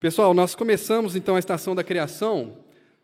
Pessoal, 0.00 0.32
nós 0.32 0.54
começamos 0.54 1.14
então 1.14 1.36
a 1.36 1.38
estação 1.38 1.74
da 1.74 1.84
criação 1.84 2.56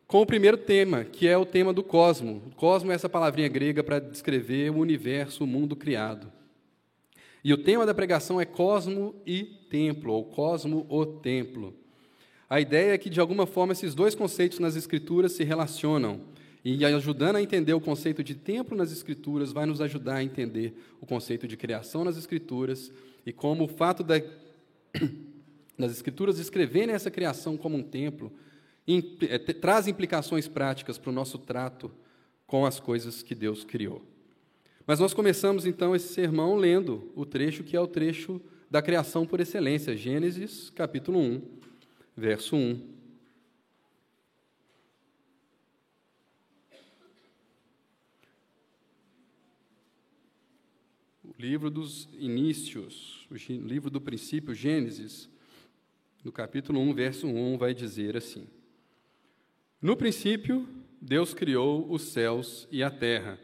com 0.07 0.23
o 0.23 0.27
primeiro 0.27 0.57
tema, 0.57 1.05
que 1.05 1.29
é 1.29 1.37
o 1.37 1.45
tema 1.45 1.71
do 1.71 1.85
cosmo. 1.85 2.43
Cosmo 2.57 2.91
é 2.91 2.95
essa 2.95 3.07
palavrinha 3.07 3.49
grega 3.49 3.85
para 3.85 3.99
descrever 3.99 4.71
o 4.71 4.79
universo, 4.79 5.45
o 5.45 5.47
mundo 5.47 5.77
criado. 5.77 6.33
E 7.45 7.53
o 7.53 7.59
tema 7.59 7.85
da 7.85 7.93
pregação 7.93 8.41
é 8.41 8.47
cosmo 8.47 9.15
e 9.27 9.43
templo, 9.69 10.11
ou 10.11 10.25
cosmo 10.25 10.87
o 10.89 11.05
templo. 11.05 11.75
A 12.49 12.63
ideia 12.63 12.95
é 12.95 12.99
que, 12.99 13.11
de 13.11 13.21
alguma 13.21 13.47
forma, 13.47 13.75
esses 13.75 13.95
dois 13.95 14.15
conceitos 14.15 14.59
nas 14.59 14.75
Escrituras 14.75 15.33
se 15.33 15.45
relacionam. 15.45 16.23
E 16.65 16.83
ajudando 16.83 17.37
a 17.37 17.43
entender 17.43 17.75
o 17.75 17.81
conceito 17.81 18.25
de 18.25 18.35
templo 18.35 18.75
nas 18.75 18.91
Escrituras, 18.91 19.53
vai 19.53 19.67
nos 19.67 19.83
ajudar 19.83 20.15
a 20.15 20.25
entender 20.25 20.73
o 20.99 21.05
conceito 21.05 21.47
de 21.47 21.59
criação 21.59 22.05
nas 22.05 22.17
Escrituras 22.17 22.91
e 23.27 23.35
como 23.35 23.65
o 23.65 23.69
fato 23.69 24.03
da 24.03 24.19
nas 25.77 25.93
Escrituras 25.93 26.39
escreverem 26.39 26.95
essa 26.95 27.11
criação 27.11 27.57
como 27.57 27.77
um 27.77 27.83
templo, 27.83 28.33
é, 29.29 29.39
traz 29.39 29.89
implicações 29.89 30.49
práticas 30.49 30.97
para 30.97 31.11
o 31.11 31.13
nosso 31.13 31.39
trato 31.39 31.91
com 32.47 32.65
as 32.65 32.79
coisas 32.79 33.23
que 33.23 33.35
Deus 33.35 33.65
criou. 33.65 34.03
Mas 34.87 35.01
nós 35.01 35.13
começamos 35.13 35.67
então 35.67 35.97
esse 35.97 36.15
sermão 36.15 36.55
lendo 36.55 37.11
o 37.17 37.27
trecho 37.27 37.65
que 37.65 37.77
é 37.77 37.81
o 37.81 37.89
trecho 37.89 38.41
da 38.71 38.81
criação 38.81 39.27
por 39.27 39.41
excelência, 39.41 39.97
Gênesis 39.97 40.71
capítulo 40.71 41.19
1, 41.19 41.43
verso 42.17 42.55
1. 42.55 42.97
O 51.25 51.35
livro 51.37 51.69
dos 51.69 52.09
inícios, 52.17 53.27
o 53.29 53.35
livro 53.67 53.91
do 53.91 54.01
princípio, 54.01 54.55
Gênesis, 54.55 55.29
no 56.27 56.33
capítulo 56.33 56.81
1, 56.81 56.93
verso 56.93 57.29
1, 57.29 57.57
vai 57.57 57.73
dizer 57.73 58.17
assim: 58.17 58.49
No 59.81 59.97
princípio, 59.97 60.69
Deus 61.01 61.33
criou 61.33 61.89
os 61.89 62.03
céus 62.03 62.67
e 62.69 62.83
a 62.83 62.91
terra. 62.91 63.39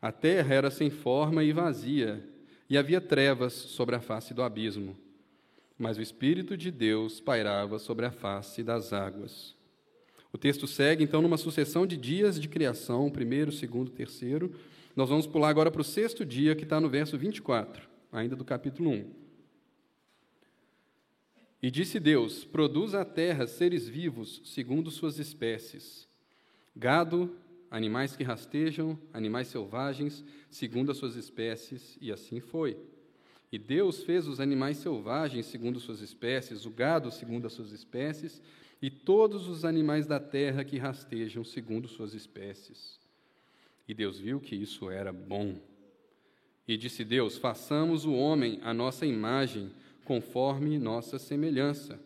A 0.00 0.10
terra 0.10 0.54
era 0.54 0.70
sem 0.70 0.88
forma 0.88 1.44
e 1.44 1.52
vazia, 1.52 2.26
e 2.70 2.78
havia 2.78 3.02
trevas 3.02 3.52
sobre 3.52 3.94
a 3.94 4.00
face 4.00 4.32
do 4.32 4.42
abismo. 4.42 4.96
Mas 5.76 5.98
o 5.98 6.00
Espírito 6.00 6.56
de 6.56 6.70
Deus 6.70 7.20
pairava 7.20 7.78
sobre 7.78 8.06
a 8.06 8.10
face 8.10 8.62
das 8.62 8.94
águas. 8.94 9.54
O 10.32 10.38
texto 10.38 10.66
segue, 10.66 11.04
então, 11.04 11.20
numa 11.20 11.36
sucessão 11.36 11.86
de 11.86 11.98
dias 11.98 12.40
de 12.40 12.48
criação, 12.48 13.10
primeiro, 13.10 13.52
segundo, 13.52 13.90
terceiro. 13.90 14.54
Nós 14.96 15.10
vamos 15.10 15.26
pular 15.26 15.50
agora 15.50 15.70
para 15.70 15.82
o 15.82 15.84
sexto 15.84 16.24
dia, 16.24 16.56
que 16.56 16.64
está 16.64 16.80
no 16.80 16.88
verso 16.88 17.18
24, 17.18 17.86
ainda 18.10 18.34
do 18.34 18.44
capítulo 18.44 18.88
1. 18.88 19.17
E 21.62 21.70
disse 21.70 21.98
Deus: 21.98 22.44
Produz 22.44 22.94
a 22.94 23.04
terra 23.04 23.46
seres 23.46 23.88
vivos 23.88 24.40
segundo 24.44 24.90
suas 24.90 25.18
espécies, 25.18 26.08
gado, 26.74 27.36
animais 27.70 28.16
que 28.16 28.24
rastejam, 28.24 28.98
animais 29.12 29.48
selvagens, 29.48 30.24
segundo 30.50 30.90
as 30.90 30.96
suas 30.96 31.16
espécies, 31.16 31.98
e 32.00 32.12
assim 32.12 32.40
foi. 32.40 32.76
E 33.50 33.58
Deus 33.58 34.04
fez 34.04 34.28
os 34.28 34.40
animais 34.40 34.76
selvagens 34.76 35.46
segundo 35.46 35.80
suas 35.80 36.00
espécies, 36.00 36.66
o 36.66 36.70
gado 36.70 37.10
segundo 37.10 37.46
as 37.46 37.52
suas 37.52 37.72
espécies, 37.72 38.42
e 38.80 38.90
todos 38.90 39.48
os 39.48 39.64
animais 39.64 40.06
da 40.06 40.20
terra 40.20 40.64
que 40.64 40.78
rastejam 40.78 41.42
segundo 41.42 41.88
suas 41.88 42.14
espécies. 42.14 43.00
E 43.88 43.94
Deus 43.94 44.18
viu 44.18 44.38
que 44.38 44.54
isso 44.54 44.90
era 44.90 45.12
bom. 45.12 45.56
E 46.66 46.76
disse 46.76 47.02
Deus: 47.02 47.38
Façamos 47.38 48.04
o 48.04 48.12
homem 48.12 48.60
à 48.62 48.74
nossa 48.74 49.06
imagem, 49.06 49.72
conforme 50.08 50.78
nossa 50.78 51.18
semelhança. 51.18 52.00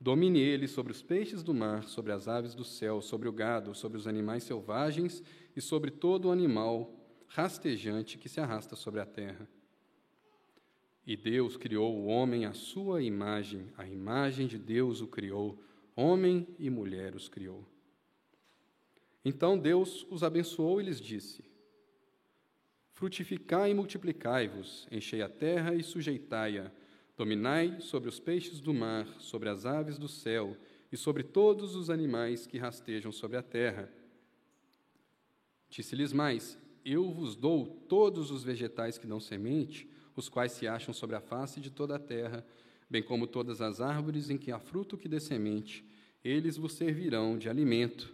Domine 0.00 0.38
ele 0.38 0.68
sobre 0.68 0.92
os 0.92 1.02
peixes 1.02 1.42
do 1.42 1.52
mar, 1.52 1.82
sobre 1.82 2.12
as 2.12 2.28
aves 2.28 2.54
do 2.54 2.62
céu, 2.62 3.02
sobre 3.02 3.28
o 3.28 3.32
gado, 3.32 3.74
sobre 3.74 3.98
os 3.98 4.06
animais 4.06 4.44
selvagens 4.44 5.20
e 5.56 5.60
sobre 5.60 5.90
todo 5.90 6.26
o 6.26 6.30
animal 6.30 6.94
rastejante 7.26 8.18
que 8.18 8.28
se 8.28 8.40
arrasta 8.40 8.76
sobre 8.76 9.00
a 9.00 9.04
terra. 9.04 9.48
E 11.04 11.16
Deus 11.16 11.56
criou 11.56 11.96
o 11.96 12.06
homem 12.06 12.44
à 12.44 12.52
sua 12.52 13.02
imagem, 13.02 13.66
a 13.76 13.84
imagem 13.84 14.46
de 14.46 14.56
Deus 14.56 15.00
o 15.00 15.08
criou, 15.08 15.60
homem 15.96 16.46
e 16.56 16.70
mulher 16.70 17.16
os 17.16 17.28
criou. 17.28 17.66
Então 19.24 19.58
Deus 19.58 20.06
os 20.08 20.22
abençoou 20.22 20.80
e 20.80 20.84
lhes 20.84 21.00
disse: 21.00 21.44
Frutificai 22.92 23.72
e 23.72 23.74
multiplicai-vos, 23.74 24.86
enchei 24.88 25.20
a 25.20 25.28
terra 25.28 25.74
e 25.74 25.82
sujeitai-a 25.82 26.70
Dominai 27.16 27.80
sobre 27.80 28.08
os 28.08 28.18
peixes 28.18 28.60
do 28.60 28.74
mar, 28.74 29.06
sobre 29.20 29.48
as 29.48 29.64
aves 29.64 29.98
do 29.98 30.08
céu 30.08 30.56
e 30.90 30.96
sobre 30.96 31.22
todos 31.22 31.76
os 31.76 31.88
animais 31.88 32.46
que 32.46 32.58
rastejam 32.58 33.12
sobre 33.12 33.36
a 33.36 33.42
terra. 33.42 33.88
Disse-lhes 35.68 36.12
mais: 36.12 36.58
Eu 36.84 37.10
vos 37.12 37.36
dou 37.36 37.66
todos 37.88 38.30
os 38.30 38.42
vegetais 38.42 38.98
que 38.98 39.06
dão 39.06 39.20
semente, 39.20 39.88
os 40.16 40.28
quais 40.28 40.52
se 40.52 40.66
acham 40.66 40.92
sobre 40.92 41.14
a 41.16 41.20
face 41.20 41.60
de 41.60 41.70
toda 41.70 41.96
a 41.96 42.00
terra, 42.00 42.44
bem 42.90 43.02
como 43.02 43.26
todas 43.26 43.60
as 43.60 43.80
árvores 43.80 44.30
em 44.30 44.38
que 44.38 44.50
há 44.50 44.58
fruto 44.58 44.96
que 44.96 45.08
dê 45.08 45.20
semente, 45.20 45.84
eles 46.24 46.56
vos 46.56 46.72
servirão 46.72 47.38
de 47.38 47.48
alimento. 47.48 48.12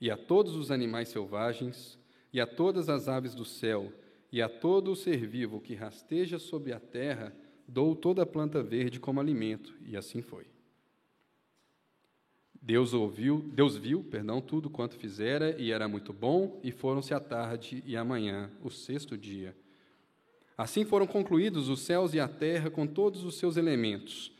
E 0.00 0.10
a 0.10 0.16
todos 0.16 0.54
os 0.54 0.70
animais 0.70 1.08
selvagens, 1.08 1.98
e 2.32 2.40
a 2.40 2.46
todas 2.46 2.88
as 2.88 3.08
aves 3.08 3.34
do 3.34 3.44
céu, 3.44 3.92
e 4.32 4.40
a 4.40 4.48
todo 4.48 4.92
o 4.92 4.96
ser 4.96 5.26
vivo 5.26 5.60
que 5.60 5.74
rasteja 5.74 6.38
sobre 6.38 6.72
a 6.72 6.80
terra, 6.80 7.34
dou 7.66 7.94
toda 7.94 8.22
a 8.22 8.26
planta 8.26 8.62
verde 8.62 9.00
como 9.00 9.20
alimento, 9.20 9.74
e 9.84 9.96
assim 9.96 10.22
foi. 10.22 10.46
Deus 12.62 12.92
ouviu, 12.92 13.40
Deus 13.54 13.76
viu, 13.76 14.04
perdão, 14.04 14.40
tudo 14.40 14.68
quanto 14.68 14.94
fizera 14.94 15.56
e 15.58 15.72
era 15.72 15.88
muito 15.88 16.12
bom, 16.12 16.60
e 16.62 16.70
foram-se 16.70 17.14
à 17.14 17.20
tarde 17.20 17.82
e 17.86 17.96
amanhã, 17.96 18.50
o 18.62 18.70
sexto 18.70 19.16
dia. 19.16 19.56
Assim 20.58 20.84
foram 20.84 21.06
concluídos 21.06 21.70
os 21.70 21.80
céus 21.80 22.12
e 22.12 22.20
a 22.20 22.28
terra 22.28 22.70
com 22.70 22.86
todos 22.86 23.24
os 23.24 23.36
seus 23.36 23.56
elementos. 23.56 24.30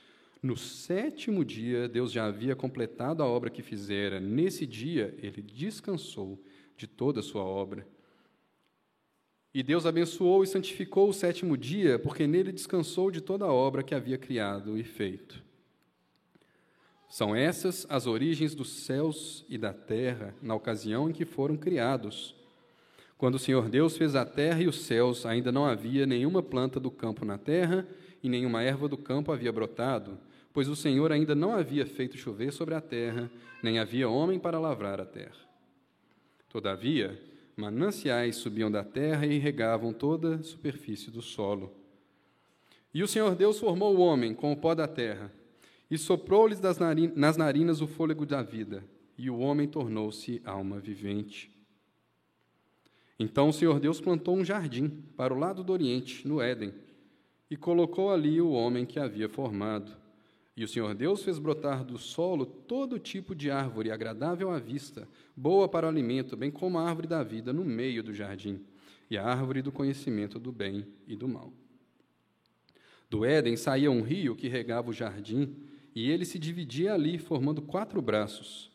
No 0.42 0.54
sétimo 0.54 1.44
dia, 1.44 1.88
Deus 1.88 2.12
já 2.12 2.26
havia 2.26 2.54
completado 2.54 3.22
a 3.22 3.26
obra 3.26 3.48
que 3.48 3.62
fizera. 3.62 4.20
Nesse 4.20 4.66
dia, 4.66 5.14
ele 5.22 5.40
descansou 5.40 6.38
de 6.76 6.86
toda 6.86 7.20
a 7.20 7.22
sua 7.22 7.42
obra. 7.42 7.86
E 9.52 9.62
Deus 9.62 9.84
abençoou 9.84 10.44
e 10.44 10.46
santificou 10.46 11.08
o 11.08 11.12
sétimo 11.12 11.56
dia, 11.56 11.98
porque 11.98 12.26
nele 12.26 12.52
descansou 12.52 13.10
de 13.10 13.20
toda 13.20 13.44
a 13.44 13.52
obra 13.52 13.82
que 13.82 13.94
havia 13.94 14.16
criado 14.16 14.78
e 14.78 14.84
feito. 14.84 15.42
São 17.08 17.34
essas 17.34 17.84
as 17.90 18.06
origens 18.06 18.54
dos 18.54 18.70
céus 18.70 19.44
e 19.48 19.58
da 19.58 19.72
terra 19.72 20.32
na 20.40 20.54
ocasião 20.54 21.10
em 21.10 21.12
que 21.12 21.24
foram 21.24 21.56
criados. 21.56 22.36
Quando 23.18 23.34
o 23.34 23.38
Senhor 23.38 23.68
Deus 23.68 23.96
fez 23.96 24.14
a 24.14 24.24
terra 24.24 24.62
e 24.62 24.68
os 24.68 24.82
céus, 24.82 25.26
ainda 25.26 25.50
não 25.50 25.66
havia 25.66 26.06
nenhuma 26.06 26.40
planta 26.40 26.78
do 26.78 26.90
campo 26.90 27.24
na 27.24 27.36
terra 27.36 27.86
e 28.22 28.28
nenhuma 28.28 28.62
erva 28.62 28.86
do 28.86 28.96
campo 28.96 29.32
havia 29.32 29.50
brotado, 29.50 30.16
pois 30.52 30.68
o 30.68 30.76
Senhor 30.76 31.10
ainda 31.10 31.34
não 31.34 31.52
havia 31.52 31.84
feito 31.84 32.16
chover 32.16 32.52
sobre 32.52 32.74
a 32.74 32.80
terra, 32.80 33.28
nem 33.60 33.80
havia 33.80 34.08
homem 34.08 34.38
para 34.38 34.60
lavrar 34.60 35.00
a 35.00 35.04
terra. 35.04 35.36
Todavia, 36.48 37.20
Mananciais 37.60 38.36
subiam 38.36 38.70
da 38.70 38.82
terra 38.82 39.26
e 39.26 39.38
regavam 39.38 39.92
toda 39.92 40.36
a 40.36 40.42
superfície 40.42 41.10
do 41.10 41.20
solo. 41.20 41.70
E 42.92 43.02
o 43.02 43.08
Senhor 43.08 43.34
Deus 43.34 43.60
formou 43.60 43.94
o 43.94 44.00
homem 44.00 44.34
com 44.34 44.50
o 44.50 44.56
pó 44.56 44.74
da 44.74 44.88
terra 44.88 45.30
e 45.90 45.98
soprou-lhes 45.98 46.60
nas 47.14 47.36
narinas 47.36 47.82
o 47.82 47.86
fôlego 47.86 48.24
da 48.24 48.42
vida, 48.42 48.82
e 49.18 49.28
o 49.28 49.38
homem 49.38 49.68
tornou-se 49.68 50.40
alma 50.44 50.78
vivente. 50.78 51.50
Então 53.18 53.50
o 53.50 53.52
Senhor 53.52 53.78
Deus 53.78 54.00
plantou 54.00 54.34
um 54.34 54.44
jardim 54.44 54.88
para 55.14 55.34
o 55.34 55.38
lado 55.38 55.62
do 55.62 55.72
oriente, 55.72 56.26
no 56.26 56.40
Éden, 56.40 56.72
e 57.50 57.56
colocou 57.56 58.10
ali 58.10 58.40
o 58.40 58.52
homem 58.52 58.86
que 58.86 58.98
havia 58.98 59.28
formado. 59.28 59.99
E 60.56 60.64
o 60.64 60.68
Senhor 60.68 60.94
Deus 60.94 61.22
fez 61.22 61.38
brotar 61.38 61.84
do 61.84 61.96
solo 61.96 62.44
todo 62.44 62.98
tipo 62.98 63.34
de 63.34 63.50
árvore 63.50 63.90
agradável 63.90 64.50
à 64.50 64.58
vista, 64.58 65.08
boa 65.36 65.68
para 65.68 65.86
o 65.86 65.88
alimento, 65.88 66.36
bem 66.36 66.50
como 66.50 66.78
a 66.78 66.88
árvore 66.88 67.06
da 67.06 67.22
vida 67.22 67.52
no 67.52 67.64
meio 67.64 68.02
do 68.02 68.12
jardim, 68.12 68.60
e 69.10 69.16
a 69.16 69.24
árvore 69.24 69.62
do 69.62 69.72
conhecimento 69.72 70.38
do 70.38 70.52
bem 70.52 70.86
e 71.06 71.16
do 71.16 71.28
mal. 71.28 71.52
Do 73.08 73.24
Éden 73.24 73.56
saía 73.56 73.90
um 73.90 74.02
rio 74.02 74.36
que 74.36 74.48
regava 74.48 74.90
o 74.90 74.92
jardim, 74.92 75.56
e 75.94 76.10
ele 76.10 76.24
se 76.24 76.38
dividia 76.38 76.94
ali, 76.94 77.18
formando 77.18 77.62
quatro 77.62 78.00
braços. 78.00 78.70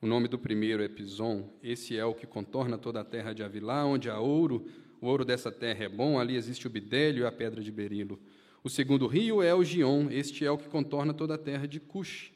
O 0.00 0.06
nome 0.06 0.28
do 0.28 0.38
primeiro 0.38 0.82
é 0.82 0.88
Pison, 0.88 1.48
esse 1.62 1.96
é 1.96 2.04
o 2.04 2.14
que 2.14 2.26
contorna 2.26 2.76
toda 2.76 3.00
a 3.00 3.04
terra 3.04 3.32
de 3.32 3.42
Avilá, 3.42 3.84
onde 3.84 4.10
há 4.10 4.20
ouro, 4.20 4.66
o 5.00 5.06
ouro 5.06 5.24
dessa 5.24 5.50
terra 5.50 5.84
é 5.84 5.88
bom, 5.88 6.18
ali 6.18 6.36
existe 6.36 6.66
o 6.66 6.70
bidélio 6.70 7.24
e 7.24 7.26
a 7.26 7.32
pedra 7.32 7.62
de 7.62 7.72
berilo. 7.72 8.20
O 8.64 8.70
segundo 8.70 9.06
rio 9.06 9.42
é 9.42 9.54
o 9.54 9.62
Gion, 9.62 10.08
este 10.10 10.42
é 10.42 10.50
o 10.50 10.56
que 10.56 10.70
contorna 10.70 11.12
toda 11.12 11.34
a 11.34 11.38
terra 11.38 11.68
de 11.68 11.78
Cush. 11.78 12.32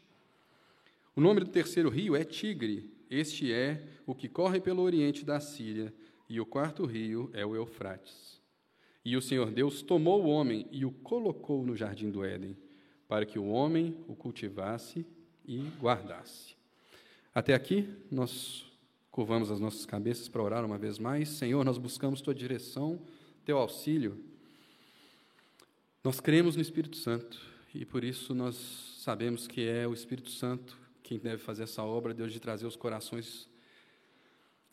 O 1.16 1.22
nome 1.22 1.40
do 1.40 1.46
terceiro 1.46 1.88
rio 1.88 2.14
é 2.14 2.22
Tigre, 2.22 2.92
este 3.10 3.50
é 3.50 3.82
o 4.06 4.14
que 4.14 4.28
corre 4.28 4.60
pelo 4.60 4.82
oriente 4.82 5.24
da 5.24 5.40
Síria, 5.40 5.90
e 6.28 6.38
o 6.38 6.44
quarto 6.44 6.84
rio 6.84 7.30
é 7.32 7.46
o 7.46 7.56
Eufrates. 7.56 8.42
E 9.02 9.16
o 9.16 9.22
Senhor 9.22 9.50
Deus 9.50 9.80
tomou 9.80 10.22
o 10.22 10.28
homem 10.28 10.66
e 10.70 10.84
o 10.84 10.90
colocou 10.90 11.64
no 11.64 11.74
jardim 11.74 12.10
do 12.10 12.22
Éden, 12.22 12.58
para 13.08 13.24
que 13.24 13.38
o 13.38 13.48
homem 13.48 13.96
o 14.06 14.14
cultivasse 14.14 15.06
e 15.46 15.62
guardasse. 15.80 16.54
Até 17.34 17.54
aqui, 17.54 17.88
nós 18.10 18.66
curvamos 19.10 19.50
as 19.50 19.60
nossas 19.60 19.86
cabeças 19.86 20.28
para 20.28 20.42
orar 20.42 20.62
uma 20.62 20.76
vez 20.76 20.98
mais. 20.98 21.30
Senhor, 21.30 21.64
nós 21.64 21.78
buscamos 21.78 22.20
tua 22.20 22.34
direção, 22.34 23.00
teu 23.46 23.56
auxílio. 23.56 24.27
Nós 26.08 26.20
cremos 26.20 26.56
no 26.56 26.62
Espírito 26.62 26.96
Santo 26.96 27.38
e 27.74 27.84
por 27.84 28.02
isso 28.02 28.34
nós 28.34 28.56
sabemos 29.04 29.46
que 29.46 29.68
é 29.68 29.86
o 29.86 29.92
Espírito 29.92 30.30
Santo 30.30 30.74
quem 31.02 31.18
deve 31.18 31.36
fazer 31.36 31.64
essa 31.64 31.82
obra, 31.82 32.14
Deus, 32.14 32.32
de 32.32 32.40
trazer 32.40 32.64
os 32.64 32.76
corações 32.76 33.46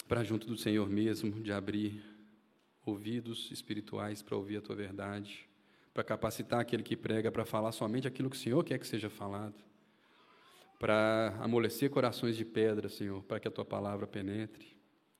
para 0.07 0.23
junto 0.23 0.47
do 0.47 0.55
Senhor 0.55 0.89
mesmo, 0.89 1.43
de 1.43 1.51
abrir 1.51 2.01
ouvidos 2.85 3.51
espirituais 3.51 4.21
para 4.21 4.37
ouvir 4.37 4.55
a 4.55 4.61
tua 4.61 4.77
verdade, 4.77 5.45
para 5.93 6.05
capacitar 6.05 6.61
aquele 6.61 6.83
que 6.83 6.95
prega 6.95 7.29
para 7.29 7.43
falar 7.43 7.73
somente 7.73 8.07
aquilo 8.07 8.29
que 8.29 8.37
o 8.37 8.39
Senhor 8.39 8.63
quer 8.63 8.79
que 8.79 8.87
seja 8.87 9.09
falado, 9.09 9.61
para 10.79 11.35
amolecer 11.41 11.89
corações 11.89 12.37
de 12.37 12.45
pedra, 12.45 12.87
Senhor, 12.87 13.21
para 13.23 13.41
que 13.41 13.47
a 13.49 13.51
tua 13.51 13.65
palavra 13.65 14.07
penetre 14.07 14.67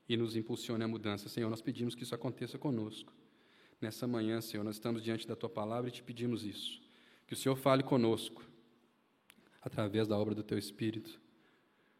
e 0.07 0.15
nos 0.15 0.37
impulsione 0.37 0.81
a 0.81 0.87
mudança. 0.87 1.27
Senhor, 1.27 1.49
nós 1.49 1.61
pedimos 1.61 1.93
que 1.93 2.03
isso 2.03 2.15
aconteça 2.15 2.57
conosco. 2.57 3.11
Nessa 3.81 4.07
manhã, 4.07 4.41
Senhor, 4.41 4.63
nós 4.63 4.75
estamos 4.75 5.03
diante 5.03 5.27
da 5.27 5.35
tua 5.35 5.49
palavra 5.49 5.89
e 5.89 5.91
te 5.91 6.01
pedimos 6.01 6.43
isso. 6.43 6.81
Que 7.27 7.33
o 7.33 7.37
Senhor 7.37 7.55
fale 7.55 7.83
conosco 7.83 8.43
através 9.61 10.07
da 10.07 10.17
obra 10.17 10.35
do 10.35 10.43
teu 10.43 10.57
Espírito. 10.57 11.19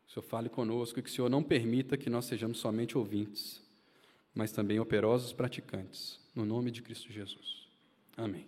O 0.08 0.12
Senhor 0.12 0.24
fale 0.24 0.50
conosco 0.50 1.00
e 1.00 1.02
que 1.04 1.10
o 1.10 1.12
Senhor 1.12 1.30
não 1.30 1.44
permita 1.44 1.98
que 1.98 2.10
nós 2.10 2.26
sejamos 2.26 2.60
somente 2.60 2.98
ouvintes, 2.98 3.62
mas 4.34 4.52
também 4.52 4.80
operosos 4.80 5.34
praticantes, 5.34 6.20
no 6.34 6.46
nome 6.46 6.70
de 6.70 6.82
Cristo 6.82 7.12
Jesus. 7.12 7.68
Amém. 8.16 8.48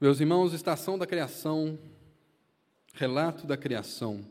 Meus 0.00 0.20
irmãos, 0.20 0.52
estação 0.52 0.98
da 0.98 1.06
criação, 1.06 1.78
relato 2.94 3.46
da 3.46 3.56
criação. 3.56 4.24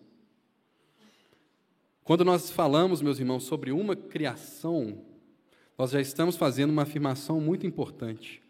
Quando 2.03 2.25
nós 2.25 2.51
falamos, 2.51 3.01
meus 3.01 3.19
irmãos, 3.19 3.43
sobre 3.43 3.71
uma 3.71 3.95
criação, 3.95 5.05
nós 5.77 5.91
já 5.91 5.99
estamos 5.99 6.35
fazendo 6.35 6.69
uma 6.69 6.83
afirmação 6.83 7.39
muito 7.39 7.65
importante. 7.65 8.41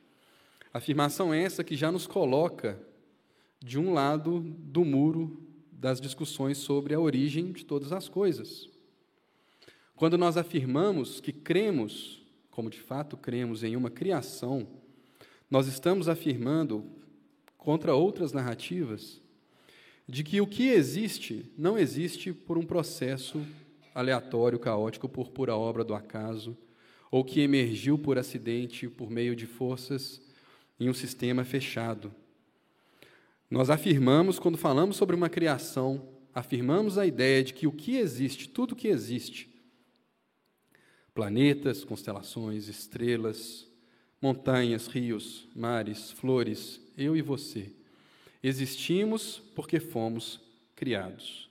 Afirmação 0.73 1.33
essa 1.33 1.63
que 1.63 1.75
já 1.75 1.91
nos 1.91 2.05
coloca 2.05 2.79
de 3.59 3.79
um 3.79 3.93
lado 3.93 4.41
do 4.41 4.83
muro 4.83 5.41
das 5.71 6.01
discussões 6.01 6.57
sobre 6.57 6.93
a 6.93 6.99
origem 6.99 7.51
de 7.51 7.65
todas 7.65 7.91
as 7.91 8.09
coisas. 8.09 8.69
Quando 9.95 10.17
nós 10.17 10.35
afirmamos 10.35 11.21
que 11.21 11.31
cremos, 11.31 12.21
como 12.51 12.69
de 12.69 12.79
fato 12.79 13.15
cremos, 13.15 13.63
em 13.63 13.75
uma 13.75 13.89
criação, 13.89 14.67
nós 15.49 15.67
estamos 15.67 16.09
afirmando, 16.09 16.83
contra 17.57 17.95
outras 17.95 18.33
narrativas, 18.33 19.21
de 20.07 20.23
que 20.23 20.41
o 20.41 20.47
que 20.47 20.67
existe 20.67 21.45
não 21.57 21.77
existe 21.77 22.33
por 22.33 22.57
um 22.57 22.65
processo 22.65 23.41
aleatório, 23.95 24.59
caótico, 24.59 25.07
por 25.07 25.29
pura 25.29 25.55
obra 25.55 25.83
do 25.83 25.93
acaso, 25.93 26.57
ou 27.13 27.24
que 27.24 27.42
emergiu 27.42 27.95
por 27.95 28.18
acidente 28.18 28.89
por 28.89 29.07
meio 29.07 29.36
de 29.36 29.45
forças 29.45 30.19
em 30.80 30.89
um 30.89 30.95
sistema 30.95 31.45
fechado. 31.45 32.12
Nós 33.51 33.69
afirmamos, 33.69 34.39
quando 34.39 34.57
falamos 34.57 34.95
sobre 34.95 35.15
uma 35.15 35.30
criação, 35.30 36.10
afirmamos 36.33 36.98
a 36.98 37.06
ideia 37.06 37.44
de 37.44 37.54
que 37.54 37.68
o 37.68 37.71
que 37.71 37.98
existe, 37.98 38.50
tudo 38.50 38.75
que 38.75 38.88
existe, 38.88 39.48
planetas, 41.13 41.83
constelações, 41.83 42.68
estrelas, 42.68 43.68
montanhas, 44.19 44.88
rios, 44.88 45.48
mares, 45.56 46.10
flores, 46.10 46.81
eu 46.98 47.15
e 47.15 47.21
você, 47.21 47.69
existimos 48.42 49.39
porque 49.54 49.80
fomos 49.80 50.42
criados. 50.75 51.48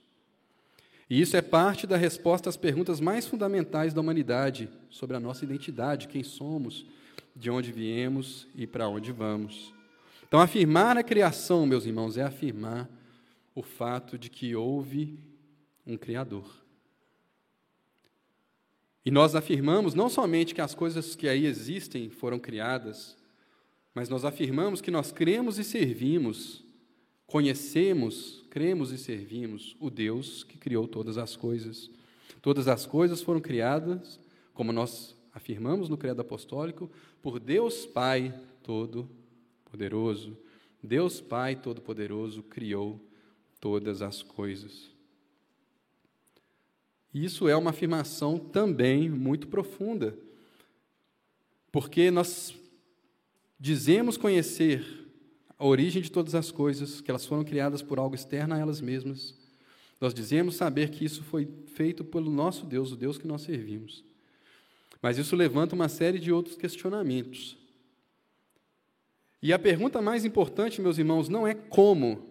E 1.12 1.20
isso 1.20 1.36
é 1.36 1.42
parte 1.42 1.86
da 1.86 1.98
resposta 1.98 2.48
às 2.48 2.56
perguntas 2.56 2.98
mais 2.98 3.26
fundamentais 3.26 3.92
da 3.92 4.00
humanidade 4.00 4.70
sobre 4.88 5.14
a 5.14 5.20
nossa 5.20 5.44
identidade, 5.44 6.08
quem 6.08 6.22
somos, 6.22 6.86
de 7.36 7.50
onde 7.50 7.70
viemos 7.70 8.48
e 8.54 8.66
para 8.66 8.88
onde 8.88 9.12
vamos. 9.12 9.74
Então, 10.26 10.40
afirmar 10.40 10.96
a 10.96 11.02
criação, 11.02 11.66
meus 11.66 11.84
irmãos, 11.84 12.16
é 12.16 12.22
afirmar 12.22 12.88
o 13.54 13.62
fato 13.62 14.16
de 14.16 14.30
que 14.30 14.56
houve 14.56 15.18
um 15.86 15.98
Criador. 15.98 16.50
E 19.04 19.10
nós 19.10 19.34
afirmamos 19.34 19.92
não 19.92 20.08
somente 20.08 20.54
que 20.54 20.62
as 20.62 20.74
coisas 20.74 21.14
que 21.14 21.28
aí 21.28 21.44
existem 21.44 22.08
foram 22.08 22.38
criadas, 22.38 23.18
mas 23.94 24.08
nós 24.08 24.24
afirmamos 24.24 24.80
que 24.80 24.90
nós 24.90 25.12
cremos 25.12 25.58
e 25.58 25.64
servimos, 25.64 26.64
conhecemos, 27.26 28.41
cremos 28.52 28.92
e 28.92 28.98
servimos 28.98 29.74
o 29.80 29.88
Deus 29.88 30.44
que 30.44 30.58
criou 30.58 30.86
todas 30.86 31.16
as 31.16 31.34
coisas. 31.34 31.90
Todas 32.42 32.68
as 32.68 32.84
coisas 32.84 33.22
foram 33.22 33.40
criadas, 33.40 34.20
como 34.52 34.74
nós 34.74 35.16
afirmamos 35.32 35.88
no 35.88 35.96
Credo 35.96 36.20
Apostólico, 36.20 36.90
por 37.22 37.40
Deus 37.40 37.86
Pai 37.86 38.38
Todo 38.62 39.08
poderoso 39.64 40.36
Deus 40.82 41.18
Pai 41.18 41.56
Todo-Poderoso 41.56 42.42
criou 42.42 43.00
todas 43.58 44.02
as 44.02 44.22
coisas. 44.22 44.90
Isso 47.14 47.48
é 47.48 47.56
uma 47.56 47.70
afirmação 47.70 48.38
também 48.38 49.08
muito 49.08 49.48
profunda, 49.48 50.14
porque 51.70 52.10
nós 52.10 52.54
dizemos 53.58 54.18
conhecer 54.18 55.01
a 55.62 55.64
origem 55.64 56.02
de 56.02 56.10
todas 56.10 56.34
as 56.34 56.50
coisas, 56.50 57.00
que 57.00 57.08
elas 57.08 57.24
foram 57.24 57.44
criadas 57.44 57.82
por 57.82 57.96
algo 57.96 58.16
externo 58.16 58.52
a 58.52 58.58
elas 58.58 58.80
mesmas. 58.80 59.32
Nós 60.00 60.12
dizemos 60.12 60.56
saber 60.56 60.90
que 60.90 61.04
isso 61.04 61.22
foi 61.22 61.48
feito 61.76 62.02
pelo 62.04 62.32
nosso 62.32 62.66
Deus, 62.66 62.90
o 62.90 62.96
Deus 62.96 63.16
que 63.16 63.28
nós 63.28 63.42
servimos. 63.42 64.04
Mas 65.00 65.18
isso 65.18 65.36
levanta 65.36 65.76
uma 65.76 65.88
série 65.88 66.18
de 66.18 66.32
outros 66.32 66.56
questionamentos. 66.56 67.56
E 69.40 69.52
a 69.52 69.58
pergunta 69.58 70.02
mais 70.02 70.24
importante, 70.24 70.80
meus 70.80 70.98
irmãos, 70.98 71.28
não 71.28 71.46
é 71.46 71.54
como. 71.54 72.26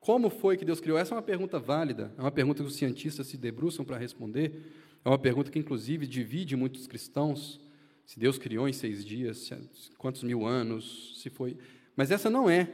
Como 0.00 0.30
foi 0.30 0.56
que 0.56 0.64
Deus 0.64 0.80
criou? 0.80 0.96
Essa 0.96 1.14
é 1.14 1.16
uma 1.16 1.22
pergunta 1.22 1.60
válida, 1.60 2.14
é 2.16 2.20
uma 2.22 2.32
pergunta 2.32 2.62
que 2.62 2.68
os 2.68 2.76
cientistas 2.76 3.26
se 3.26 3.36
debruçam 3.36 3.84
para 3.84 3.98
responder, 3.98 4.72
é 5.04 5.08
uma 5.10 5.18
pergunta 5.18 5.50
que, 5.50 5.58
inclusive, 5.58 6.06
divide 6.06 6.56
muitos 6.56 6.86
cristãos. 6.86 7.60
Se 8.06 8.18
Deus 8.18 8.38
criou 8.38 8.66
em 8.66 8.72
seis 8.72 9.04
dias, 9.04 9.50
quantos 9.98 10.22
mil 10.22 10.46
anos, 10.46 11.20
se 11.22 11.28
foi. 11.28 11.58
Mas 11.96 12.10
essa 12.10 12.28
não 12.28 12.48
é 12.48 12.72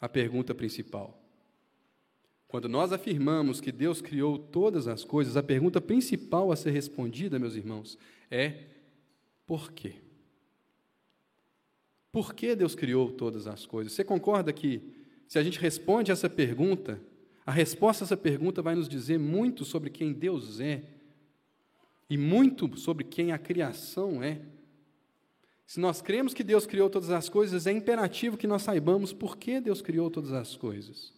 a 0.00 0.08
pergunta 0.08 0.54
principal. 0.54 1.20
Quando 2.48 2.68
nós 2.68 2.92
afirmamos 2.92 3.60
que 3.60 3.70
Deus 3.70 4.00
criou 4.00 4.36
todas 4.36 4.88
as 4.88 5.04
coisas, 5.04 5.36
a 5.36 5.42
pergunta 5.42 5.80
principal 5.80 6.50
a 6.50 6.56
ser 6.56 6.70
respondida, 6.70 7.38
meus 7.38 7.54
irmãos, 7.54 7.96
é 8.28 8.64
por 9.46 9.70
quê? 9.72 9.94
Por 12.10 12.34
que 12.34 12.56
Deus 12.56 12.74
criou 12.74 13.12
todas 13.12 13.46
as 13.46 13.64
coisas? 13.64 13.92
Você 13.92 14.02
concorda 14.02 14.52
que, 14.52 14.82
se 15.28 15.38
a 15.38 15.44
gente 15.44 15.60
responde 15.60 16.10
essa 16.10 16.28
pergunta, 16.28 17.00
a 17.46 17.52
resposta 17.52 18.02
a 18.02 18.06
essa 18.06 18.16
pergunta 18.16 18.60
vai 18.60 18.74
nos 18.74 18.88
dizer 18.88 19.18
muito 19.18 19.64
sobre 19.64 19.90
quem 19.90 20.12
Deus 20.12 20.58
é 20.58 20.82
e 22.08 22.18
muito 22.18 22.76
sobre 22.76 23.04
quem 23.04 23.30
a 23.30 23.38
criação 23.38 24.20
é? 24.20 24.40
Se 25.70 25.78
nós 25.78 26.02
cremos 26.02 26.34
que 26.34 26.42
Deus 26.42 26.66
criou 26.66 26.90
todas 26.90 27.10
as 27.10 27.28
coisas, 27.28 27.64
é 27.64 27.70
imperativo 27.70 28.36
que 28.36 28.48
nós 28.48 28.62
saibamos 28.62 29.12
por 29.12 29.36
que 29.36 29.60
Deus 29.60 29.80
criou 29.80 30.10
todas 30.10 30.32
as 30.32 30.56
coisas. 30.56 31.12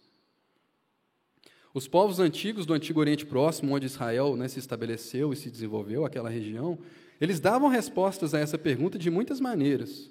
Os 1.73 1.87
povos 1.87 2.19
antigos 2.19 2.63
do 2.63 2.75
Antigo 2.75 2.99
Oriente 2.99 3.25
Próximo, 3.25 3.73
onde 3.73 3.87
Israel 3.87 4.35
né, 4.35 4.47
se 4.47 4.59
estabeleceu 4.59 5.33
e 5.33 5.35
se 5.35 5.49
desenvolveu, 5.49 6.05
aquela 6.05 6.29
região, 6.29 6.77
eles 7.19 7.39
davam 7.39 7.67
respostas 7.67 8.35
a 8.35 8.39
essa 8.39 8.55
pergunta 8.55 8.99
de 8.99 9.09
muitas 9.09 9.39
maneiras. 9.39 10.07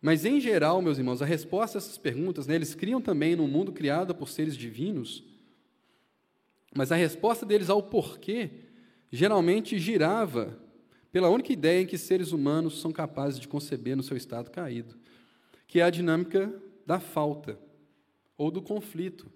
Mas, 0.00 0.24
em 0.24 0.40
geral, 0.40 0.80
meus 0.80 0.96
irmãos, 0.96 1.20
a 1.20 1.26
resposta 1.26 1.76
a 1.76 1.80
essas 1.80 1.98
perguntas, 1.98 2.46
né, 2.46 2.54
eles 2.54 2.74
criam 2.74 3.02
também 3.02 3.36
num 3.36 3.46
mundo 3.46 3.72
criado 3.72 4.14
por 4.14 4.30
seres 4.30 4.56
divinos, 4.56 5.22
mas 6.74 6.90
a 6.90 6.96
resposta 6.96 7.44
deles 7.44 7.68
ao 7.68 7.82
porquê 7.82 8.52
geralmente 9.12 9.78
girava 9.78 10.64
pela 11.16 11.30
única 11.30 11.50
ideia 11.50 11.80
em 11.80 11.86
que 11.86 11.96
seres 11.96 12.30
humanos 12.30 12.78
são 12.78 12.92
capazes 12.92 13.40
de 13.40 13.48
conceber 13.48 13.96
no 13.96 14.02
seu 14.02 14.18
estado 14.18 14.50
caído, 14.50 14.94
que 15.66 15.80
é 15.80 15.82
a 15.82 15.88
dinâmica 15.88 16.52
da 16.84 17.00
falta 17.00 17.58
ou 18.36 18.50
do 18.50 18.60
conflito. 18.60 19.26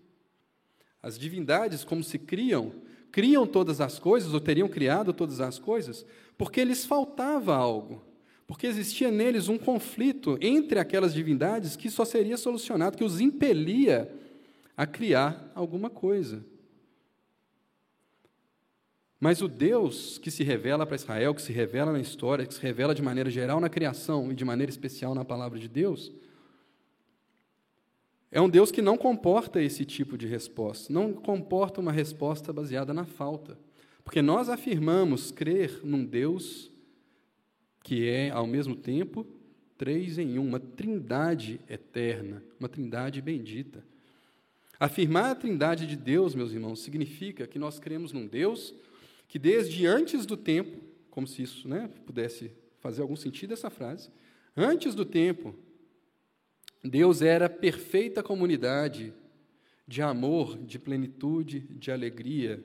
As 1.03 1.19
divindades, 1.19 1.83
como 1.83 2.05
se 2.05 2.19
criam, 2.19 2.71
criam 3.11 3.47
todas 3.47 3.81
as 3.81 3.99
coisas, 3.99 4.35
ou 4.35 4.41
teriam 4.41 4.69
criado 4.69 5.15
todas 5.15 5.41
as 5.41 5.59
coisas, 5.59 6.05
porque 6.37 6.63
lhes 6.63 6.85
faltava 6.85 7.57
algo 7.57 8.05
porque 8.47 8.67
existia 8.67 9.11
neles 9.11 9.49
um 9.49 9.57
conflito 9.57 10.37
entre 10.39 10.79
aquelas 10.79 11.15
divindades 11.15 11.77
que 11.77 11.89
só 11.89 12.05
seria 12.05 12.37
solucionado, 12.37 12.99
que 12.99 13.05
os 13.05 13.21
impelia 13.21 14.13
a 14.77 14.85
criar 14.87 15.51
alguma 15.55 15.89
coisa. 15.89 16.45
Mas 19.21 19.43
o 19.43 19.49
Deus 19.49 20.17
que 20.17 20.31
se 20.31 20.43
revela 20.43 20.87
para 20.87 20.97
Israel, 20.97 21.35
que 21.35 21.43
se 21.43 21.53
revela 21.53 21.93
na 21.93 22.01
história, 22.01 22.47
que 22.47 22.55
se 22.55 22.63
revela 22.63 22.95
de 22.95 23.03
maneira 23.03 23.29
geral 23.29 23.61
na 23.61 23.69
criação 23.69 24.33
e 24.33 24.35
de 24.35 24.47
maneira 24.47 24.71
especial 24.71 25.15
na 25.15 25.27
palavra 25.27 25.59
de 25.59 25.69
Deus, 25.69 26.11
é 28.33 28.41
um 28.41 28.49
Deus 28.49 28.73
que 28.73 28.81
não 28.81 28.97
comporta 28.97 29.61
esse 29.61 29.85
tipo 29.85 30.17
de 30.17 30.27
resposta, 30.27 30.91
não 30.91 31.13
comporta 31.13 31.81
uma 31.81 31.93
resposta 31.93 32.53
baseada 32.53 32.95
na 32.95 33.05
falta. 33.05 33.59
Porque 34.03 34.23
nós 34.23 34.49
afirmamos 34.49 35.31
crer 35.31 35.81
num 35.85 36.05
Deus 36.05 36.71
que 37.83 38.09
é, 38.09 38.31
ao 38.31 38.47
mesmo 38.47 38.77
tempo, 38.77 39.27
três 39.77 40.17
em 40.17 40.39
um, 40.39 40.47
uma 40.47 40.61
trindade 40.61 41.61
eterna, 41.69 42.43
uma 42.59 42.69
trindade 42.69 43.21
bendita. 43.21 43.85
Afirmar 44.79 45.33
a 45.33 45.35
trindade 45.35 45.87
de 45.87 45.97
Deus, 45.97 46.35
meus 46.35 46.53
irmãos, 46.53 46.81
significa 46.81 47.47
que 47.47 47.59
nós 47.59 47.79
cremos 47.79 48.13
num 48.13 48.27
Deus 48.27 48.75
que, 49.31 49.39
desde 49.39 49.87
antes 49.87 50.27
do 50.27 50.37
tempo, 50.37 50.83
como 51.09 51.25
se 51.25 51.43
isso 51.43 51.69
né, 51.69 51.89
pudesse 52.05 52.51
fazer 52.81 53.01
algum 53.01 53.15
sentido 53.15 53.55
essa 53.55 53.71
frase, 53.71 54.11
antes 54.57 54.93
do 54.93 55.05
tempo, 55.05 55.55
Deus 56.83 57.23
era 57.23 57.49
perfeita 57.49 58.25
comunidade 58.25 59.15
de 59.87 60.03
amor, 60.03 60.59
de 60.59 60.81
plenitude, 60.81 61.61
de 61.61 61.93
alegria. 61.93 62.61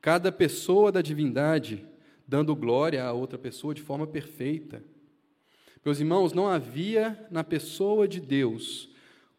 Cada 0.00 0.32
pessoa 0.32 0.90
da 0.90 1.00
divindade 1.00 1.86
dando 2.26 2.56
glória 2.56 3.04
a 3.04 3.12
outra 3.12 3.38
pessoa 3.38 3.72
de 3.72 3.80
forma 3.80 4.04
perfeita. 4.04 4.82
Meus 5.84 6.00
irmãos, 6.00 6.32
não 6.32 6.48
havia 6.48 7.24
na 7.30 7.44
pessoa 7.44 8.08
de 8.08 8.18
Deus 8.18 8.90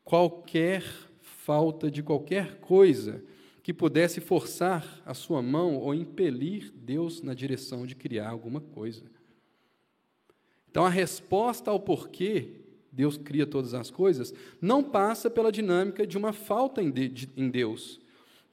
qualquer 0.06 0.86
falta 1.20 1.92
de 1.92 2.02
qualquer 2.02 2.62
coisa 2.62 3.22
que 3.64 3.74
pudesse 3.74 4.20
forçar 4.20 5.02
a 5.06 5.14
sua 5.14 5.42
mão 5.42 5.78
ou 5.78 5.94
impelir 5.94 6.72
Deus 6.74 7.22
na 7.22 7.34
direção 7.34 7.86
de 7.86 7.96
criar 7.96 8.30
alguma 8.30 8.60
coisa. 8.60 9.04
Então, 10.70 10.86
a 10.86 10.90
resposta 10.90 11.70
ao 11.70 11.80
porquê 11.80 12.62
Deus 12.92 13.18
cria 13.18 13.46
todas 13.46 13.74
as 13.74 13.90
coisas, 13.90 14.34
não 14.60 14.84
passa 14.84 15.30
pela 15.30 15.52
dinâmica 15.52 16.06
de 16.06 16.18
uma 16.18 16.34
falta 16.34 16.82
em, 16.82 16.90
Deus, 17.50 18.02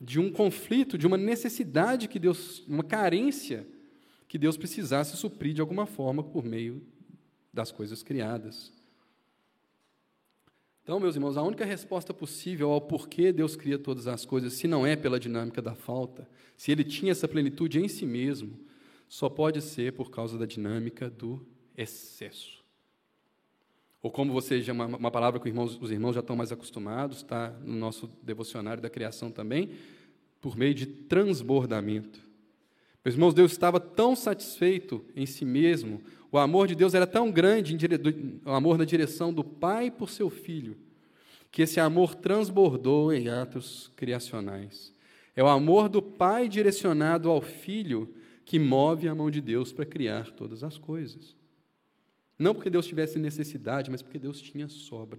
de 0.00 0.20
um 0.20 0.30
conflito, 0.30 0.96
de 0.96 1.06
uma 1.06 1.16
necessidade 1.16 2.06
que 2.06 2.18
Deus, 2.18 2.64
uma 2.68 2.84
carência 2.84 3.66
que 4.28 4.38
Deus 4.38 4.56
precisasse 4.56 5.16
suprir 5.16 5.54
de 5.54 5.60
alguma 5.60 5.86
forma 5.86 6.22
por 6.22 6.44
meio 6.44 6.82
das 7.52 7.72
coisas 7.72 8.02
criadas. 8.02 8.72
Então, 10.88 10.98
meus 10.98 11.16
irmãos, 11.16 11.36
a 11.36 11.42
única 11.42 11.66
resposta 11.66 12.14
possível 12.14 12.70
ao 12.70 12.80
porquê 12.80 13.30
Deus 13.30 13.54
cria 13.54 13.78
todas 13.78 14.06
as 14.06 14.24
coisas, 14.24 14.54
se 14.54 14.66
não 14.66 14.86
é 14.86 14.96
pela 14.96 15.20
dinâmica 15.20 15.60
da 15.60 15.74
falta, 15.74 16.26
se 16.56 16.72
ele 16.72 16.82
tinha 16.82 17.12
essa 17.12 17.28
plenitude 17.28 17.78
em 17.78 17.86
si 17.88 18.06
mesmo, 18.06 18.58
só 19.06 19.28
pode 19.28 19.60
ser 19.60 19.92
por 19.92 20.10
causa 20.10 20.38
da 20.38 20.46
dinâmica 20.46 21.10
do 21.10 21.46
excesso. 21.76 22.64
Ou 24.00 24.10
como 24.10 24.32
você 24.32 24.62
chama, 24.62 24.86
uma 24.86 25.10
palavra 25.10 25.38
que 25.38 25.44
os 25.46 25.50
irmãos, 25.50 25.78
os 25.78 25.90
irmãos 25.90 26.14
já 26.14 26.20
estão 26.20 26.34
mais 26.34 26.52
acostumados, 26.52 27.18
está 27.18 27.50
no 27.62 27.76
nosso 27.76 28.08
devocionário 28.22 28.82
da 28.82 28.88
criação 28.88 29.30
também, 29.30 29.72
por 30.40 30.56
meio 30.56 30.72
de 30.72 30.86
transbordamento. 30.86 32.18
Meus 33.04 33.14
irmãos, 33.14 33.34
Deus 33.34 33.52
estava 33.52 33.78
tão 33.78 34.16
satisfeito 34.16 35.04
em 35.14 35.24
si 35.24 35.44
mesmo, 35.44 36.02
o 36.30 36.38
amor 36.38 36.66
de 36.66 36.74
Deus 36.74 36.94
era 36.94 37.06
tão 37.06 37.30
grande, 37.30 37.76
o 38.44 38.50
amor 38.50 38.76
na 38.76 38.84
direção 38.84 39.32
do 39.32 39.42
Pai 39.42 39.90
por 39.90 40.10
seu 40.10 40.28
Filho, 40.28 40.76
que 41.50 41.62
esse 41.62 41.80
amor 41.80 42.14
transbordou 42.14 43.12
em 43.12 43.28
atos 43.28 43.90
criacionais. 43.96 44.92
É 45.34 45.42
o 45.42 45.48
amor 45.48 45.88
do 45.88 46.02
Pai 46.02 46.48
direcionado 46.48 47.30
ao 47.30 47.40
Filho 47.40 48.14
que 48.44 48.58
move 48.58 49.08
a 49.08 49.14
mão 49.14 49.30
de 49.30 49.40
Deus 49.40 49.72
para 49.72 49.86
criar 49.86 50.30
todas 50.32 50.62
as 50.62 50.76
coisas. 50.76 51.36
Não 52.38 52.54
porque 52.54 52.70
Deus 52.70 52.86
tivesse 52.86 53.18
necessidade, 53.18 53.90
mas 53.90 54.02
porque 54.02 54.18
Deus 54.18 54.40
tinha 54.40 54.68
sobra. 54.68 55.18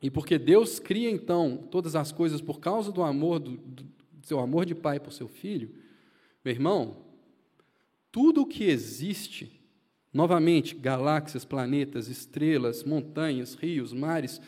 E 0.00 0.10
porque 0.10 0.38
Deus 0.38 0.78
cria 0.78 1.10
então 1.10 1.56
todas 1.70 1.94
as 1.94 2.10
coisas 2.10 2.40
por 2.40 2.58
causa 2.58 2.90
do 2.90 3.02
amor, 3.02 3.38
do, 3.38 3.56
do 3.56 3.86
seu 4.22 4.40
amor 4.40 4.66
de 4.66 4.74
pai 4.74 4.98
por 4.98 5.12
seu 5.12 5.28
filho, 5.28 5.70
meu 6.44 6.52
irmão, 6.52 7.04
tudo 8.10 8.42
o 8.42 8.46
que 8.46 8.64
existe, 8.64 9.60
novamente, 10.12 10.74
galáxias, 10.74 11.44
planetas, 11.44 12.08
estrelas, 12.08 12.84
montanhas, 12.84 13.54
rios, 13.54 13.92
mares, 13.92 14.40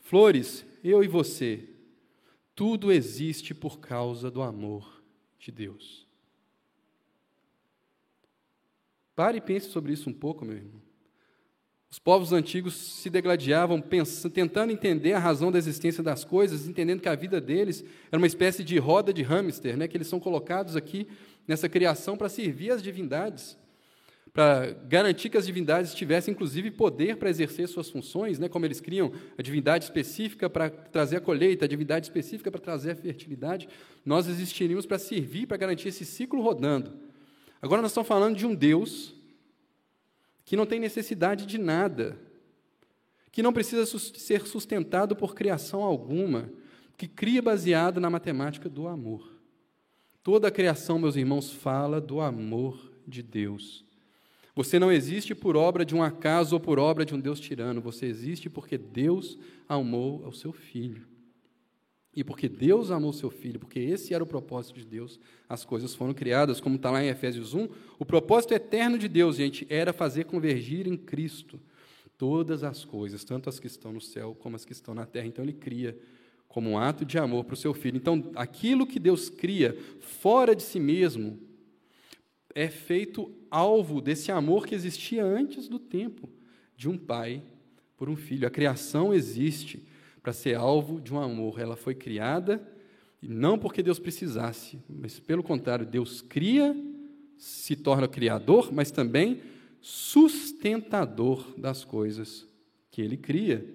flores, 0.00 0.64
eu 0.82 1.04
e 1.04 1.08
você, 1.08 1.68
tudo 2.54 2.90
existe 2.90 3.54
por 3.54 3.78
causa 3.80 4.30
do 4.30 4.42
amor 4.42 5.02
de 5.38 5.50
Deus. 5.50 6.06
Pare 9.14 9.38
e 9.38 9.40
pense 9.40 9.70
sobre 9.70 9.92
isso 9.92 10.08
um 10.08 10.12
pouco, 10.12 10.44
meu 10.44 10.56
irmão. 10.56 10.91
Os 11.92 11.98
povos 11.98 12.32
antigos 12.32 12.72
se 12.72 13.10
degladiavam 13.10 13.78
pensando, 13.78 14.32
tentando 14.32 14.72
entender 14.72 15.12
a 15.12 15.18
razão 15.18 15.52
da 15.52 15.58
existência 15.58 16.02
das 16.02 16.24
coisas, 16.24 16.66
entendendo 16.66 17.02
que 17.02 17.08
a 17.08 17.14
vida 17.14 17.38
deles 17.38 17.84
era 18.10 18.16
uma 18.16 18.26
espécie 18.26 18.64
de 18.64 18.78
roda 18.78 19.12
de 19.12 19.20
hamster, 19.20 19.76
né, 19.76 19.86
que 19.86 19.98
eles 19.98 20.06
são 20.06 20.18
colocados 20.18 20.74
aqui 20.74 21.06
nessa 21.46 21.68
criação 21.68 22.16
para 22.16 22.30
servir 22.30 22.70
as 22.70 22.82
divindades, 22.82 23.58
para 24.32 24.70
garantir 24.88 25.28
que 25.28 25.36
as 25.36 25.44
divindades 25.44 25.92
tivessem, 25.92 26.32
inclusive, 26.32 26.70
poder 26.70 27.16
para 27.16 27.28
exercer 27.28 27.68
suas 27.68 27.90
funções, 27.90 28.38
né, 28.38 28.48
como 28.48 28.64
eles 28.64 28.80
criam 28.80 29.12
a 29.36 29.42
divindade 29.42 29.84
específica 29.84 30.48
para 30.48 30.70
trazer 30.70 31.16
a 31.16 31.20
colheita, 31.20 31.66
a 31.66 31.68
divindade 31.68 32.06
específica 32.06 32.50
para 32.50 32.58
trazer 32.58 32.92
a 32.92 32.96
fertilidade. 32.96 33.68
Nós 34.02 34.28
existiríamos 34.28 34.86
para 34.86 34.98
servir, 34.98 35.46
para 35.46 35.58
garantir 35.58 35.88
esse 35.88 36.06
ciclo 36.06 36.40
rodando. 36.40 36.94
Agora 37.60 37.82
nós 37.82 37.90
estamos 37.90 38.08
falando 38.08 38.34
de 38.34 38.46
um 38.46 38.54
Deus 38.54 39.14
que 40.44 40.56
não 40.56 40.66
tem 40.66 40.80
necessidade 40.80 41.46
de 41.46 41.58
nada, 41.58 42.18
que 43.30 43.42
não 43.42 43.52
precisa 43.52 43.86
ser 43.86 44.46
sustentado 44.46 45.16
por 45.16 45.34
criação 45.34 45.82
alguma, 45.82 46.50
que 46.96 47.08
cria 47.08 47.40
baseado 47.40 48.00
na 48.00 48.10
matemática 48.10 48.68
do 48.68 48.86
amor. 48.86 49.32
Toda 50.22 50.48
a 50.48 50.52
criação, 50.52 50.98
meus 50.98 51.16
irmãos, 51.16 51.50
fala 51.50 52.00
do 52.00 52.20
amor 52.20 52.92
de 53.06 53.22
Deus. 53.22 53.84
Você 54.54 54.78
não 54.78 54.92
existe 54.92 55.34
por 55.34 55.56
obra 55.56 55.84
de 55.84 55.94
um 55.94 56.02
acaso 56.02 56.54
ou 56.54 56.60
por 56.60 56.78
obra 56.78 57.04
de 57.04 57.14
um 57.14 57.20
Deus 57.20 57.40
tirano, 57.40 57.80
você 57.80 58.06
existe 58.06 58.50
porque 58.50 58.76
Deus 58.76 59.38
amou 59.68 60.24
ao 60.24 60.32
seu 60.32 60.52
filho. 60.52 61.11
E 62.14 62.22
porque 62.22 62.48
Deus 62.48 62.90
amou 62.90 63.12
seu 63.12 63.30
filho, 63.30 63.58
porque 63.58 63.78
esse 63.78 64.12
era 64.12 64.22
o 64.22 64.26
propósito 64.26 64.78
de 64.78 64.84
Deus, 64.84 65.18
as 65.48 65.64
coisas 65.64 65.94
foram 65.94 66.12
criadas, 66.12 66.60
como 66.60 66.76
está 66.76 66.90
lá 66.90 67.02
em 67.02 67.08
Efésios 67.08 67.54
1. 67.54 67.68
O 67.98 68.04
propósito 68.04 68.52
eterno 68.52 68.98
de 68.98 69.08
Deus, 69.08 69.36
gente, 69.36 69.66
era 69.70 69.92
fazer 69.92 70.24
convergir 70.24 70.86
em 70.86 70.96
Cristo 70.96 71.58
todas 72.18 72.62
as 72.62 72.84
coisas, 72.84 73.24
tanto 73.24 73.48
as 73.48 73.58
que 73.58 73.66
estão 73.66 73.92
no 73.92 74.00
céu 74.00 74.36
como 74.38 74.56
as 74.56 74.64
que 74.64 74.72
estão 74.72 74.94
na 74.94 75.06
terra. 75.06 75.26
Então, 75.26 75.44
ele 75.44 75.54
cria 75.54 75.98
como 76.46 76.70
um 76.70 76.78
ato 76.78 77.04
de 77.04 77.16
amor 77.18 77.44
para 77.44 77.54
o 77.54 77.56
seu 77.56 77.72
filho. 77.72 77.96
Então, 77.96 78.30
aquilo 78.34 78.86
que 78.86 79.00
Deus 79.00 79.30
cria 79.30 79.74
fora 80.00 80.54
de 80.54 80.62
si 80.62 80.78
mesmo 80.78 81.38
é 82.54 82.68
feito 82.68 83.32
alvo 83.50 84.02
desse 84.02 84.30
amor 84.30 84.66
que 84.66 84.74
existia 84.74 85.24
antes 85.24 85.66
do 85.66 85.78
tempo 85.78 86.28
de 86.76 86.90
um 86.90 86.98
pai 86.98 87.42
por 87.96 88.10
um 88.10 88.16
filho. 88.16 88.46
A 88.46 88.50
criação 88.50 89.14
existe 89.14 89.82
para 90.22 90.32
ser 90.32 90.54
alvo 90.54 91.00
de 91.00 91.12
um 91.12 91.20
amor. 91.20 91.58
Ela 91.58 91.76
foi 91.76 91.94
criada, 91.94 92.62
não 93.20 93.58
porque 93.58 93.82
Deus 93.82 93.98
precisasse, 93.98 94.78
mas 94.88 95.18
pelo 95.18 95.42
contrário, 95.42 95.84
Deus 95.84 96.22
cria, 96.22 96.76
se 97.36 97.74
torna 97.74 98.06
criador, 98.06 98.72
mas 98.72 98.90
também 98.90 99.42
sustentador 99.80 101.52
das 101.58 101.84
coisas 101.84 102.46
que 102.90 103.02
ele 103.02 103.16
cria. 103.16 103.66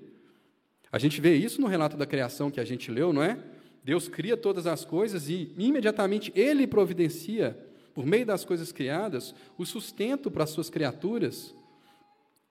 A 0.90 0.98
gente 0.98 1.20
vê 1.20 1.36
isso 1.36 1.60
no 1.60 1.68
relato 1.68 1.98
da 1.98 2.06
criação 2.06 2.50
que 2.50 2.62
a 2.62 2.66
gente 2.66 2.90
leu, 2.90 3.12
não 3.12 3.22
é? 3.22 3.38
Deus 3.84 4.08
cria 4.08 4.38
todas 4.38 4.66
as 4.66 4.86
coisas 4.86 5.30
e 5.30 5.54
imediatamente 5.58 6.32
ele 6.36 6.66
providencia, 6.66 7.58
por 7.94 8.06
meio 8.06 8.26
das 8.26 8.46
coisas 8.46 8.72
criadas, 8.72 9.36
o 9.58 9.66
sustento 9.66 10.32
para 10.32 10.44
as 10.44 10.50
suas 10.50 10.70
criaturas. 10.70 11.54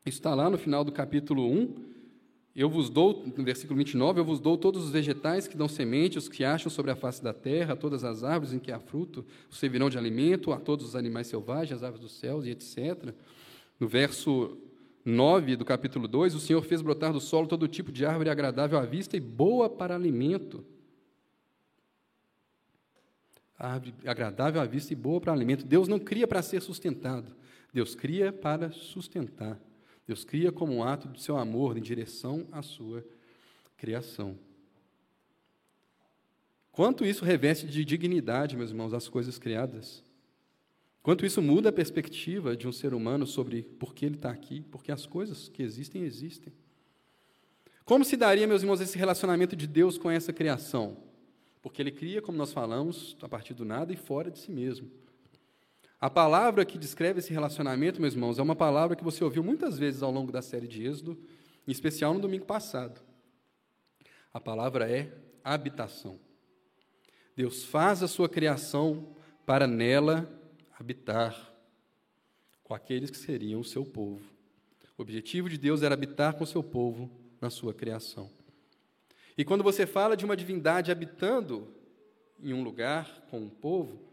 Está 0.04 0.34
lá 0.34 0.50
no 0.50 0.58
final 0.58 0.84
do 0.84 0.92
capítulo 0.92 1.50
1, 1.50 1.95
eu 2.56 2.70
vos 2.70 2.88
dou, 2.88 3.22
no 3.36 3.44
versículo 3.44 3.76
29, 3.76 4.20
eu 4.20 4.24
vos 4.24 4.40
dou 4.40 4.56
todos 4.56 4.82
os 4.82 4.90
vegetais 4.90 5.46
que 5.46 5.58
dão 5.58 5.68
semente, 5.68 6.16
os 6.16 6.26
que 6.26 6.42
acham 6.42 6.70
sobre 6.70 6.90
a 6.90 6.96
face 6.96 7.22
da 7.22 7.34
terra, 7.34 7.76
todas 7.76 8.02
as 8.02 8.24
árvores 8.24 8.54
em 8.54 8.58
que 8.58 8.72
há 8.72 8.80
fruto, 8.80 9.26
os 9.50 9.58
servirão 9.58 9.90
de 9.90 9.98
alimento, 9.98 10.50
a 10.52 10.58
todos 10.58 10.86
os 10.86 10.96
animais 10.96 11.26
selvagens, 11.26 11.76
as 11.76 11.82
aves 11.82 12.00
dos 12.00 12.12
céus 12.12 12.46
e 12.46 12.50
etc. 12.50 13.12
No 13.78 13.86
verso 13.86 14.56
9 15.04 15.54
do 15.54 15.66
capítulo 15.66 16.08
2, 16.08 16.34
o 16.34 16.40
Senhor 16.40 16.62
fez 16.62 16.80
brotar 16.80 17.12
do 17.12 17.20
solo 17.20 17.46
todo 17.46 17.68
tipo 17.68 17.92
de 17.92 18.06
árvore 18.06 18.30
agradável 18.30 18.78
à 18.78 18.86
vista 18.86 19.18
e 19.18 19.20
boa 19.20 19.68
para 19.68 19.94
alimento. 19.94 20.64
Árvore 23.58 23.94
agradável 24.06 24.62
à 24.62 24.64
vista 24.64 24.94
e 24.94 24.96
boa 24.96 25.20
para 25.20 25.30
alimento. 25.30 25.62
Deus 25.62 25.88
não 25.88 25.98
cria 25.98 26.26
para 26.26 26.40
ser 26.40 26.62
sustentado, 26.62 27.36
Deus 27.70 27.94
cria 27.94 28.32
para 28.32 28.70
sustentar. 28.72 29.60
Deus 30.06 30.24
cria 30.24 30.52
como 30.52 30.72
um 30.72 30.84
ato 30.84 31.08
do 31.08 31.18
seu 31.18 31.36
amor 31.36 31.76
em 31.76 31.82
direção 31.82 32.46
à 32.52 32.62
sua 32.62 33.04
criação. 33.76 34.38
Quanto 36.70 37.04
isso 37.04 37.24
reveste 37.24 37.66
de 37.66 37.84
dignidade, 37.84 38.56
meus 38.56 38.70
irmãos, 38.70 38.92
as 38.92 39.08
coisas 39.08 39.38
criadas. 39.38 40.04
Quanto 41.02 41.24
isso 41.24 41.40
muda 41.40 41.70
a 41.70 41.72
perspectiva 41.72 42.56
de 42.56 42.68
um 42.68 42.72
ser 42.72 42.92
humano 42.92 43.26
sobre 43.26 43.62
por 43.62 43.94
que 43.94 44.04
ele 44.04 44.16
está 44.16 44.30
aqui, 44.30 44.62
porque 44.70 44.92
as 44.92 45.06
coisas 45.06 45.48
que 45.48 45.62
existem, 45.62 46.02
existem. 46.02 46.52
Como 47.84 48.04
se 48.04 48.16
daria, 48.16 48.46
meus 48.46 48.62
irmãos, 48.62 48.80
esse 48.80 48.98
relacionamento 48.98 49.56
de 49.56 49.66
Deus 49.66 49.96
com 49.96 50.10
essa 50.10 50.32
criação? 50.32 50.96
Porque 51.62 51.80
ele 51.80 51.92
cria, 51.92 52.20
como 52.20 52.36
nós 52.36 52.52
falamos, 52.52 53.16
a 53.22 53.28
partir 53.28 53.54
do 53.54 53.64
nada 53.64 53.92
e 53.92 53.96
fora 53.96 54.30
de 54.30 54.38
si 54.38 54.50
mesmo. 54.50 54.90
A 56.00 56.10
palavra 56.10 56.64
que 56.64 56.76
descreve 56.76 57.20
esse 57.20 57.32
relacionamento, 57.32 58.00
meus 58.00 58.12
irmãos, 58.12 58.38
é 58.38 58.42
uma 58.42 58.54
palavra 58.54 58.94
que 58.94 59.04
você 59.04 59.24
ouviu 59.24 59.42
muitas 59.42 59.78
vezes 59.78 60.02
ao 60.02 60.10
longo 60.10 60.30
da 60.30 60.42
série 60.42 60.68
de 60.68 60.84
Êxodo, 60.84 61.18
em 61.66 61.72
especial 61.72 62.12
no 62.12 62.20
domingo 62.20 62.44
passado. 62.44 63.00
A 64.32 64.38
palavra 64.38 64.90
é 64.90 65.10
habitação. 65.42 66.20
Deus 67.34 67.64
faz 67.64 68.02
a 68.02 68.08
sua 68.08 68.28
criação 68.28 69.16
para 69.46 69.66
nela 69.66 70.28
habitar 70.78 71.52
com 72.62 72.74
aqueles 72.74 73.10
que 73.10 73.16
seriam 73.16 73.60
o 73.60 73.64
seu 73.64 73.84
povo. 73.84 74.24
O 74.98 75.02
objetivo 75.02 75.48
de 75.48 75.56
Deus 75.56 75.82
era 75.82 75.94
habitar 75.94 76.34
com 76.34 76.44
o 76.44 76.46
seu 76.46 76.62
povo 76.62 77.10
na 77.40 77.48
sua 77.48 77.72
criação. 77.72 78.30
E 79.36 79.44
quando 79.44 79.62
você 79.62 79.86
fala 79.86 80.16
de 80.16 80.24
uma 80.24 80.36
divindade 80.36 80.90
habitando 80.90 81.74
em 82.42 82.52
um 82.52 82.62
lugar 82.62 83.22
com 83.30 83.38
um 83.40 83.48
povo, 83.48 84.05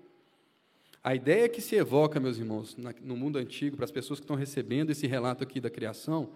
a 1.03 1.13
ideia 1.13 1.49
que 1.49 1.59
se 1.59 1.75
evoca, 1.75 2.17
meus 2.17 2.37
irmãos, 2.37 2.77
no 3.01 3.17
mundo 3.17 3.37
antigo, 3.37 3.75
para 3.75 3.83
as 3.83 3.91
pessoas 3.91 4.19
que 4.19 4.23
estão 4.23 4.37
recebendo 4.37 4.91
esse 4.91 5.05
relato 5.05 5.43
aqui 5.43 5.59
da 5.59 5.69
criação, 5.69 6.31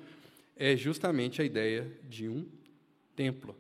é 0.57 0.75
justamente 0.75 1.41
a 1.41 1.45
ideia 1.45 1.89
de 2.03 2.27
um 2.27 2.45
templo. 3.15 3.55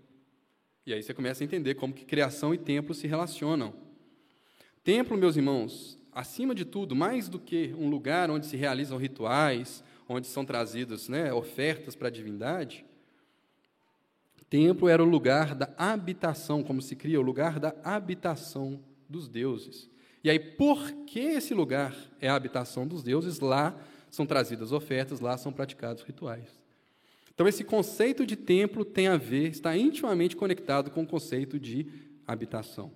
E 0.85 0.93
aí 0.93 1.01
você 1.01 1.13
começa 1.13 1.43
a 1.43 1.45
entender 1.45 1.75
como 1.75 1.93
que 1.93 2.03
criação 2.03 2.53
e 2.53 2.57
templo 2.57 2.93
se 2.93 3.07
relacionam. 3.07 3.73
Templo, 4.83 5.17
meus 5.17 5.37
irmãos, 5.37 5.97
acima 6.11 6.53
de 6.53 6.65
tudo, 6.65 6.93
mais 6.93 7.29
do 7.29 7.39
que 7.39 7.73
um 7.77 7.89
lugar 7.89 8.29
onde 8.29 8.45
se 8.45 8.57
realizam 8.57 8.97
rituais, 8.97 9.83
onde 10.09 10.27
são 10.27 10.43
trazidas 10.43 11.07
né, 11.07 11.31
ofertas 11.31 11.95
para 11.95 12.09
a 12.09 12.11
divindade, 12.11 12.85
templo 14.49 14.87
era 14.89 15.03
o 15.03 15.05
lugar 15.05 15.55
da 15.55 15.73
habitação, 15.77 16.63
como 16.63 16.81
se 16.81 16.95
cria, 16.95 17.19
o 17.19 17.23
lugar 17.23 17.59
da 17.59 17.73
habitação 17.83 18.81
dos 19.09 19.29
deuses. 19.29 19.89
E 20.27 20.29
aí, 20.29 20.39
por 20.39 20.91
que 21.05 21.21
esse 21.21 21.53
lugar 21.53 21.95
é 22.19 22.27
a 22.27 22.35
habitação 22.35 22.85
dos 22.85 23.01
deuses? 23.01 23.39
Lá 23.39 23.73
são 24.11 24.25
trazidas 24.25 24.73
ofertas, 24.73 25.21
lá 25.21 25.37
são 25.37 25.53
praticados 25.53 26.03
rituais. 26.03 26.59
Então, 27.33 27.47
esse 27.47 27.63
conceito 27.63 28.25
de 28.25 28.35
templo 28.35 28.83
tem 28.83 29.07
a 29.07 29.15
ver, 29.15 29.47
está 29.47 29.77
intimamente 29.77 30.35
conectado 30.35 30.91
com 30.91 31.03
o 31.03 31.07
conceito 31.07 31.57
de 31.57 31.87
habitação. 32.27 32.91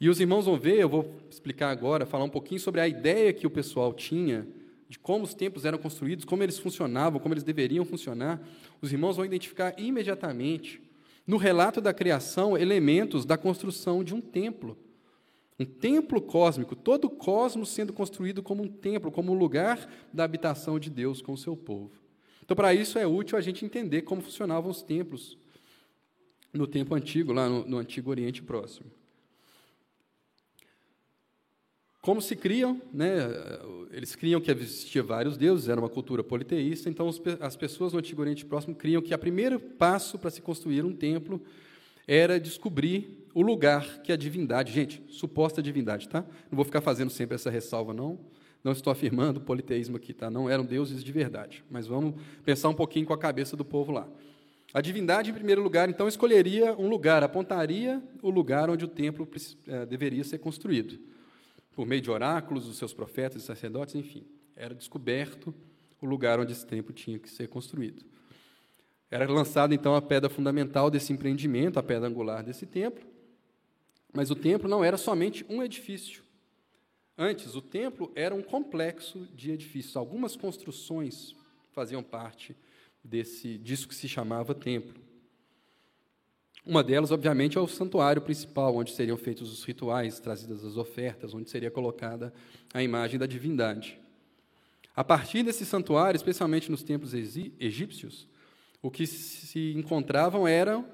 E 0.00 0.08
os 0.08 0.20
irmãos 0.20 0.44
vão 0.44 0.56
ver, 0.56 0.78
eu 0.78 0.88
vou 0.88 1.16
explicar 1.28 1.70
agora, 1.70 2.06
falar 2.06 2.22
um 2.22 2.30
pouquinho 2.30 2.60
sobre 2.60 2.80
a 2.80 2.86
ideia 2.86 3.32
que 3.32 3.44
o 3.44 3.50
pessoal 3.50 3.92
tinha 3.92 4.46
de 4.88 5.00
como 5.00 5.24
os 5.24 5.34
templos 5.34 5.64
eram 5.64 5.78
construídos, 5.78 6.24
como 6.24 6.44
eles 6.44 6.60
funcionavam, 6.60 7.18
como 7.18 7.34
eles 7.34 7.42
deveriam 7.42 7.84
funcionar. 7.84 8.40
Os 8.80 8.92
irmãos 8.92 9.16
vão 9.16 9.24
identificar 9.24 9.74
imediatamente, 9.76 10.80
no 11.26 11.36
relato 11.36 11.80
da 11.80 11.92
criação, 11.92 12.56
elementos 12.56 13.24
da 13.24 13.36
construção 13.36 14.04
de 14.04 14.14
um 14.14 14.20
templo. 14.20 14.78
Um 15.58 15.64
templo 15.64 16.20
cósmico, 16.22 16.76
todo 16.76 17.06
o 17.06 17.10
cosmos 17.10 17.70
sendo 17.70 17.92
construído 17.92 18.42
como 18.42 18.62
um 18.62 18.68
templo, 18.68 19.10
como 19.10 19.32
um 19.32 19.38
lugar 19.38 19.88
da 20.12 20.22
habitação 20.22 20.78
de 20.78 20.88
Deus 20.88 21.20
com 21.20 21.32
o 21.32 21.38
seu 21.38 21.56
povo. 21.56 21.90
Então, 22.44 22.56
para 22.56 22.72
isso 22.72 22.98
é 22.98 23.06
útil 23.06 23.36
a 23.36 23.40
gente 23.40 23.64
entender 23.64 24.02
como 24.02 24.22
funcionavam 24.22 24.70
os 24.70 24.82
templos 24.82 25.36
no 26.52 26.66
tempo 26.66 26.94
antigo, 26.94 27.32
lá 27.32 27.48
no, 27.48 27.66
no 27.66 27.78
Antigo 27.78 28.10
Oriente 28.10 28.42
Próximo. 28.42 28.90
Como 32.00 32.22
se 32.22 32.36
criam, 32.36 32.80
né, 32.92 33.18
eles 33.90 34.14
criam 34.14 34.40
que 34.40 34.50
existia 34.50 35.02
vários 35.02 35.36
deuses, 35.36 35.68
era 35.68 35.78
uma 35.78 35.90
cultura 35.90 36.24
politeísta, 36.24 36.88
então 36.88 37.10
as 37.40 37.56
pessoas 37.56 37.92
no 37.92 37.98
Antigo 37.98 38.22
Oriente 38.22 38.46
Próximo 38.46 38.74
criam 38.74 39.02
que 39.02 39.12
o 39.12 39.18
primeiro 39.18 39.60
passo 39.60 40.18
para 40.18 40.30
se 40.30 40.40
construir 40.40 40.84
um 40.84 40.94
templo 40.94 41.42
era 42.06 42.40
descobrir 42.40 43.27
o 43.38 43.42
lugar 43.42 44.02
que 44.02 44.10
a 44.10 44.16
divindade, 44.16 44.72
gente, 44.72 45.00
suposta 45.08 45.62
divindade, 45.62 46.08
tá? 46.08 46.22
Não 46.50 46.56
vou 46.56 46.64
ficar 46.64 46.80
fazendo 46.80 47.08
sempre 47.08 47.36
essa 47.36 47.48
ressalva, 47.48 47.94
não. 47.94 48.18
Não 48.64 48.72
estou 48.72 48.90
afirmando 48.90 49.40
politeísmo 49.40 49.96
aqui, 49.96 50.12
tá? 50.12 50.28
Não 50.28 50.50
eram 50.50 50.64
deuses 50.64 51.04
de 51.04 51.12
verdade. 51.12 51.64
Mas 51.70 51.86
vamos 51.86 52.20
pensar 52.44 52.68
um 52.68 52.74
pouquinho 52.74 53.06
com 53.06 53.12
a 53.12 53.18
cabeça 53.18 53.56
do 53.56 53.64
povo 53.64 53.92
lá. 53.92 54.08
A 54.74 54.80
divindade, 54.80 55.30
em 55.30 55.32
primeiro 55.32 55.62
lugar, 55.62 55.88
então, 55.88 56.08
escolheria 56.08 56.74
um 56.76 56.88
lugar, 56.88 57.22
apontaria 57.22 58.02
o 58.20 58.28
lugar 58.28 58.68
onde 58.68 58.84
o 58.84 58.88
templo 58.88 59.28
é, 59.68 59.86
deveria 59.86 60.24
ser 60.24 60.38
construído. 60.38 60.98
Por 61.76 61.86
meio 61.86 62.02
de 62.02 62.10
oráculos, 62.10 62.66
dos 62.66 62.76
seus 62.76 62.92
profetas 62.92 63.44
e 63.44 63.46
sacerdotes, 63.46 63.94
enfim. 63.94 64.26
Era 64.56 64.74
descoberto 64.74 65.54
o 66.02 66.06
lugar 66.06 66.40
onde 66.40 66.50
esse 66.50 66.66
templo 66.66 66.92
tinha 66.92 67.20
que 67.20 67.30
ser 67.30 67.46
construído. 67.46 68.04
Era 69.08 69.30
lançada, 69.30 69.72
então, 69.72 69.94
a 69.94 70.02
pedra 70.02 70.28
fundamental 70.28 70.90
desse 70.90 71.12
empreendimento, 71.12 71.78
a 71.78 71.84
pedra 71.84 72.08
angular 72.08 72.42
desse 72.42 72.66
templo. 72.66 73.06
Mas 74.12 74.30
o 74.30 74.36
templo 74.36 74.68
não 74.68 74.84
era 74.84 74.96
somente 74.96 75.44
um 75.48 75.62
edifício. 75.62 76.22
Antes, 77.16 77.54
o 77.54 77.60
templo 77.60 78.12
era 78.14 78.34
um 78.34 78.42
complexo 78.42 79.26
de 79.34 79.50
edifícios. 79.50 79.96
Algumas 79.96 80.36
construções 80.36 81.34
faziam 81.72 82.02
parte 82.02 82.56
desse 83.02 83.58
disso 83.58 83.88
que 83.88 83.94
se 83.94 84.08
chamava 84.08 84.54
templo. 84.54 85.08
Uma 86.64 86.84
delas, 86.84 87.10
obviamente, 87.10 87.56
é 87.56 87.60
o 87.60 87.66
santuário 87.66 88.20
principal, 88.20 88.76
onde 88.76 88.92
seriam 88.92 89.16
feitos 89.16 89.50
os 89.50 89.64
rituais, 89.64 90.20
trazidas 90.20 90.64
as 90.64 90.76
ofertas, 90.76 91.32
onde 91.32 91.48
seria 91.48 91.70
colocada 91.70 92.32
a 92.74 92.82
imagem 92.82 93.18
da 93.18 93.26
divindade. 93.26 93.98
A 94.94 95.02
partir 95.02 95.42
desse 95.42 95.64
santuário, 95.64 96.16
especialmente 96.16 96.70
nos 96.70 96.82
templos 96.82 97.14
egípcios, 97.14 98.28
o 98.82 98.90
que 98.90 99.06
se 99.06 99.72
encontravam 99.72 100.46
eram 100.46 100.84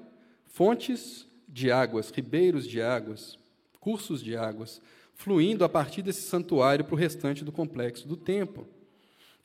fontes 0.45 1.27
de 1.55 1.71
águas, 1.71 2.11
ribeiros 2.11 2.67
de 2.67 2.81
águas, 2.81 3.39
cursos 3.79 4.21
de 4.21 4.35
águas, 4.35 4.81
fluindo 5.13 5.63
a 5.63 5.69
partir 5.69 6.01
desse 6.01 6.23
santuário 6.23 6.83
para 6.83 6.93
o 6.93 6.97
restante 6.97 7.45
do 7.45 7.51
complexo 7.51 8.05
do 8.05 8.17
templo. 8.17 8.67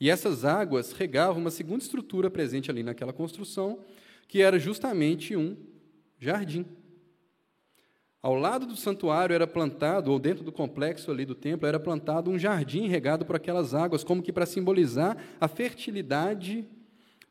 E 0.01 0.11
essas 0.11 0.45
águas 0.45 0.91
regavam 0.91 1.41
uma 1.41 1.53
segunda 1.53 1.85
estrutura 1.85 2.29
presente 2.29 2.69
ali 2.69 2.83
naquela 2.83 3.13
construção, 3.13 3.79
que 4.27 4.43
era 4.43 4.59
justamente 4.59 5.37
um 5.37 5.57
jardim. 6.19 6.67
Ao 8.21 8.35
lado 8.35 8.67
do 8.67 8.75
santuário 8.75 9.33
era 9.33 9.47
plantado, 9.47 10.11
ou 10.11 10.19
dentro 10.19 10.43
do 10.43 10.51
complexo 10.51 11.13
ali 11.13 11.25
do 11.25 11.37
templo, 11.37 11.69
era 11.69 11.79
plantado 11.79 12.29
um 12.29 12.37
jardim 12.37 12.89
regado 12.89 13.25
por 13.25 13.37
aquelas 13.37 13.73
águas, 13.73 14.03
como 14.03 14.21
que 14.21 14.33
para 14.33 14.47
simbolizar 14.47 15.17
a 15.41 15.47
fertilidade 15.47 16.67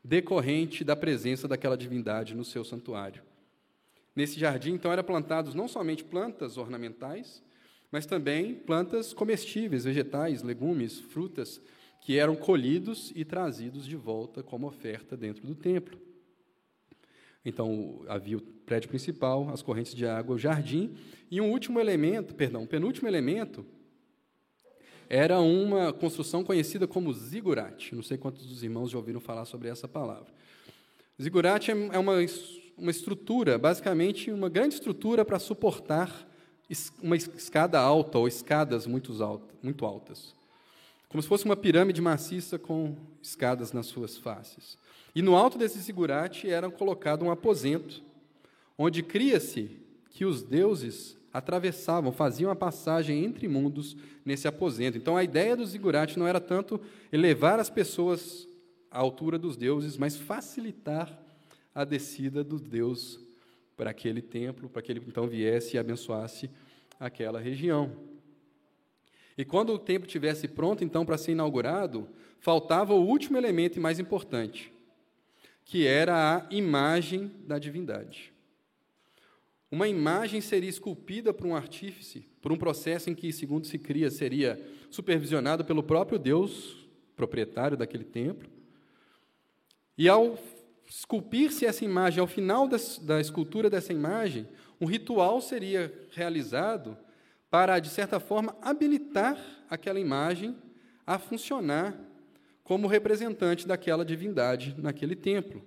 decorrente 0.02 0.82
da 0.82 0.96
presença 0.96 1.46
daquela 1.46 1.76
divindade 1.76 2.34
no 2.34 2.46
seu 2.46 2.64
santuário. 2.64 3.28
Nesse 4.14 4.38
jardim, 4.38 4.72
então, 4.72 4.92
eram 4.92 5.04
plantados 5.04 5.54
não 5.54 5.68
somente 5.68 6.04
plantas 6.04 6.56
ornamentais, 6.56 7.42
mas 7.90 8.06
também 8.06 8.54
plantas 8.54 9.12
comestíveis, 9.12 9.84
vegetais, 9.84 10.42
legumes, 10.42 10.98
frutas, 10.98 11.60
que 12.00 12.18
eram 12.18 12.34
colhidos 12.34 13.12
e 13.14 13.24
trazidos 13.24 13.84
de 13.84 13.96
volta 13.96 14.42
como 14.42 14.66
oferta 14.66 15.16
dentro 15.16 15.46
do 15.46 15.54
templo. 15.54 16.00
Então, 17.44 18.02
havia 18.06 18.36
o 18.36 18.40
prédio 18.40 18.88
principal, 18.88 19.48
as 19.50 19.62
correntes 19.62 19.94
de 19.94 20.06
água, 20.06 20.34
o 20.34 20.38
jardim, 20.38 20.94
e 21.30 21.40
um 21.40 21.50
último 21.50 21.80
elemento, 21.80 22.34
perdão, 22.34 22.62
um 22.62 22.66
penúltimo 22.66 23.08
elemento, 23.08 23.64
era 25.08 25.40
uma 25.40 25.92
construção 25.92 26.44
conhecida 26.44 26.86
como 26.86 27.12
zigurate. 27.12 27.94
Não 27.94 28.02
sei 28.02 28.16
quantos 28.16 28.46
dos 28.46 28.62
irmãos 28.62 28.90
já 28.90 28.98
ouviram 28.98 29.20
falar 29.20 29.44
sobre 29.44 29.68
essa 29.68 29.88
palavra. 29.88 30.32
Zigurate 31.20 31.70
é, 31.70 31.74
é 31.74 31.98
uma, 31.98 32.22
uma 32.80 32.90
estrutura, 32.90 33.58
basicamente 33.58 34.30
uma 34.30 34.48
grande 34.48 34.74
estrutura 34.74 35.24
para 35.24 35.38
suportar 35.38 36.26
uma 37.02 37.16
escada 37.16 37.78
alta 37.78 38.18
ou 38.18 38.26
escadas 38.26 38.86
muito, 38.86 39.12
muito 39.62 39.84
altas. 39.84 40.34
Como 41.08 41.20
se 41.20 41.28
fosse 41.28 41.44
uma 41.44 41.56
pirâmide 41.56 42.00
maciça 42.00 42.58
com 42.58 42.96
escadas 43.20 43.72
nas 43.72 43.86
suas 43.86 44.16
faces. 44.16 44.78
E 45.14 45.20
no 45.20 45.34
alto 45.34 45.58
desse 45.58 45.78
zigurate 45.80 46.48
era 46.48 46.70
colocado 46.70 47.24
um 47.24 47.30
aposento, 47.30 48.00
onde 48.78 49.02
cria-se 49.02 49.76
que 50.10 50.24
os 50.24 50.42
deuses 50.42 51.16
atravessavam, 51.32 52.12
faziam 52.12 52.50
a 52.50 52.56
passagem 52.56 53.24
entre 53.24 53.48
mundos 53.48 53.96
nesse 54.24 54.46
aposento. 54.46 54.96
Então 54.96 55.16
a 55.16 55.24
ideia 55.24 55.56
do 55.56 55.66
zigurate 55.66 56.18
não 56.18 56.26
era 56.26 56.40
tanto 56.40 56.80
elevar 57.12 57.58
as 57.58 57.68
pessoas 57.68 58.48
à 58.90 58.98
altura 58.98 59.38
dos 59.38 59.56
deuses, 59.56 59.96
mas 59.96 60.16
facilitar 60.16 61.20
a 61.74 61.84
descida 61.84 62.42
do 62.42 62.58
Deus 62.58 63.20
para 63.76 63.90
aquele 63.90 64.20
templo, 64.20 64.68
para 64.68 64.82
que 64.82 64.92
ele 64.92 65.02
então 65.06 65.26
viesse 65.26 65.76
e 65.76 65.78
abençoasse 65.78 66.50
aquela 66.98 67.40
região. 67.40 67.90
E 69.38 69.44
quando 69.44 69.72
o 69.72 69.78
templo 69.78 70.06
estivesse 70.06 70.46
pronto, 70.46 70.84
então, 70.84 71.06
para 71.06 71.16
ser 71.16 71.32
inaugurado, 71.32 72.06
faltava 72.40 72.92
o 72.92 73.06
último 73.06 73.38
elemento 73.38 73.78
e 73.78 73.80
mais 73.80 73.98
importante, 73.98 74.70
que 75.64 75.86
era 75.86 76.36
a 76.36 76.54
imagem 76.54 77.30
da 77.46 77.58
divindade. 77.58 78.32
Uma 79.70 79.88
imagem 79.88 80.40
seria 80.40 80.68
esculpida 80.68 81.32
por 81.32 81.46
um 81.46 81.54
artífice, 81.54 82.26
por 82.42 82.50
um 82.50 82.58
processo 82.58 83.08
em 83.08 83.14
que, 83.14 83.32
segundo 83.32 83.66
se 83.66 83.78
cria, 83.78 84.10
seria 84.10 84.60
supervisionado 84.90 85.64
pelo 85.64 85.82
próprio 85.82 86.18
Deus, 86.18 86.88
proprietário 87.14 87.76
daquele 87.76 88.04
templo. 88.04 88.50
E 89.96 90.08
ao 90.08 90.36
esculpir-se 90.90 91.64
essa 91.64 91.84
imagem, 91.84 92.20
ao 92.20 92.26
final 92.26 92.68
da 92.68 93.20
escultura 93.20 93.70
dessa 93.70 93.92
imagem, 93.92 94.48
um 94.80 94.86
ritual 94.86 95.40
seria 95.40 95.94
realizado 96.10 96.98
para, 97.48 97.78
de 97.78 97.88
certa 97.88 98.18
forma, 98.18 98.56
habilitar 98.60 99.38
aquela 99.68 100.00
imagem 100.00 100.56
a 101.06 101.16
funcionar 101.16 101.96
como 102.64 102.88
representante 102.88 103.68
daquela 103.68 104.04
divindade 104.04 104.74
naquele 104.78 105.14
templo. 105.14 105.64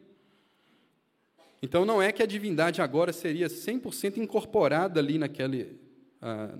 Então, 1.62 1.86
não 1.86 2.02
é 2.02 2.12
que 2.12 2.22
a 2.22 2.26
divindade 2.26 2.82
agora 2.82 3.14
seria 3.14 3.48
100% 3.48 4.18
incorporada 4.18 5.00
ali 5.00 5.18
naquele, 5.18 5.80
ah, 6.22 6.54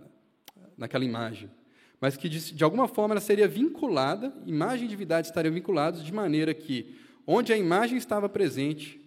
naquela 0.78 1.04
imagem, 1.04 1.52
mas 2.00 2.16
que, 2.16 2.30
de, 2.30 2.54
de, 2.54 2.64
alguma 2.64 2.88
forma, 2.88 3.14
ela 3.14 3.22
seria 3.22 3.48
vinculada, 3.48 4.34
imagem 4.46 4.86
e 4.86 4.90
divindade 4.90 5.28
estariam 5.28 5.54
vinculados 5.54 6.02
de 6.02 6.14
maneira 6.14 6.54
que, 6.54 7.03
onde 7.26 7.54
a 7.54 7.58
imagem 7.58 7.98
estava 7.98 8.28
presente, 8.28 9.00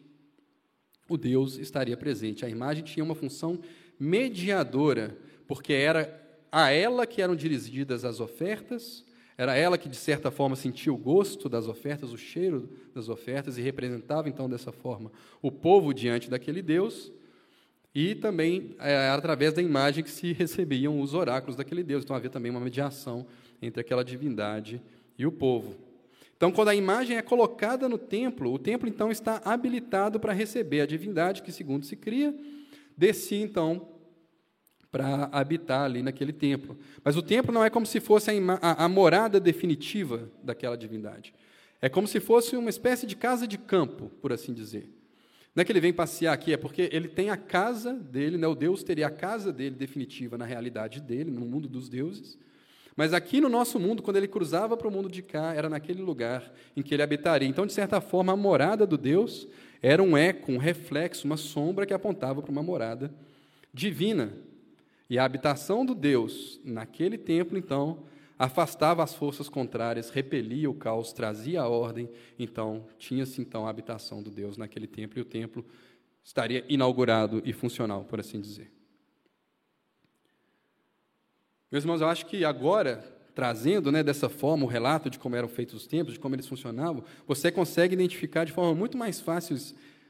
o 1.09 1.17
Deus 1.17 1.57
estaria 1.57 1.97
presente. 1.97 2.45
A 2.45 2.49
imagem 2.49 2.85
tinha 2.85 3.05
uma 3.05 3.15
função 3.15 3.61
mediadora, 3.99 5.17
porque 5.47 5.73
era 5.73 6.23
a 6.51 6.71
ela 6.71 7.07
que 7.07 7.23
eram 7.23 7.37
dirigidas 7.37 8.05
as 8.05 8.21
ofertas, 8.21 9.05
era 9.39 9.55
ela 9.55 9.77
que, 9.77 9.89
de 9.89 9.97
certa 9.97 10.31
forma, 10.31 10.57
sentia 10.57 10.93
o 10.93 10.97
gosto 10.97 11.49
das 11.49 11.69
ofertas, 11.69 12.13
o 12.13 12.17
cheiro 12.17 12.71
das 12.95 13.09
ofertas, 13.09 13.59
e 13.59 13.63
representava, 13.63 14.29
então, 14.29 14.49
dessa 14.49 14.73
forma, 14.73 15.13
o 15.43 15.53
povo 15.53 15.93
diante 15.93 16.31
daquele 16.31 16.63
Deus, 16.63 17.13
e 17.95 18.15
também 18.15 18.75
é, 18.79 19.09
através 19.11 19.53
da 19.53 19.63
imagem 19.63 20.03
que 20.03 20.11
se 20.11 20.33
recebiam 20.33 21.01
os 21.01 21.15
oráculos 21.15 21.57
daquele 21.57 21.83
Deus. 21.83 22.05
Então, 22.05 22.17
havia 22.17 22.31
também 22.31 22.51
uma 22.51 22.61
mediação 22.61 23.27
entre 23.61 23.81
aquela 23.81 24.05
divindade 24.05 24.81
e 25.19 25.27
o 25.27 25.33
povo. 25.33 25.86
Então, 26.37 26.53
quando 26.53 26.69
a 26.69 26.75
imagem 26.75 27.17
é 27.17 27.23
colocada 27.23 27.89
no 27.89 27.97
templo, 27.97 28.53
o 28.53 28.59
templo, 28.59 28.89
então, 28.89 29.11
está 29.11 29.41
habilitado 29.45 30.21
para 30.21 30.33
receber 30.33 30.83
a 30.83 30.87
divindade 30.87 31.43
que, 31.43 31.51
segundo 31.51 31.87
se 31.87 31.97
cria, 31.97 32.35
descia, 32.97 33.43
então, 33.43 33.89
para 34.93 35.29
habitar 35.33 35.83
ali 35.83 36.03
naquele 36.03 36.33
templo. 36.33 36.79
Mas 37.03 37.17
o 37.17 37.23
templo 37.23 37.53
não 37.53 37.65
é 37.65 37.71
como 37.71 37.87
se 37.87 38.01
fosse 38.01 38.31
a, 38.31 38.35
a, 38.61 38.85
a 38.85 38.89
morada 38.89 39.41
definitiva 39.41 40.31
daquela 40.43 40.77
divindade. 40.77 41.35
É 41.81 41.89
como 41.89 42.07
se 42.07 42.21
fosse 42.21 42.57
uma 42.57 42.71
espécie 42.71 43.07
de 43.07 43.17
casa 43.17 43.47
de 43.47 43.59
campo, 43.59 44.11
por 44.21 44.33
assim 44.33 44.53
dizer. 44.53 44.91
Não 45.55 45.63
é 45.63 45.65
que 45.65 45.73
ele 45.73 45.81
vem 45.81 45.93
passear 45.93 46.35
aqui, 46.35 46.53
é 46.53 46.57
porque 46.59 46.91
ele 46.93 47.09
tem 47.09 47.31
a 47.31 47.37
casa 47.37 47.95
dele, 47.95 48.37
né? 48.37 48.47
o 48.47 48.55
Deus 48.55 48.83
teria 48.83 49.07
a 49.07 49.11
casa 49.11 49.51
dele 49.51 49.75
definitiva 49.75 50.37
na 50.37 50.45
realidade 50.45 51.01
dele, 51.01 51.31
no 51.31 51.47
mundo 51.47 51.67
dos 51.67 51.89
deuses. 51.89 52.39
Mas 52.97 53.13
aqui 53.13 53.43
no 53.43 53.49
nosso 53.51 53.79
mundo, 53.79 54.03
quando 54.03 54.17
ele 54.17 54.27
cruzava 54.27 54.75
para 54.75 54.89
o 54.89 54.91
mundo 54.91 55.11
de 55.11 55.21
cá, 55.21 55.53
era 55.55 55.69
naquele 55.69 56.01
lugar 56.01 56.51
em 56.75 56.83
que 56.83 56.95
ele 56.95 57.03
habitaria. 57.03 57.47
Então, 57.47 57.67
de 57.67 57.73
certa 57.75 58.01
forma, 58.01 58.33
a 58.33 58.37
morada 58.37 58.87
do 58.87 58.97
Deus 58.97 59.47
era 59.83 60.03
um 60.03 60.17
eco, 60.17 60.51
um 60.51 60.57
reflexo, 60.57 61.27
uma 61.27 61.37
sombra 61.37 61.85
que 61.85 61.93
apontava 61.93 62.41
para 62.41 62.51
uma 62.51 62.63
morada 62.63 63.13
divina. 63.73 64.33
E 65.11 65.19
a 65.19 65.25
habitação 65.25 65.85
do 65.85 65.95
Deus 65.95 66.59
naquele 66.65 67.19
templo, 67.19 67.59
então, 67.59 67.99
afastava 68.39 69.03
as 69.03 69.15
forças 69.15 69.49
contrárias, 69.49 70.09
repelia 70.09 70.71
o 70.71 70.75
caos, 70.75 71.13
trazia 71.13 71.61
a 71.61 71.69
ordem. 71.69 72.09
Então, 72.39 72.87
tinha-se 72.99 73.43
então 73.43 73.67
a 73.67 73.71
habitação 73.71 74.23
do 74.23 74.31
Deus 74.31 74.57
naquele 74.57 74.87
templo 74.87 75.19
e 75.19 75.23
o 75.23 75.25
templo 75.25 75.65
estaria 76.25 76.65
inaugurado 76.67 77.43
e 77.45 77.53
funcional, 77.53 78.05
por 78.05 78.19
assim 78.19 78.41
dizer. 78.41 78.76
Meus 81.77 81.85
irmãos, 81.85 82.01
eu 82.01 82.09
acho 82.09 82.25
que 82.25 82.43
agora, 82.43 83.05
trazendo 83.35 83.93
né, 83.93 84.03
dessa 84.03 84.31
forma 84.31 84.65
o 84.65 84.67
relato 84.67 85.11
de 85.11 85.19
como 85.19 85.37
eram 85.37 85.47
feitos 85.47 85.75
os 85.75 85.87
templos, 85.87 86.15
de 86.15 86.19
como 86.19 86.35
eles 86.35 86.47
funcionavam, 86.47 87.05
você 87.27 87.53
consegue 87.53 87.93
identificar 87.93 88.45
de 88.45 88.53
forma 88.53 88.75
muito 88.75 88.97
mais 88.97 89.21
fácil, 89.21 89.59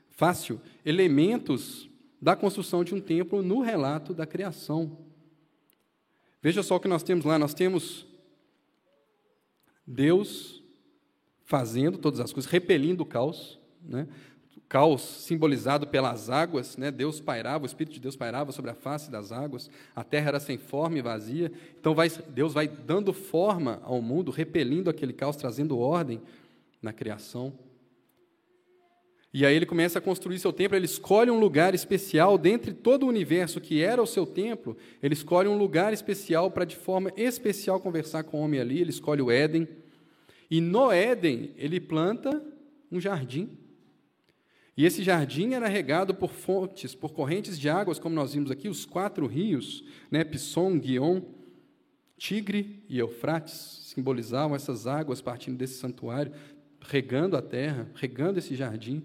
fácil 0.09 0.61
elementos 0.85 1.91
da 2.23 2.37
construção 2.37 2.85
de 2.85 2.95
um 2.95 3.01
templo 3.01 3.43
no 3.43 3.63
relato 3.63 4.15
da 4.15 4.25
criação. 4.25 4.97
Veja 6.41 6.63
só 6.63 6.77
o 6.77 6.81
que 6.81 6.87
nós 6.87 7.03
temos 7.03 7.25
lá: 7.25 7.37
nós 7.37 7.53
temos 7.53 8.07
Deus 9.85 10.63
fazendo 11.45 11.99
todas 11.99 12.21
as 12.21 12.33
coisas, 12.33 12.49
repelindo 12.49 13.03
o 13.03 13.07
caos, 13.07 13.59
né? 13.83 14.07
Caos 14.69 15.03
simbolizado 15.03 15.87
pelas 15.87 16.29
águas, 16.29 16.77
né? 16.77 16.91
Deus 16.91 17.21
pairava, 17.21 17.65
o 17.65 17.67
Espírito 17.67 17.95
de 17.95 18.01
Deus 18.01 18.17
pairava 18.17 18.51
sobre 18.53 18.71
a 18.71 18.75
face 18.75 19.11
das 19.11 19.31
águas, 19.31 19.71
a 19.95 20.03
terra 20.03 20.29
era 20.29 20.41
sem 20.41 20.59
forma 20.59 20.99
e 20.99 21.03
vazia, 21.03 21.53
então 21.79 21.95
vai, 21.95 22.11
Deus 22.29 22.53
vai 22.53 22.67
dando 22.67 23.13
forma 23.13 23.81
ao 23.85 24.03
mundo, 24.03 24.31
repelindo 24.31 24.91
aquele 24.91 25.13
caos, 25.13 25.37
trazendo 25.37 25.79
ordem 25.79 26.21
na 26.83 26.93
criação. 26.93 27.53
E 29.33 29.45
aí 29.45 29.55
ele 29.55 29.67
começa 29.67 29.99
a 29.99 30.03
construir 30.03 30.39
seu 30.39 30.53
templo, 30.53 30.77
ele 30.77 30.87
escolhe 30.87 31.31
um 31.31 31.39
lugar 31.39 31.75
especial 31.75 32.39
dentre 32.39 32.73
todo 32.73 33.03
o 33.05 33.09
universo 33.09 33.61
que 33.61 33.83
era 33.83 34.03
o 34.03 34.07
seu 34.07 34.25
templo, 34.25 34.77
ele 35.03 35.15
escolhe 35.15 35.49
um 35.49 35.59
lugar 35.59 35.93
especial 35.93 36.51
para 36.51 36.65
de 36.65 36.75
forma 36.75 37.13
especial 37.17 37.79
conversar 37.79 38.25
com 38.25 38.41
o 38.41 38.41
homem 38.43 38.59
ali, 38.59 38.81
ele 38.81 38.91
escolhe 38.91 39.21
o 39.21 39.31
Éden. 39.31 39.69
E 40.51 40.61
no 40.61 40.91
Éden 40.91 41.53
ele 41.57 41.79
planta 41.79 42.43
um 42.91 43.01
jardim. 43.01 43.51
E 44.77 44.85
esse 44.85 45.03
jardim 45.03 45.55
era 45.55 45.69
regado 45.69 46.15
por 46.15 46.31
fontes, 46.31 46.95
por 46.95 47.13
correntes 47.13 47.59
de 47.59 47.69
águas, 47.69 47.99
como 47.99 48.15
nós 48.15 48.35
vimos 48.35 48.51
aqui, 48.51 48.69
os 48.69 48.85
quatro 48.85 49.27
rios, 49.27 49.83
né, 50.11 50.23
Pisson, 50.23 50.79
Guion, 50.79 51.23
Tigre 52.19 52.85
e 52.89 52.99
Eufrates, 52.99 53.93
simbolizavam 53.95 54.55
essas 54.55 54.87
águas 54.87 55.23
partindo 55.23 55.57
desse 55.57 55.79
santuário, 55.79 56.33
regando 56.81 57.37
a 57.37 57.43
terra, 57.43 57.91
regando 57.95 58.39
esse 58.39 58.55
jardim. 58.55 59.03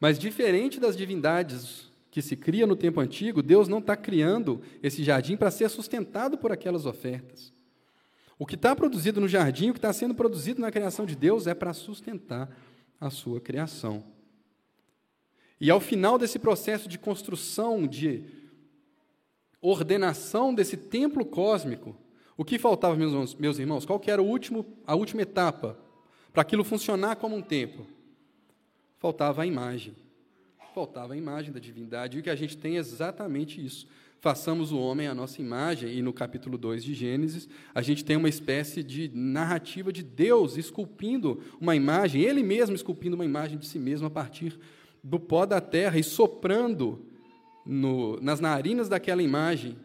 Mas 0.00 0.18
diferente 0.18 0.80
das 0.80 0.96
divindades 0.96 1.92
que 2.10 2.22
se 2.22 2.34
cria 2.34 2.66
no 2.66 2.76
tempo 2.76 3.00
antigo, 3.00 3.42
Deus 3.42 3.68
não 3.68 3.78
está 3.78 3.94
criando 3.94 4.62
esse 4.82 5.04
jardim 5.04 5.36
para 5.36 5.50
ser 5.50 5.68
sustentado 5.68 6.38
por 6.38 6.50
aquelas 6.50 6.86
ofertas. 6.86 7.52
O 8.38 8.46
que 8.46 8.54
está 8.54 8.74
produzido 8.74 9.20
no 9.20 9.28
jardim, 9.28 9.68
o 9.68 9.72
que 9.72 9.78
está 9.78 9.92
sendo 9.92 10.14
produzido 10.14 10.60
na 10.60 10.70
criação 10.70 11.04
de 11.04 11.14
Deus 11.16 11.46
é 11.46 11.54
para 11.54 11.74
sustentar 11.74 12.48
a 13.00 13.10
sua 13.10 13.40
criação. 13.40 14.04
E 15.60 15.70
ao 15.70 15.80
final 15.80 16.18
desse 16.18 16.38
processo 16.38 16.88
de 16.88 16.98
construção, 16.98 17.86
de 17.86 18.24
ordenação 19.60 20.54
desse 20.54 20.76
templo 20.76 21.24
cósmico, 21.24 21.96
o 22.36 22.44
que 22.44 22.58
faltava, 22.58 22.94
meus, 22.94 23.34
meus 23.34 23.58
irmãos? 23.58 23.84
Qual 23.84 23.98
que 23.98 24.10
era 24.10 24.22
o 24.22 24.26
último, 24.26 24.64
a 24.86 24.94
última 24.94 25.22
etapa 25.22 25.78
para 26.32 26.42
aquilo 26.42 26.62
funcionar 26.62 27.16
como 27.16 27.34
um 27.34 27.42
templo? 27.42 27.86
faltava 28.98 29.42
a 29.42 29.46
imagem. 29.46 29.94
Faltava 30.74 31.14
a 31.14 31.16
imagem 31.16 31.52
da 31.52 31.58
divindade. 31.58 32.16
E 32.16 32.20
o 32.20 32.22
que 32.22 32.30
a 32.30 32.36
gente 32.36 32.56
tem 32.56 32.76
é 32.76 32.78
exatamente 32.78 33.64
isso. 33.64 33.86
Façamos 34.20 34.72
o 34.72 34.78
homem 34.78 35.06
à 35.06 35.14
nossa 35.14 35.40
imagem, 35.40 35.96
e 35.96 36.02
no 36.02 36.12
capítulo 36.12 36.58
2 36.58 36.82
de 36.82 36.92
Gênesis, 36.92 37.48
a 37.72 37.80
gente 37.80 38.04
tem 38.04 38.16
uma 38.16 38.28
espécie 38.28 38.82
de 38.82 39.08
narrativa 39.14 39.92
de 39.92 40.02
Deus 40.02 40.56
esculpindo 40.56 41.40
uma 41.60 41.76
imagem, 41.76 42.22
ele 42.22 42.42
mesmo 42.42 42.74
esculpindo 42.74 43.14
uma 43.14 43.24
imagem 43.24 43.56
de 43.56 43.66
si 43.66 43.78
mesmo 43.78 44.08
a 44.08 44.10
partir 44.10 44.58
do 45.04 45.20
pó 45.20 45.46
da 45.46 45.60
terra 45.60 45.98
e 45.98 46.02
soprando 46.02 47.06
no, 47.64 48.18
nas 48.20 48.40
narinas 48.40 48.88
daquela 48.88 49.22
imagem 49.22 49.76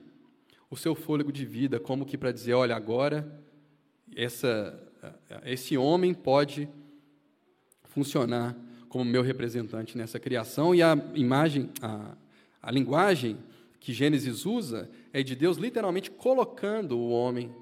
o 0.67 0.76
seu 0.76 0.96
fôlego 0.96 1.32
de 1.32 1.46
vida, 1.46 1.80
como 1.80 2.04
que 2.04 2.17
para 2.17 2.32
dizer: 2.32 2.54
olha, 2.54 2.76
agora 2.76 3.39
essa, 4.15 4.82
esse 5.46 5.78
homem 5.78 6.12
pode 6.12 6.67
funcionar 7.84 8.58
como 8.89 9.06
meu 9.06 9.22
representante 9.22 9.96
nessa 9.96 10.19
criação, 10.19 10.74
e 10.74 10.82
a 10.82 10.98
imagem, 11.13 11.69
a, 11.80 12.15
a 12.62 12.72
linguagem 12.72 13.38
que 13.84 13.91
Gênesis 13.91 14.46
usa 14.46 14.89
é 15.12 15.22
de 15.22 15.36
Deus 15.36 15.58
literalmente 15.58 16.10
colocando 16.10 16.98
o 16.98 17.10
homem 17.10 17.54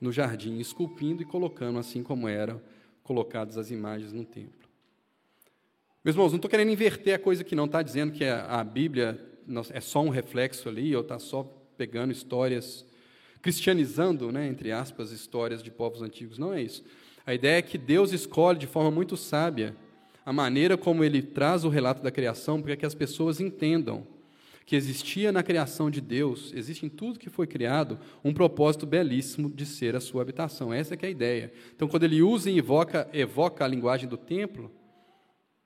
no 0.00 0.12
jardim, 0.12 0.60
esculpindo 0.60 1.20
e 1.20 1.24
colocando 1.24 1.80
assim 1.80 2.00
como 2.00 2.28
eram 2.28 2.62
colocadas 3.02 3.58
as 3.58 3.68
imagens 3.72 4.12
no 4.12 4.24
templo. 4.24 4.68
Meus 6.04 6.14
irmãos, 6.14 6.30
não 6.30 6.36
estou 6.36 6.48
querendo 6.48 6.70
inverter 6.70 7.16
a 7.16 7.18
coisa 7.18 7.42
que 7.42 7.56
não 7.56 7.64
está 7.64 7.82
dizendo 7.82 8.12
que 8.12 8.24
a, 8.24 8.62
Bíblia 8.62 9.20
é 9.72 9.80
só 9.80 10.00
um 10.00 10.10
reflexo 10.10 10.68
ali, 10.68 10.94
ou 10.94 11.02
está 11.02 11.18
só 11.18 11.42
pegando 11.76 12.12
histórias, 12.12 12.86
cristianizando, 13.42 14.30
né, 14.30 14.46
entre 14.46 14.70
aspas, 14.70 15.10
histórias 15.10 15.60
de 15.60 15.72
povos 15.72 16.02
antigos. 16.02 16.38
Não 16.38 16.54
é 16.54 16.62
isso. 16.62 16.84
A 17.26 17.34
ideia 17.34 17.58
é 17.58 17.62
que 17.62 17.76
Deus 17.76 18.12
escolhe 18.12 18.60
de 18.60 18.68
forma 18.68 18.92
muito 18.92 19.16
sábia 19.16 19.74
a 20.24 20.32
maneira 20.32 20.78
como 20.78 21.02
ele 21.02 21.20
traz 21.20 21.64
o 21.64 21.68
relato 21.68 22.00
da 22.00 22.12
criação, 22.12 22.62
para 22.62 22.76
que 22.76 22.86
as 22.86 22.94
pessoas 22.94 23.40
entendam 23.40 24.06
que 24.64 24.76
existia 24.76 25.32
na 25.32 25.42
criação 25.42 25.90
de 25.90 26.00
Deus, 26.00 26.52
existe 26.54 26.86
em 26.86 26.88
tudo 26.88 27.18
que 27.18 27.28
foi 27.28 27.46
criado, 27.46 27.98
um 28.24 28.32
propósito 28.32 28.86
belíssimo 28.86 29.50
de 29.50 29.66
ser 29.66 29.96
a 29.96 30.00
sua 30.00 30.22
habitação. 30.22 30.72
Essa 30.72 30.94
é, 30.94 30.98
é 31.02 31.06
a 31.06 31.10
ideia. 31.10 31.52
Então, 31.74 31.88
quando 31.88 32.04
ele 32.04 32.22
usa 32.22 32.50
e 32.50 32.58
evoca, 32.58 33.08
evoca 33.12 33.64
a 33.64 33.68
linguagem 33.68 34.08
do 34.08 34.16
templo, 34.16 34.70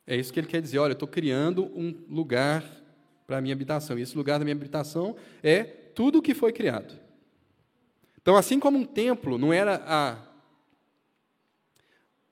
é 0.06 0.16
isso 0.16 0.32
que 0.32 0.40
ele 0.40 0.46
quer 0.46 0.62
dizer. 0.62 0.78
Olha, 0.78 0.92
eu 0.92 0.94
estou 0.94 1.08
criando 1.08 1.64
um 1.74 1.94
lugar 2.08 2.64
para 3.26 3.38
a 3.38 3.40
minha 3.40 3.54
habitação. 3.54 3.98
E 3.98 4.02
esse 4.02 4.16
lugar 4.16 4.38
da 4.38 4.44
minha 4.44 4.54
habitação 4.54 5.16
é 5.42 5.64
tudo 5.64 6.18
o 6.18 6.22
que 6.22 6.34
foi 6.34 6.52
criado. 6.52 6.94
Então, 8.20 8.36
assim 8.36 8.58
como 8.58 8.78
um 8.78 8.84
templo 8.84 9.36
não 9.36 9.52
era 9.52 9.82
a, 9.84 10.18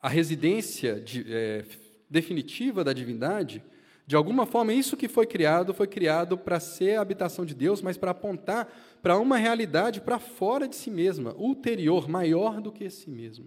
a 0.01 0.09
residência 0.09 1.01
de, 1.01 1.25
é, 1.29 1.65
definitiva 2.09 2.85
da 2.85 2.93
divindade, 2.93 3.63
de 4.07 4.17
alguma 4.17 4.45
forma, 4.45 4.73
isso 4.73 4.97
que 4.97 5.09
foi 5.09 5.27
criado 5.27 5.73
foi 5.73 5.87
criado 5.87 6.37
para 6.37 6.61
ser 6.61 6.97
a 6.97 7.01
habitação 7.01 7.45
de 7.45 7.55
Deus, 7.55 7.81
mas 7.81 7.97
para 7.97 8.11
apontar 8.11 8.69
para 9.03 9.19
uma 9.19 9.39
realidade 9.39 10.01
para 10.01 10.19
fora 10.19 10.69
de 10.69 10.77
si 10.77 10.91
mesma, 10.91 11.35
ulterior, 11.37 12.09
maior 12.09 12.61
do 12.61 12.71
que 12.71 12.91
si 12.91 13.09
mesma. 13.09 13.47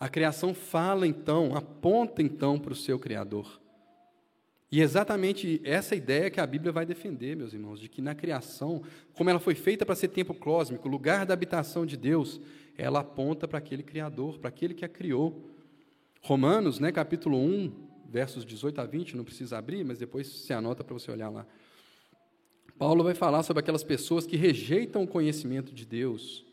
A 0.00 0.08
criação 0.08 0.52
fala 0.52 1.06
então, 1.06 1.56
aponta 1.56 2.22
então 2.22 2.58
para 2.58 2.72
o 2.72 2.76
seu 2.76 2.98
Criador. 2.98 3.60
E 4.70 4.80
é 4.80 4.84
exatamente 4.84 5.60
essa 5.64 5.96
ideia 5.96 6.30
que 6.30 6.40
a 6.40 6.46
Bíblia 6.46 6.70
vai 6.70 6.84
defender, 6.84 7.34
meus 7.34 7.52
irmãos, 7.52 7.80
de 7.80 7.88
que 7.88 8.02
na 8.02 8.14
criação, 8.14 8.82
como 9.14 9.30
ela 9.30 9.40
foi 9.40 9.54
feita 9.54 9.86
para 9.86 9.94
ser 9.94 10.08
tempo 10.08 10.34
cósmico, 10.34 10.88
lugar 10.88 11.24
da 11.24 11.32
habitação 11.34 11.86
de 11.86 11.96
Deus, 11.96 12.40
ela 12.76 13.00
aponta 13.00 13.48
para 13.48 13.58
aquele 13.58 13.82
Criador, 13.82 14.38
para 14.38 14.48
aquele 14.48 14.74
que 14.74 14.84
a 14.84 14.88
criou. 14.88 15.48
Romanos, 16.20 16.78
né, 16.78 16.92
capítulo 16.92 17.38
1, 17.38 17.87
versos 18.08 18.44
18 18.44 18.80
a 18.80 18.86
20, 18.86 19.16
não 19.16 19.24
precisa 19.24 19.58
abrir, 19.58 19.84
mas 19.84 19.98
depois 19.98 20.26
se 20.26 20.52
anota 20.52 20.82
para 20.82 20.94
você 20.94 21.10
olhar 21.10 21.28
lá. 21.28 21.46
Paulo 22.78 23.04
vai 23.04 23.14
falar 23.14 23.42
sobre 23.42 23.60
aquelas 23.60 23.82
pessoas 23.82 24.26
que 24.26 24.36
rejeitam 24.36 25.02
o 25.02 25.08
conhecimento 25.08 25.74
de 25.74 25.84
Deus, 25.84 26.44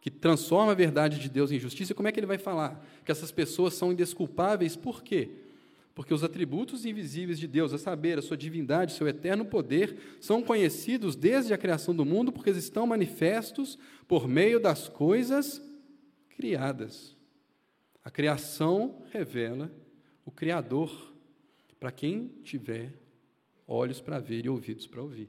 que 0.00 0.10
transforma 0.10 0.72
a 0.72 0.74
verdade 0.74 1.18
de 1.18 1.28
Deus 1.28 1.50
em 1.50 1.58
justiça. 1.58 1.92
E 1.92 1.94
como 1.94 2.06
é 2.06 2.12
que 2.12 2.20
ele 2.20 2.26
vai 2.26 2.38
falar? 2.38 2.84
Que 3.04 3.10
essas 3.10 3.32
pessoas 3.32 3.74
são 3.74 3.92
indesculpáveis, 3.92 4.76
por 4.76 5.02
quê? 5.02 5.30
Porque 5.94 6.14
os 6.14 6.22
atributos 6.22 6.84
invisíveis 6.84 7.38
de 7.38 7.48
Deus, 7.48 7.72
a 7.72 7.78
saber, 7.78 8.18
a 8.18 8.22
sua 8.22 8.36
divindade, 8.36 8.92
seu 8.92 9.08
eterno 9.08 9.44
poder, 9.44 9.96
são 10.20 10.42
conhecidos 10.42 11.16
desde 11.16 11.52
a 11.52 11.58
criação 11.58 11.94
do 11.94 12.04
mundo, 12.04 12.30
porque 12.30 12.50
eles 12.50 12.64
estão 12.64 12.86
manifestos 12.86 13.78
por 14.06 14.28
meio 14.28 14.60
das 14.60 14.88
coisas 14.88 15.60
criadas. 16.36 17.16
A 18.04 18.10
criação 18.10 19.02
revela 19.10 19.70
o 20.24 20.30
Criador 20.30 21.12
para 21.78 21.90
quem 21.90 22.28
tiver 22.42 22.92
olhos 23.66 24.00
para 24.00 24.18
ver 24.18 24.44
e 24.44 24.48
ouvidos 24.48 24.86
para 24.86 25.00
ouvir. 25.02 25.28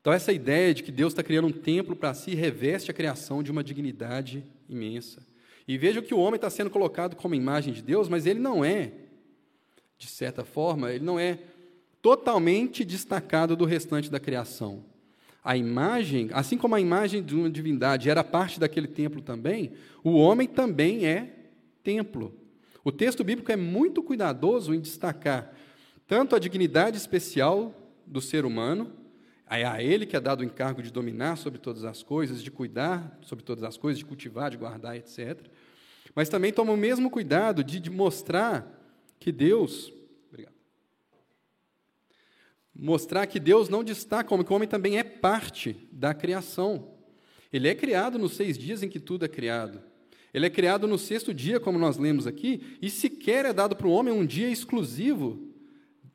Então, 0.00 0.12
essa 0.12 0.32
ideia 0.32 0.72
de 0.72 0.82
que 0.82 0.90
Deus 0.90 1.12
está 1.12 1.22
criando 1.22 1.48
um 1.48 1.52
templo 1.52 1.94
para 1.94 2.14
si 2.14 2.34
reveste 2.34 2.90
a 2.90 2.94
criação 2.94 3.42
de 3.42 3.50
uma 3.50 3.62
dignidade 3.62 4.42
imensa. 4.68 5.26
E 5.66 5.76
veja 5.76 6.00
que 6.00 6.14
o 6.14 6.18
homem 6.18 6.36
está 6.36 6.48
sendo 6.48 6.70
colocado 6.70 7.14
como 7.14 7.34
imagem 7.34 7.74
de 7.74 7.82
Deus, 7.82 8.08
mas 8.08 8.24
ele 8.24 8.40
não 8.40 8.64
é, 8.64 8.92
de 9.98 10.06
certa 10.06 10.44
forma, 10.44 10.90
ele 10.90 11.04
não 11.04 11.20
é 11.20 11.38
totalmente 12.00 12.84
destacado 12.84 13.54
do 13.54 13.66
restante 13.66 14.10
da 14.10 14.18
criação. 14.18 14.82
A 15.44 15.56
imagem, 15.56 16.30
assim 16.32 16.56
como 16.56 16.74
a 16.74 16.80
imagem 16.80 17.22
de 17.22 17.34
uma 17.34 17.50
divindade 17.50 18.08
era 18.08 18.24
parte 18.24 18.58
daquele 18.58 18.88
templo 18.88 19.20
também, 19.20 19.72
o 20.02 20.12
homem 20.12 20.48
também 20.48 21.06
é 21.06 21.34
templo. 21.82 22.34
O 22.84 22.92
texto 22.92 23.22
bíblico 23.24 23.52
é 23.52 23.56
muito 23.56 24.02
cuidadoso 24.02 24.74
em 24.74 24.80
destacar 24.80 25.54
tanto 26.08 26.34
a 26.34 26.38
dignidade 26.38 26.96
especial 26.96 27.74
do 28.06 28.18
ser 28.18 28.46
humano, 28.46 28.90
é 29.46 29.64
a 29.66 29.82
ele 29.82 30.06
que 30.06 30.16
é 30.16 30.20
dado 30.20 30.40
o 30.40 30.44
encargo 30.44 30.82
de 30.82 30.90
dominar 30.90 31.36
sobre 31.36 31.58
todas 31.58 31.84
as 31.84 32.02
coisas, 32.02 32.42
de 32.42 32.50
cuidar 32.50 33.18
sobre 33.20 33.44
todas 33.44 33.62
as 33.62 33.76
coisas, 33.76 33.98
de 33.98 34.06
cultivar, 34.06 34.50
de 34.50 34.56
guardar, 34.56 34.96
etc. 34.96 35.38
Mas 36.14 36.30
também 36.30 36.50
toma 36.50 36.72
o 36.72 36.76
mesmo 36.78 37.10
cuidado 37.10 37.62
de, 37.62 37.78
de 37.78 37.90
mostrar 37.90 38.66
que 39.20 39.30
Deus. 39.30 39.92
Obrigado. 40.28 40.54
Mostrar 42.74 43.26
que 43.26 43.38
Deus 43.38 43.68
não 43.68 43.84
destaca 43.84 44.28
como 44.28 44.42
que 44.42 44.52
o 44.52 44.56
homem 44.56 44.68
também 44.68 44.98
é 44.98 45.04
parte 45.04 45.88
da 45.92 46.14
criação. 46.14 46.94
Ele 47.52 47.68
é 47.68 47.74
criado 47.74 48.18
nos 48.18 48.34
seis 48.34 48.56
dias 48.56 48.82
em 48.82 48.88
que 48.88 48.98
tudo 48.98 49.26
é 49.26 49.28
criado. 49.28 49.82
Ele 50.32 50.46
é 50.46 50.50
criado 50.50 50.86
no 50.86 50.98
sexto 50.98 51.32
dia, 51.32 51.58
como 51.58 51.78
nós 51.78 51.96
lemos 51.96 52.26
aqui, 52.26 52.76
e 52.82 52.90
sequer 52.90 53.44
é 53.44 53.52
dado 53.52 53.74
para 53.74 53.86
o 53.86 53.92
homem 53.92 54.12
um 54.12 54.26
dia 54.26 54.50
exclusivo 54.50 55.48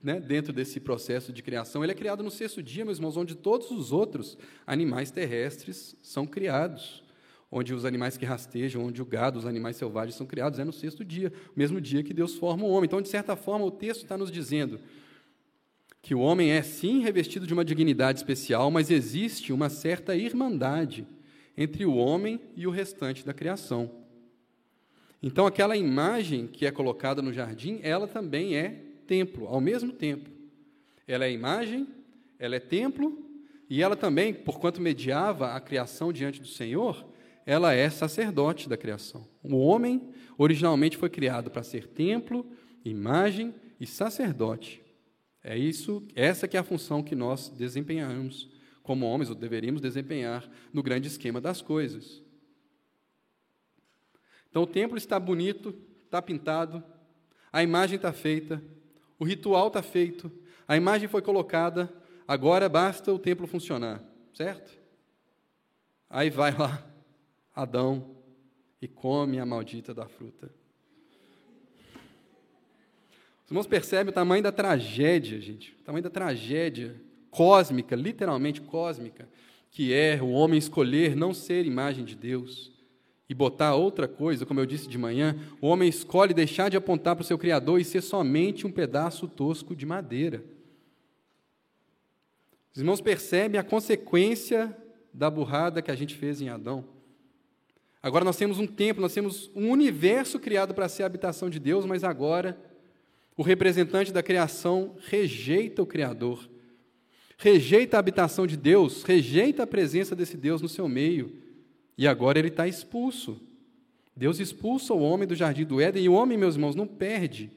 né, 0.02 0.20
dentro 0.20 0.52
desse 0.52 0.80
processo 0.80 1.32
de 1.32 1.42
criação. 1.42 1.84
Ele 1.84 1.92
é 1.92 1.96
criado 1.96 2.22
no 2.24 2.32
sexto 2.32 2.62
dia, 2.62 2.86
meus 2.86 2.98
irmãos, 2.98 3.18
onde 3.18 3.36
todos 3.36 3.72
os 3.72 3.92
outros 3.92 4.38
animais 4.68 5.12
terrestres 5.12 5.96
são 6.02 6.26
criados 6.28 7.04
onde 7.56 7.72
os 7.72 7.86
animais 7.86 8.18
que 8.18 8.26
rastejam, 8.26 8.84
onde 8.84 9.00
o 9.00 9.06
gado, 9.06 9.38
os 9.38 9.46
animais 9.46 9.76
selvagens 9.76 10.16
são 10.16 10.26
criados, 10.26 10.58
é 10.58 10.64
no 10.64 10.74
sexto 10.74 11.06
dia, 11.06 11.32
o 11.56 11.60
mesmo 11.60 11.80
dia 11.80 12.02
que 12.02 12.12
Deus 12.12 12.34
forma 12.34 12.64
o 12.64 12.70
homem. 12.70 12.88
Então, 12.88 13.00
de 13.00 13.08
certa 13.08 13.36
forma, 13.36 13.64
o 13.64 13.70
texto 13.70 14.02
está 14.02 14.18
nos 14.18 14.32
dizendo 14.32 14.80
que 16.02 16.16
o 16.16 16.20
homem 16.20 16.50
é 16.50 16.64
sim 16.64 17.02
revestido 17.02 17.46
de 17.46 17.54
uma 17.54 17.64
dignidade 17.64 18.18
especial, 18.18 18.72
mas 18.72 18.90
existe 18.90 19.54
uma 19.54 19.70
certa 19.70 20.16
irmandade 20.16 21.08
entre 21.56 21.86
o 21.86 21.94
homem 21.94 22.42
e 22.56 22.66
o 22.66 22.72
restante 22.72 23.24
da 23.24 23.36
criação. 23.36 24.03
Então, 25.26 25.48
aquela 25.48 25.78
imagem 25.78 26.48
que 26.48 26.66
é 26.66 26.72
colocada 26.72 27.22
no 27.22 27.32
jardim, 27.32 27.80
ela 27.82 28.06
também 28.10 28.58
é 28.58 28.82
templo, 29.08 29.48
ao 29.48 29.62
mesmo 29.62 29.94
tempo. 29.94 30.30
Ela 31.08 31.24
é 31.24 31.32
imagem, 31.32 31.88
ela 32.38 32.58
é 32.58 32.60
templo, 32.60 33.26
e 33.70 33.82
ela 33.82 33.96
também, 33.96 34.34
porquanto 34.34 34.82
mediava 34.82 35.54
a 35.54 35.62
criação 35.62 36.12
diante 36.12 36.42
do 36.42 36.48
Senhor, 36.48 37.08
ela 37.46 37.74
é 37.74 37.90
sacerdote 37.90 38.68
da 38.68 38.76
criação. 38.76 39.26
O 39.42 39.56
homem 39.58 40.10
originalmente 40.38 40.98
foi 40.98 41.10
criado 41.10 41.50
para 41.50 41.64
ser 41.64 41.88
templo, 41.88 42.46
imagem 42.84 43.54
e 43.80 43.88
sacerdote. 43.88 44.82
É 45.44 45.58
isso, 45.58 46.04
essa 46.16 46.48
que 46.50 46.58
é 46.58 46.60
a 46.60 46.64
função 46.64 47.02
que 47.02 47.16
nós 47.16 47.50
desempenhamos 47.50 48.50
como 48.82 49.06
homens, 49.06 49.30
ou 49.30 49.36
deveríamos 49.36 49.82
desempenhar 49.82 50.50
no 50.74 50.84
grande 50.84 51.08
esquema 51.08 51.40
das 51.40 51.62
coisas. 51.62 52.23
Então 54.54 54.62
o 54.62 54.68
templo 54.68 55.00
está 55.00 55.20
bonito, 55.20 55.74
está 56.06 56.22
pintado, 56.22 56.84
a 57.52 57.64
imagem 57.64 57.96
está 57.96 58.14
feita, 58.14 58.62
o 59.18 59.26
ritual 59.26 59.66
está 59.66 59.82
feito, 59.82 60.32
a 60.68 60.78
imagem 60.78 61.08
foi 61.08 61.24
colocada, 61.24 61.92
agora 62.28 62.70
basta 62.70 63.12
o 63.12 63.18
templo 63.18 63.48
funcionar, 63.48 64.04
certo? 64.32 64.78
Aí 66.08 66.30
vai 66.30 66.56
lá 66.56 66.86
Adão 67.56 68.16
e 68.80 68.88
come 68.88 69.40
a 69.40 69.46
maldita 69.46 69.92
da 69.92 70.08
fruta. 70.08 70.54
Os 73.46 73.50
irmãos 73.50 73.66
percebem 73.66 74.12
o 74.12 74.14
tamanho 74.14 74.44
da 74.44 74.52
tragédia, 74.52 75.42
gente, 75.42 75.76
o 75.82 75.84
tamanho 75.84 76.04
da 76.04 76.12
tragédia 76.12 77.02
cósmica, 77.32 77.96
literalmente 77.96 78.62
cósmica, 78.62 79.28
que 79.72 79.92
é 79.92 80.22
o 80.22 80.30
homem 80.30 80.60
escolher 80.60 81.16
não 81.16 81.34
ser 81.34 81.66
imagem 81.66 82.06
de 82.06 82.16
Deus 82.16 82.72
e 83.34 83.36
botar 83.36 83.74
outra 83.74 84.08
coisa, 84.08 84.46
como 84.46 84.60
eu 84.60 84.66
disse 84.68 84.88
de 84.88 84.96
manhã, 84.96 85.36
o 85.60 85.66
homem 85.66 85.90
escolhe 85.90 86.36
deixar 86.36 86.70
de 86.70 86.78
apontar 86.78 87.16
para 87.16 87.24
o 87.24 87.26
seu 87.26 87.36
Criador 87.36 87.82
e 87.82 87.84
ser 87.84 88.02
somente 88.02 88.68
um 88.68 88.72
pedaço 88.72 89.28
tosco 89.28 89.76
de 89.76 89.88
madeira. 89.88 90.44
Os 92.72 92.80
irmãos 92.80 93.02
percebem 93.02 93.60
a 93.60 93.64
consequência 93.64 94.78
da 95.12 95.32
burrada 95.32 95.82
que 95.82 95.90
a 95.90 95.96
gente 95.96 96.14
fez 96.14 96.42
em 96.42 96.50
Adão. 96.50 96.86
Agora 98.04 98.24
nós 98.24 98.38
temos 98.38 98.60
um 98.60 98.68
templo, 98.68 99.02
nós 99.02 99.16
temos 99.16 99.50
um 99.56 99.72
universo 99.72 100.40
criado 100.40 100.76
para 100.76 100.88
ser 100.88 101.02
a 101.02 101.08
habitação 101.08 101.50
de 101.50 101.58
Deus, 101.58 101.88
mas 101.88 102.04
agora 102.04 102.56
o 103.36 103.42
representante 103.42 104.14
da 104.14 104.22
criação 104.22 104.96
rejeita 105.08 105.82
o 105.82 105.88
Criador, 105.88 106.48
rejeita 107.40 107.98
a 107.98 108.00
habitação 108.00 108.46
de 108.46 108.56
Deus, 108.56 109.02
rejeita 109.02 109.64
a 109.64 109.68
presença 109.68 110.16
desse 110.16 110.38
Deus 110.38 110.62
no 110.62 110.70
seu 110.70 110.88
meio, 110.88 111.42
e 111.98 112.08
agora 112.08 112.40
ele 112.40 112.48
está 112.48 112.68
expulso. 112.68 113.40
Deus 114.16 114.40
expulsa 114.40 114.94
o 114.94 115.02
homem 115.02 115.28
do 115.28 115.36
jardim 115.36 115.66
do 115.66 115.82
Éden, 115.82 116.04
e 116.04 116.10
o 116.10 116.14
homem, 116.14 116.38
meus 116.38 116.56
irmãos, 116.56 116.76
não 116.76 116.88
perde, 116.88 117.52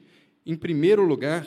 em 0.45 0.55
primeiro 0.55 1.05
lugar, 1.05 1.45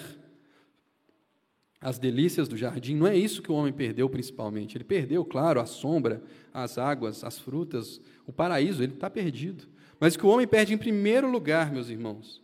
as 1.81 1.99
delícias 1.99 2.47
do 2.47 2.57
jardim. 2.57 2.95
Não 2.95 3.07
é 3.07 3.17
isso 3.17 3.43
que 3.43 3.51
o 3.51 3.55
homem 3.55 3.73
perdeu 3.73 4.09
principalmente. 4.09 4.77
Ele 4.77 4.85
perdeu, 4.85 5.25
claro, 5.25 5.61
a 5.61 5.67
sombra, 5.67 6.23
as 6.53 6.77
águas, 6.77 7.25
as 7.25 7.39
frutas, 7.39 8.01
o 8.27 8.33
paraíso, 8.33 8.83
ele 8.83 8.93
está 8.93 9.09
perdido. 9.09 9.67
Mas 9.99 10.15
o 10.15 10.19
que 10.19 10.27
o 10.27 10.29
homem 10.29 10.47
perde 10.47 10.75
em 10.75 10.79
primeiro 10.79 11.31
lugar, 11.31 11.73
meus 11.73 11.89
irmãos, 11.89 12.43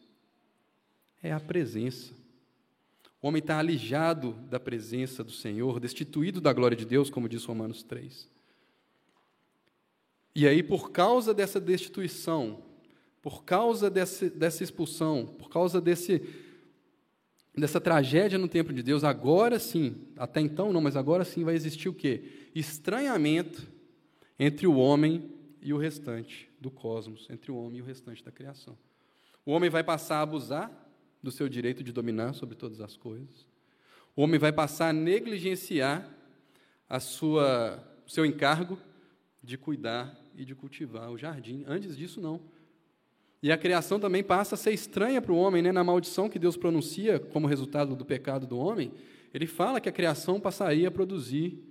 é 1.22 1.32
a 1.32 1.40
presença. 1.40 2.14
O 3.20 3.28
homem 3.28 3.40
está 3.40 3.59
alijado 3.59 4.32
da 4.50 4.59
presença 4.59 5.22
do 5.22 5.32
Senhor, 5.32 5.80
destituído 5.80 6.40
da 6.40 6.52
glória 6.52 6.76
de 6.76 6.85
Deus, 6.85 7.11
como 7.11 7.28
diz 7.28 7.44
Romanos 7.44 7.82
3. 7.82 8.36
E 10.37 10.46
aí, 10.46 10.62
por 10.62 10.90
causa 10.90 11.33
dessa 11.33 11.59
destituição, 11.59 12.62
por 13.22 13.42
causa 13.42 13.88
dessa, 13.88 14.29
dessa 14.29 14.62
expulsão, 14.62 15.25
por 15.25 15.49
causa 15.49 15.81
desse, 15.81 16.29
dessa 17.57 17.81
tragédia 17.81 18.37
no 18.37 18.46
templo 18.46 18.75
de 18.75 18.83
Deus, 18.83 19.03
agora 19.03 19.59
sim, 19.59 19.96
até 20.14 20.42
então 20.42 20.75
não, 20.75 20.83
mas 20.83 20.94
agora 20.94 21.25
sim 21.25 21.42
vai 21.42 21.55
existir 21.55 21.88
o 21.88 21.94
quê? 21.94 22.51
Estranhamento 22.55 23.66
entre 24.38 24.66
o 24.66 24.77
homem 24.77 25.33
e 25.62 25.72
o 25.72 25.79
restante 25.79 26.51
do 26.61 26.70
cosmos, 26.70 27.27
entre 27.31 27.51
o 27.51 27.57
homem 27.57 27.79
e 27.79 27.83
o 27.83 27.87
restante 27.87 28.22
da 28.22 28.31
criação. 28.31 28.77
O 29.42 29.53
homem 29.53 29.70
vai 29.70 29.83
passar 29.83 30.18
a 30.18 30.20
abusar 30.20 30.70
do 31.22 31.31
seu 31.31 31.49
direito 31.49 31.83
de 31.83 31.92
dominar 31.92 32.35
sobre 32.35 32.57
todas 32.57 32.83
as 32.83 32.94
coisas. 32.94 33.46
O 34.14 34.20
homem 34.20 34.38
vai 34.38 34.53
passar 34.53 34.90
a 34.90 34.92
negligenciar 34.92 36.07
a 36.87 37.01
sua, 37.01 37.83
o 38.07 38.11
seu 38.11 38.27
encargo 38.27 38.79
de 39.42 39.57
cuidar 39.57 40.25
e 40.37 40.44
de 40.44 40.55
cultivar 40.55 41.11
o 41.11 41.18
jardim. 41.18 41.64
Antes 41.66 41.96
disso, 41.96 42.20
não. 42.20 42.40
E 43.42 43.51
a 43.51 43.57
criação 43.57 43.99
também 43.99 44.22
passa 44.22 44.55
a 44.55 44.59
ser 44.59 44.72
estranha 44.72 45.20
para 45.20 45.33
o 45.33 45.37
homem, 45.37 45.62
né? 45.62 45.72
na 45.72 45.85
maldição 45.85 46.29
que 46.29 46.38
Deus 46.38 46.57
pronuncia 46.57 47.18
como 47.18 47.46
resultado 47.46 47.94
do 47.94 48.05
pecado 48.05 48.46
do 48.46 48.59
homem. 48.59 48.92
Ele 49.33 49.46
fala 49.46 49.81
que 49.81 49.88
a 49.88 49.92
criação 49.92 50.40
passaria 50.40 50.88
a 50.88 50.90
produzir 50.90 51.62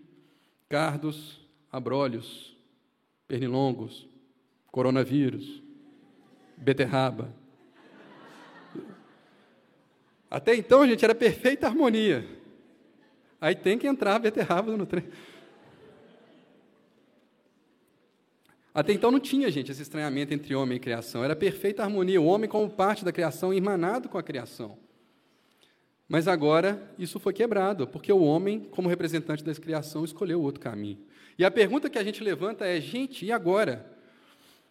cardos, 0.69 1.39
abrolhos, 1.71 2.56
pernilongos, 3.28 4.08
coronavírus, 4.71 5.62
beterraba. 6.58 7.34
Até 10.30 10.56
então, 10.56 10.88
gente, 10.88 11.04
era 11.04 11.15
perfeita 11.15 11.67
harmonia. 11.67 12.25
Aí 13.39 13.56
tem 13.56 13.78
que 13.78 13.88
entrar 13.88 14.19
beterraba 14.19 14.75
no 14.75 14.86
trem. 14.86 15.06
Até 18.75 18.91
então 18.91 19.09
não 19.09 19.21
tinha, 19.21 19.49
gente, 19.49 19.71
esse 19.71 19.81
estranhamento 19.81 20.33
entre 20.33 20.53
homem 20.53 20.75
e 20.75 20.81
criação. 20.81 21.23
Era 21.23 21.33
perfeita 21.33 21.81
harmonia, 21.81 22.19
o 22.19 22.25
homem 22.25 22.49
como 22.49 22.69
parte 22.69 23.05
da 23.05 23.11
criação, 23.13 23.53
irmanado 23.53 24.09
com 24.09 24.17
a 24.17 24.23
criação. 24.23 24.77
Mas 26.09 26.27
agora 26.27 26.93
isso 26.99 27.17
foi 27.17 27.31
quebrado, 27.31 27.88
porque 27.88 28.11
o 28.11 28.21
homem, 28.21 28.67
como 28.71 28.89
representante 28.89 29.45
da 29.45 29.55
criação, 29.55 30.03
escolheu 30.03 30.41
outro 30.41 30.59
caminho. 30.59 30.99
E 31.39 31.45
a 31.45 31.49
pergunta 31.49 31.89
que 31.89 31.97
a 31.97 32.03
gente 32.03 32.21
levanta 32.21 32.65
é: 32.65 32.81
gente, 32.81 33.25
e 33.25 33.31
agora? 33.31 33.89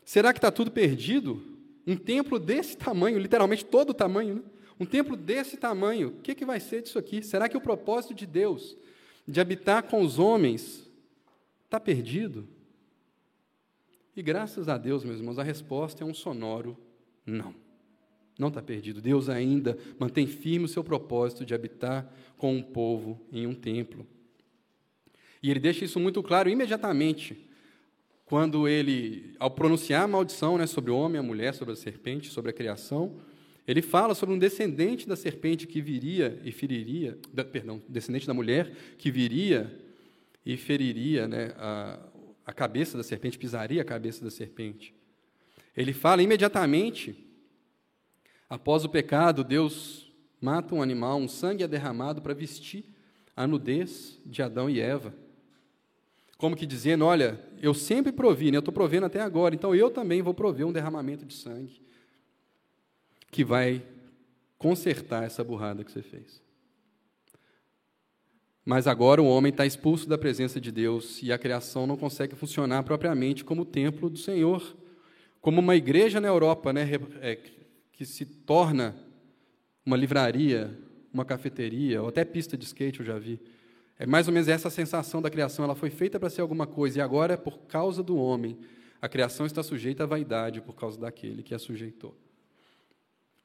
Será 0.05 0.35
que 0.35 0.39
está 0.39 0.51
tudo 0.51 0.71
perdido? 0.71 1.43
Um 1.87 1.97
templo 1.97 2.39
desse 2.39 2.77
tamanho, 2.77 3.19
literalmente 3.19 3.65
todo 3.65 3.91
o 3.91 3.95
tamanho, 3.95 4.35
né? 4.35 4.43
um 4.79 4.85
templo 4.85 5.17
desse 5.17 5.57
tamanho, 5.57 6.09
o 6.09 6.21
que, 6.21 6.35
que 6.35 6.45
vai 6.45 6.61
ser 6.61 6.83
disso 6.83 6.99
aqui? 6.99 7.23
Será 7.23 7.49
que 7.49 7.57
o 7.57 7.61
propósito 7.61 8.13
de 8.13 8.27
Deus 8.27 8.77
de 9.27 9.41
habitar 9.41 9.85
com 9.85 10.03
os 10.03 10.19
homens 10.19 10.87
está 11.65 11.81
perdido? 11.81 12.47
E 14.17 14.23
graças 14.23 14.69
a 14.69 14.79
Deus, 14.79 15.05
meus 15.05 15.19
irmãos, 15.19 15.39
a 15.39 15.43
resposta 15.43 16.05
é 16.05 16.07
um 16.07 16.15
sonoro 16.15 16.77
não. 17.27 17.55
Não 18.39 18.49
está 18.49 18.63
perdido. 18.63 19.01
Deus 19.01 19.29
ainda 19.29 19.77
mantém 19.99 20.27
firme 20.27 20.67
o 20.67 20.69
seu 20.69 20.85
propósito 20.85 21.45
de 21.45 21.55
habitar 21.55 22.13
com 22.37 22.55
um 22.55 22.63
povo 22.63 23.21
em 23.33 23.47
um 23.47 23.55
templo. 23.55 24.07
E 25.43 25.51
ele 25.51 25.61
deixa 25.61 25.85
isso 25.85 26.01
muito 26.01 26.23
claro 26.23 26.49
imediatamente, 26.49 27.49
quando 28.25 28.67
ele, 28.67 29.35
ao 29.39 29.51
pronunciar 29.51 30.05
a 30.05 30.09
maldição 30.09 30.57
né, 30.57 30.67
sobre 30.67 30.91
o 30.91 30.97
homem, 30.97 31.19
a 31.19 31.23
mulher, 31.23 31.53
sobre 31.55 31.75
a 31.75 31.77
serpente, 31.77 32.31
sobre 32.31 32.51
a 32.51 32.55
criação, 32.55 33.21
ele 33.67 33.83
fala 33.83 34.15
sobre 34.15 34.35
um 34.35 34.39
descendente 34.39 35.07
da 35.09 35.17
serpente 35.17 35.67
que 35.67 35.81
viria 35.81 36.41
e 36.45 36.51
feriria, 36.51 37.19
da, 37.33 37.45
perdão, 37.45 37.83
descendente 37.89 38.27
da 38.27 38.35
mulher 38.35 38.75
que 38.97 39.11
viria 39.11 39.81
e 40.45 40.57
feriria 40.57 41.29
né, 41.29 41.53
a, 41.57 41.99
a 42.47 42.53
cabeça 42.53 42.97
da 42.97 43.03
serpente, 43.03 43.39
pisaria 43.39 43.83
a 43.83 43.85
cabeça 43.85 44.23
da 44.23 44.31
serpente. 44.31 44.95
Ele 45.77 45.93
fala 45.93 46.23
imediatamente, 46.23 47.27
após 48.49 48.85
o 48.85 48.89
pecado, 48.89 49.43
Deus 49.43 50.13
mata 50.41 50.75
um 50.75 50.83
animal, 50.83 51.19
um 51.19 51.29
sangue 51.29 51.65
é 51.65 51.69
derramado 51.69 52.21
para 52.21 52.35
vestir 52.35 52.85
a 53.37 53.47
nudez 53.47 54.21
de 54.25 54.43
Adão 54.43 54.69
e 54.69 54.81
Eva. 54.81 55.15
Como 56.37 56.55
que 56.55 56.67
dizendo, 56.67 57.05
olha, 57.05 57.41
eu 57.63 57.73
sempre 57.73 58.13
provi, 58.13 58.51
né, 58.51 58.59
eu 58.59 58.61
estou 58.61 58.75
provendo 58.75 59.07
até 59.07 59.21
agora, 59.21 59.55
então 59.55 59.75
eu 59.75 59.91
também 59.91 60.21
vou 60.21 60.35
prover 60.35 60.67
um 60.67 60.73
derramamento 60.73 61.25
de 61.25 61.35
sangue 61.35 61.81
que 63.31 63.43
vai 63.45 63.83
consertar 64.59 65.25
essa 65.25 65.43
burrada 65.43 65.83
que 65.83 65.91
você 65.91 66.03
fez. 66.03 66.44
Mas 68.65 68.87
agora 68.87 69.21
o 69.21 69.27
homem 69.27 69.51
está 69.51 69.67
expulso 69.67 70.09
da 70.09 70.17
presença 70.17 70.59
de 70.61 70.73
Deus 70.73 71.23
e 71.23 71.31
a 71.31 71.37
criação 71.37 71.87
não 71.87 71.97
consegue 71.97 72.35
funcionar 72.35 72.83
propriamente 72.83 73.45
como 73.45 73.63
o 73.63 73.67
templo 73.67 74.09
do 74.09 74.17
Senhor, 74.17 74.75
como 75.41 75.61
uma 75.61 75.77
igreja 75.77 76.19
na 76.21 76.29
Europa, 76.29 76.73
né, 76.73 76.89
é, 77.21 77.39
que 77.93 78.07
se 78.07 78.25
torna 78.25 78.97
uma 79.85 79.97
livraria, 79.97 80.79
uma 81.13 81.25
cafeteria, 81.25 82.01
ou 82.01 82.09
até 82.09 82.25
pista 82.25 82.57
de 82.57 82.65
skate 82.65 83.01
eu 83.01 83.07
já 83.07 83.19
vi. 83.19 83.39
É 83.99 84.07
mais 84.07 84.27
ou 84.27 84.33
menos 84.33 84.49
essa 84.49 84.71
sensação 84.71 85.21
da 85.21 85.31
criação. 85.31 85.65
Ela 85.65 85.75
foi 85.75 85.91
feita 85.91 86.19
para 86.19 86.31
ser 86.31 86.41
alguma 86.41 86.67
coisa 86.67 86.99
e 86.99 87.03
agora, 87.03 87.37
por 87.37 87.59
causa 87.69 88.03
do 88.03 88.17
homem, 88.17 88.59
a 89.01 89.09
criação 89.09 89.45
está 89.45 89.63
sujeita 89.63 90.05
à 90.05 90.07
vaidade 90.07 90.63
por 90.63 90.75
causa 90.75 90.99
daquele 90.99 91.43
que 91.43 91.55
a 91.55 91.59
sujeitou. 91.59 92.17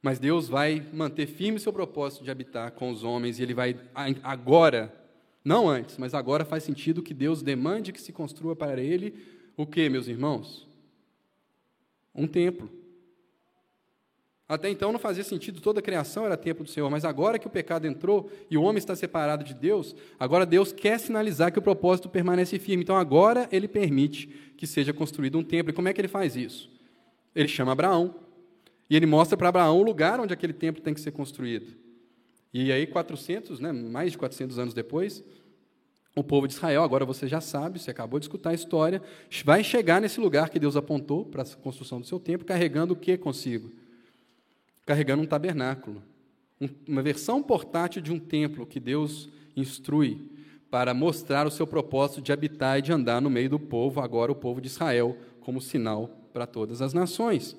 Mas 0.02 0.18
Deus 0.18 0.48
vai 0.48 0.84
manter 0.92 1.26
firme 1.26 1.60
seu 1.60 1.72
propósito 1.72 2.24
de 2.24 2.30
habitar 2.30 2.72
com 2.72 2.90
os 2.90 3.04
homens 3.04 3.38
e 3.38 3.42
ele 3.42 3.52
vai 3.52 3.78
agora 4.22 4.99
não 5.44 5.68
antes, 5.68 5.96
mas 5.96 6.14
agora 6.14 6.44
faz 6.44 6.62
sentido 6.62 7.02
que 7.02 7.14
Deus 7.14 7.42
demande 7.42 7.92
que 7.92 8.00
se 8.00 8.12
construa 8.12 8.54
para 8.54 8.80
ele 8.80 9.14
o 9.56 9.66
que, 9.66 9.88
meus 9.88 10.08
irmãos? 10.08 10.66
Um 12.14 12.26
templo. 12.26 12.70
Até 14.50 14.68
então 14.68 14.90
não 14.90 14.98
fazia 14.98 15.22
sentido, 15.22 15.60
toda 15.60 15.78
a 15.78 15.82
criação 15.82 16.26
era 16.26 16.36
templo 16.36 16.64
do 16.64 16.70
Senhor, 16.70 16.90
mas 16.90 17.04
agora 17.04 17.38
que 17.38 17.46
o 17.46 17.50
pecado 17.50 17.86
entrou 17.86 18.28
e 18.50 18.58
o 18.58 18.62
homem 18.62 18.78
está 18.78 18.96
separado 18.96 19.44
de 19.44 19.54
Deus, 19.54 19.94
agora 20.18 20.44
Deus 20.44 20.72
quer 20.72 20.98
sinalizar 20.98 21.52
que 21.52 21.58
o 21.60 21.62
propósito 21.62 22.08
permanece 22.08 22.58
firme. 22.58 22.82
Então 22.82 22.96
agora 22.96 23.48
ele 23.52 23.68
permite 23.68 24.26
que 24.56 24.66
seja 24.66 24.92
construído 24.92 25.38
um 25.38 25.44
templo. 25.44 25.70
E 25.70 25.72
como 25.72 25.86
é 25.86 25.92
que 25.92 26.00
ele 26.00 26.08
faz 26.08 26.34
isso? 26.34 26.68
Ele 27.32 27.46
chama 27.46 27.70
Abraão 27.70 28.16
e 28.90 28.96
ele 28.96 29.06
mostra 29.06 29.36
para 29.36 29.48
Abraão 29.48 29.78
o 29.78 29.84
lugar 29.84 30.18
onde 30.18 30.34
aquele 30.34 30.52
templo 30.52 30.82
tem 30.82 30.92
que 30.92 31.00
ser 31.00 31.12
construído. 31.12 31.68
E 32.52 32.72
aí, 32.72 32.86
400, 32.86 33.60
né, 33.60 33.72
mais 33.72 34.12
de 34.12 34.18
400 34.18 34.58
anos 34.58 34.74
depois, 34.74 35.22
o 36.14 36.24
povo 36.24 36.48
de 36.48 36.54
Israel, 36.54 36.82
agora 36.82 37.04
você 37.04 37.28
já 37.28 37.40
sabe, 37.40 37.78
você 37.78 37.90
acabou 37.90 38.18
de 38.18 38.24
escutar 38.24 38.50
a 38.50 38.54
história, 38.54 39.00
vai 39.44 39.62
chegar 39.62 40.00
nesse 40.00 40.18
lugar 40.18 40.50
que 40.50 40.58
Deus 40.58 40.76
apontou 40.76 41.24
para 41.24 41.42
a 41.42 41.46
construção 41.46 42.00
do 42.00 42.06
seu 42.06 42.18
templo, 42.18 42.46
carregando 42.46 42.94
o 42.94 42.96
que 42.96 43.16
consigo? 43.16 43.70
Carregando 44.84 45.22
um 45.22 45.26
tabernáculo. 45.26 46.02
Um, 46.60 46.68
uma 46.88 47.02
versão 47.02 47.42
portátil 47.42 48.02
de 48.02 48.12
um 48.12 48.18
templo 48.18 48.66
que 48.66 48.80
Deus 48.80 49.28
instrui 49.56 50.30
para 50.68 50.92
mostrar 50.92 51.46
o 51.46 51.50
seu 51.50 51.66
propósito 51.66 52.20
de 52.20 52.32
habitar 52.32 52.78
e 52.78 52.82
de 52.82 52.92
andar 52.92 53.20
no 53.20 53.30
meio 53.30 53.50
do 53.50 53.58
povo, 53.58 54.00
agora 54.00 54.30
o 54.30 54.36
povo 54.36 54.60
de 54.60 54.66
Israel, 54.66 55.16
como 55.40 55.60
sinal 55.60 56.08
para 56.32 56.46
todas 56.46 56.82
as 56.82 56.92
nações. 56.92 57.56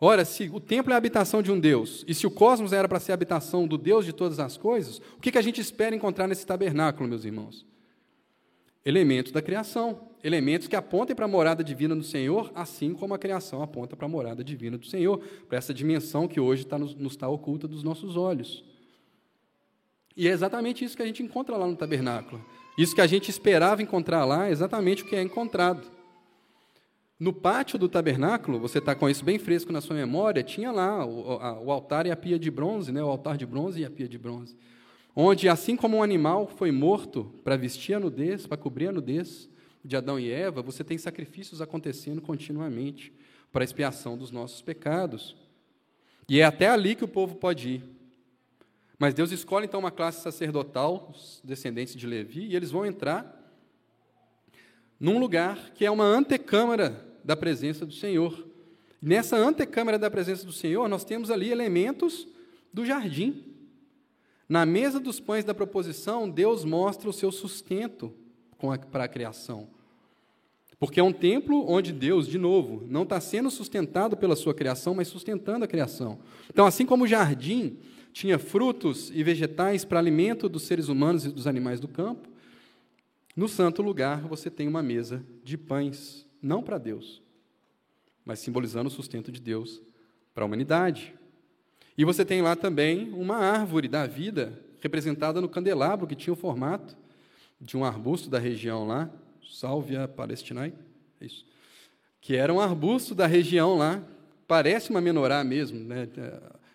Ora, 0.00 0.24
se 0.24 0.50
o 0.52 0.60
templo 0.60 0.92
é 0.92 0.94
a 0.94 0.98
habitação 0.98 1.42
de 1.42 1.50
um 1.50 1.58
Deus, 1.58 2.04
e 2.06 2.14
se 2.14 2.26
o 2.26 2.30
cosmos 2.30 2.72
era 2.72 2.86
para 2.86 3.00
ser 3.00 3.12
a 3.12 3.14
habitação 3.14 3.66
do 3.66 3.78
Deus 3.78 4.04
de 4.04 4.12
todas 4.12 4.38
as 4.38 4.56
coisas, 4.56 4.98
o 5.16 5.20
que, 5.20 5.32
que 5.32 5.38
a 5.38 5.42
gente 5.42 5.60
espera 5.60 5.96
encontrar 5.96 6.26
nesse 6.26 6.46
tabernáculo, 6.46 7.08
meus 7.08 7.24
irmãos? 7.24 7.64
Elementos 8.84 9.32
da 9.32 9.40
criação, 9.40 10.10
elementos 10.22 10.68
que 10.68 10.76
apontem 10.76 11.16
para 11.16 11.24
a 11.24 11.28
morada 11.28 11.64
divina 11.64 11.96
do 11.96 12.04
Senhor, 12.04 12.52
assim 12.54 12.92
como 12.92 13.14
a 13.14 13.18
criação 13.18 13.62
aponta 13.62 13.96
para 13.96 14.06
a 14.06 14.08
morada 14.08 14.44
divina 14.44 14.76
do 14.76 14.86
Senhor, 14.86 15.18
para 15.48 15.58
essa 15.58 15.72
dimensão 15.72 16.28
que 16.28 16.38
hoje 16.38 16.66
nos, 16.78 16.94
nos 16.94 17.12
está 17.14 17.28
oculta 17.28 17.66
dos 17.66 17.82
nossos 17.82 18.16
olhos. 18.16 18.62
E 20.16 20.28
é 20.28 20.30
exatamente 20.30 20.84
isso 20.84 20.96
que 20.96 21.02
a 21.02 21.06
gente 21.06 21.22
encontra 21.22 21.56
lá 21.56 21.66
no 21.66 21.74
tabernáculo. 21.74 22.44
Isso 22.78 22.94
que 22.94 23.00
a 23.00 23.06
gente 23.06 23.30
esperava 23.30 23.82
encontrar 23.82 24.24
lá 24.24 24.48
é 24.48 24.50
exatamente 24.50 25.02
o 25.02 25.06
que 25.06 25.16
é 25.16 25.22
encontrado. 25.22 25.95
No 27.18 27.32
pátio 27.32 27.78
do 27.78 27.88
tabernáculo, 27.88 28.60
você 28.60 28.76
está 28.76 28.94
com 28.94 29.08
isso 29.08 29.24
bem 29.24 29.38
fresco 29.38 29.72
na 29.72 29.80
sua 29.80 29.96
memória, 29.96 30.42
tinha 30.42 30.70
lá 30.70 31.04
o, 31.06 31.32
a, 31.40 31.58
o, 31.60 31.72
altar 31.72 32.04
e 32.04 32.10
a 32.10 32.16
pia 32.16 32.38
de 32.38 32.50
bronze, 32.50 32.92
né? 32.92 33.02
o 33.02 33.08
altar 33.08 33.38
de 33.38 33.46
bronze 33.46 33.80
e 33.80 33.86
a 33.86 33.90
pia 33.90 34.06
de 34.06 34.18
bronze. 34.18 34.54
Onde, 35.14 35.48
assim 35.48 35.76
como 35.76 35.96
um 35.96 36.02
animal 36.02 36.46
foi 36.46 36.70
morto 36.70 37.32
para 37.42 37.56
vestir 37.56 37.94
a 37.94 38.00
nudez, 38.00 38.46
para 38.46 38.58
cobrir 38.58 38.88
a 38.88 38.92
nudez 38.92 39.48
de 39.82 39.96
Adão 39.96 40.20
e 40.20 40.30
Eva, 40.30 40.60
você 40.60 40.84
tem 40.84 40.98
sacrifícios 40.98 41.62
acontecendo 41.62 42.20
continuamente 42.20 43.10
para 43.50 43.64
expiação 43.64 44.18
dos 44.18 44.30
nossos 44.30 44.60
pecados. 44.60 45.34
E 46.28 46.40
é 46.40 46.44
até 46.44 46.68
ali 46.68 46.94
que 46.94 47.04
o 47.04 47.08
povo 47.08 47.36
pode 47.36 47.76
ir. 47.76 47.82
Mas 48.98 49.14
Deus 49.14 49.32
escolhe 49.32 49.64
então 49.64 49.80
uma 49.80 49.90
classe 49.90 50.20
sacerdotal, 50.20 51.10
os 51.10 51.40
descendentes 51.42 51.96
de 51.96 52.06
Levi, 52.06 52.48
e 52.48 52.56
eles 52.56 52.70
vão 52.70 52.84
entrar 52.84 53.34
num 55.00 55.18
lugar 55.18 55.70
que 55.74 55.86
é 55.86 55.90
uma 55.90 56.04
antecâmara 56.04 57.05
da 57.26 57.36
presença 57.36 57.84
do 57.84 57.92
Senhor. 57.92 58.46
Nessa 59.02 59.36
antecâmara 59.36 59.98
da 59.98 60.10
presença 60.10 60.46
do 60.46 60.52
Senhor, 60.52 60.88
nós 60.88 61.04
temos 61.04 61.30
ali 61.30 61.50
elementos 61.50 62.26
do 62.72 62.86
jardim. 62.86 63.44
Na 64.48 64.64
mesa 64.64 65.00
dos 65.00 65.18
pães 65.18 65.44
da 65.44 65.52
proposição, 65.52 66.30
Deus 66.30 66.64
mostra 66.64 67.10
o 67.10 67.12
seu 67.12 67.32
sustento 67.32 68.14
para 68.90 69.04
a 69.04 69.08
criação. 69.08 69.68
Porque 70.78 71.00
é 71.00 71.02
um 71.02 71.12
templo 71.12 71.68
onde 71.68 71.92
Deus, 71.92 72.28
de 72.28 72.38
novo, 72.38 72.86
não 72.88 73.02
está 73.02 73.20
sendo 73.20 73.50
sustentado 73.50 74.16
pela 74.16 74.36
sua 74.36 74.54
criação, 74.54 74.94
mas 74.94 75.08
sustentando 75.08 75.64
a 75.64 75.68
criação. 75.68 76.18
Então, 76.48 76.66
assim 76.66 76.86
como 76.86 77.04
o 77.04 77.08
jardim 77.08 77.78
tinha 78.12 78.38
frutos 78.38 79.10
e 79.12 79.22
vegetais 79.22 79.84
para 79.84 79.98
alimento 79.98 80.48
dos 80.48 80.62
seres 80.62 80.88
humanos 80.88 81.24
e 81.24 81.30
dos 81.30 81.46
animais 81.46 81.80
do 81.80 81.88
campo, 81.88 82.28
no 83.34 83.48
santo 83.48 83.82
lugar 83.82 84.22
você 84.22 84.50
tem 84.50 84.68
uma 84.68 84.82
mesa 84.82 85.24
de 85.42 85.58
pães, 85.58 86.25
não 86.42 86.62
para 86.62 86.78
Deus, 86.78 87.22
mas 88.24 88.38
simbolizando 88.38 88.88
o 88.88 88.92
sustento 88.92 89.30
de 89.30 89.40
Deus 89.40 89.80
para 90.34 90.44
a 90.44 90.46
humanidade. 90.46 91.14
E 91.96 92.04
você 92.04 92.24
tem 92.24 92.42
lá 92.42 92.54
também 92.54 93.12
uma 93.12 93.36
árvore 93.36 93.88
da 93.88 94.06
vida, 94.06 94.60
representada 94.80 95.40
no 95.40 95.48
candelabro, 95.48 96.06
que 96.06 96.14
tinha 96.14 96.32
o 96.32 96.36
formato 96.36 96.96
de 97.60 97.76
um 97.76 97.84
arbusto 97.84 98.28
da 98.28 98.38
região 98.38 98.86
lá, 98.86 99.10
Salvia 99.50 100.06
palestinae, 100.08 100.74
é 101.20 101.24
isso, 101.24 101.46
que 102.20 102.34
era 102.34 102.52
um 102.52 102.60
arbusto 102.60 103.14
da 103.14 103.26
região 103.26 103.76
lá, 103.76 104.02
parece 104.46 104.90
uma 104.90 105.00
menorá 105.00 105.42
mesmo. 105.44 105.78
Né? 105.78 106.08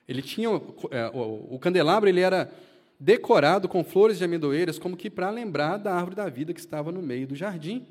Ele 0.08 0.22
tinha 0.22 0.50
é, 0.50 1.08
o, 1.14 1.60
candelabro 1.60 2.10
ele 2.10 2.22
era 2.22 2.52
decorado 3.00 3.68
com 3.68 3.84
flores 3.84 4.18
de 4.18 4.24
amendoeiras, 4.24 4.80
como 4.80 4.96
que 4.96 5.10
para 5.10 5.30
lembrar 5.30 5.78
da 5.78 5.94
árvore 5.94 6.16
da 6.16 6.30
vida 6.30 6.54
que 6.54 6.60
estava 6.60 6.92
no 6.92 7.02
meio 7.02 7.28
do 7.28 7.36
jardim. 7.36 7.86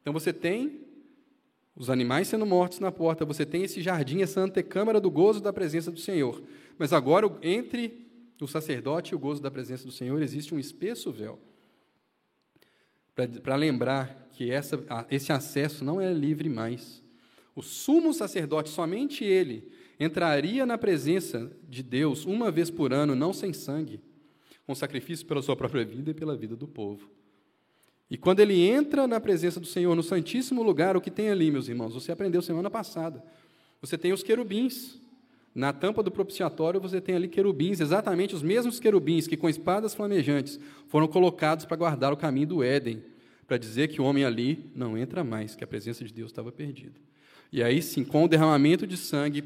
Então 0.00 0.12
você 0.12 0.32
tem 0.32 0.80
os 1.74 1.88
animais 1.88 2.28
sendo 2.28 2.44
mortos 2.44 2.78
na 2.78 2.90
porta, 2.90 3.24
você 3.24 3.46
tem 3.46 3.62
esse 3.62 3.80
jardim, 3.80 4.22
essa 4.22 4.40
antecâmara 4.40 5.00
do 5.00 5.10
gozo 5.10 5.40
da 5.40 5.52
presença 5.52 5.90
do 5.90 6.00
Senhor. 6.00 6.42
Mas 6.78 6.92
agora, 6.92 7.30
entre 7.42 8.06
o 8.40 8.46
sacerdote 8.46 9.12
e 9.12 9.14
o 9.14 9.18
gozo 9.18 9.42
da 9.42 9.50
presença 9.50 9.84
do 9.84 9.92
Senhor, 9.92 10.20
existe 10.22 10.54
um 10.54 10.58
espesso 10.58 11.12
véu. 11.12 11.38
Para 13.42 13.56
lembrar 13.56 14.28
que 14.32 14.50
essa, 14.50 14.82
esse 15.10 15.32
acesso 15.32 15.84
não 15.84 16.00
é 16.00 16.12
livre 16.12 16.48
mais. 16.48 17.02
O 17.54 17.62
sumo 17.62 18.14
sacerdote, 18.14 18.70
somente 18.70 19.24
ele, 19.24 19.70
entraria 19.98 20.64
na 20.64 20.78
presença 20.78 21.52
de 21.68 21.82
Deus 21.82 22.24
uma 22.24 22.50
vez 22.50 22.70
por 22.70 22.92
ano, 22.92 23.14
não 23.14 23.32
sem 23.32 23.52
sangue, 23.52 24.00
com 24.66 24.74
sacrifício 24.74 25.26
pela 25.26 25.42
sua 25.42 25.56
própria 25.56 25.84
vida 25.84 26.10
e 26.10 26.14
pela 26.14 26.36
vida 26.36 26.56
do 26.56 26.66
povo. 26.66 27.10
E 28.10 28.16
quando 28.16 28.40
ele 28.40 28.60
entra 28.60 29.06
na 29.06 29.20
presença 29.20 29.60
do 29.60 29.66
Senhor, 29.66 29.94
no 29.94 30.02
Santíssimo 30.02 30.62
Lugar, 30.62 30.96
o 30.96 31.00
que 31.00 31.10
tem 31.10 31.30
ali, 31.30 31.50
meus 31.50 31.68
irmãos? 31.68 31.94
Você 31.94 32.10
aprendeu 32.10 32.42
semana 32.42 32.68
passada. 32.68 33.22
Você 33.80 33.96
tem 33.96 34.12
os 34.12 34.22
querubins. 34.22 34.98
Na 35.54 35.72
tampa 35.72 36.02
do 36.02 36.10
propiciatório, 36.10 36.80
você 36.80 37.00
tem 37.00 37.16
ali 37.16 37.26
querubins, 37.26 37.80
exatamente 37.80 38.34
os 38.34 38.42
mesmos 38.42 38.78
querubins 38.78 39.26
que, 39.26 39.36
com 39.36 39.48
espadas 39.48 39.94
flamejantes, 39.94 40.60
foram 40.86 41.08
colocados 41.08 41.64
para 41.64 41.76
guardar 41.76 42.12
o 42.12 42.16
caminho 42.16 42.46
do 42.46 42.62
Éden, 42.62 43.02
para 43.48 43.56
dizer 43.58 43.88
que 43.88 44.00
o 44.00 44.04
homem 44.04 44.24
ali 44.24 44.70
não 44.76 44.96
entra 44.96 45.24
mais, 45.24 45.56
que 45.56 45.64
a 45.64 45.66
presença 45.66 46.04
de 46.04 46.12
Deus 46.12 46.30
estava 46.30 46.52
perdida. 46.52 46.94
E 47.52 47.64
aí 47.64 47.82
sim, 47.82 48.04
com 48.04 48.24
o 48.24 48.28
derramamento 48.28 48.86
de 48.86 48.96
sangue, 48.96 49.42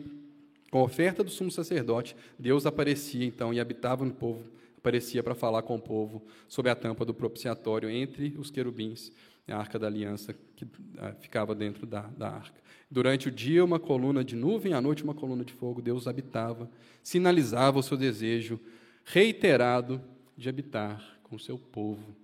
com 0.71 0.79
a 0.79 0.83
oferta 0.83 1.25
do 1.25 1.31
sumo 1.31 1.51
sacerdote, 1.51 2.15
Deus 2.39 2.67
aparecia 2.67 3.25
então 3.25 3.55
e 3.55 3.59
habitava 3.59 4.05
no 4.05 4.13
povo, 4.13 4.45
aparecia 4.85 5.23
para 5.23 5.35
falar 5.35 5.63
com 5.63 5.77
o 5.77 5.81
povo 5.81 6.23
sobre 6.47 6.71
a 6.71 6.77
tampa 6.77 7.07
do 7.07 7.15
propiciatório 7.15 7.89
entre 7.89 8.37
os 8.37 8.51
querubins, 8.51 9.11
a 9.49 9.57
arca 9.57 9.79
da 9.79 9.87
aliança 9.87 10.35
que 10.55 10.67
ah, 10.99 11.15
ficava 11.19 11.55
dentro 11.55 11.87
da, 11.87 12.03
da 12.03 12.29
arca. 12.29 12.63
Durante 12.91 13.29
o 13.29 13.31
dia, 13.31 13.65
uma 13.65 13.81
coluna 13.81 14.23
de 14.23 14.37
nuvem, 14.37 14.75
à 14.75 14.83
noite, 14.83 15.03
uma 15.03 15.15
coluna 15.15 15.43
de 15.43 15.55
fogo, 15.55 15.81
Deus 15.81 16.07
habitava, 16.07 16.71
sinalizava 17.03 17.79
o 17.79 17.83
seu 17.83 17.97
desejo 17.97 18.61
reiterado 19.07 20.03
de 20.37 20.51
habitar 20.51 21.19
com 21.23 21.37
o 21.37 21.41
seu 21.41 21.57
povo. 21.57 22.15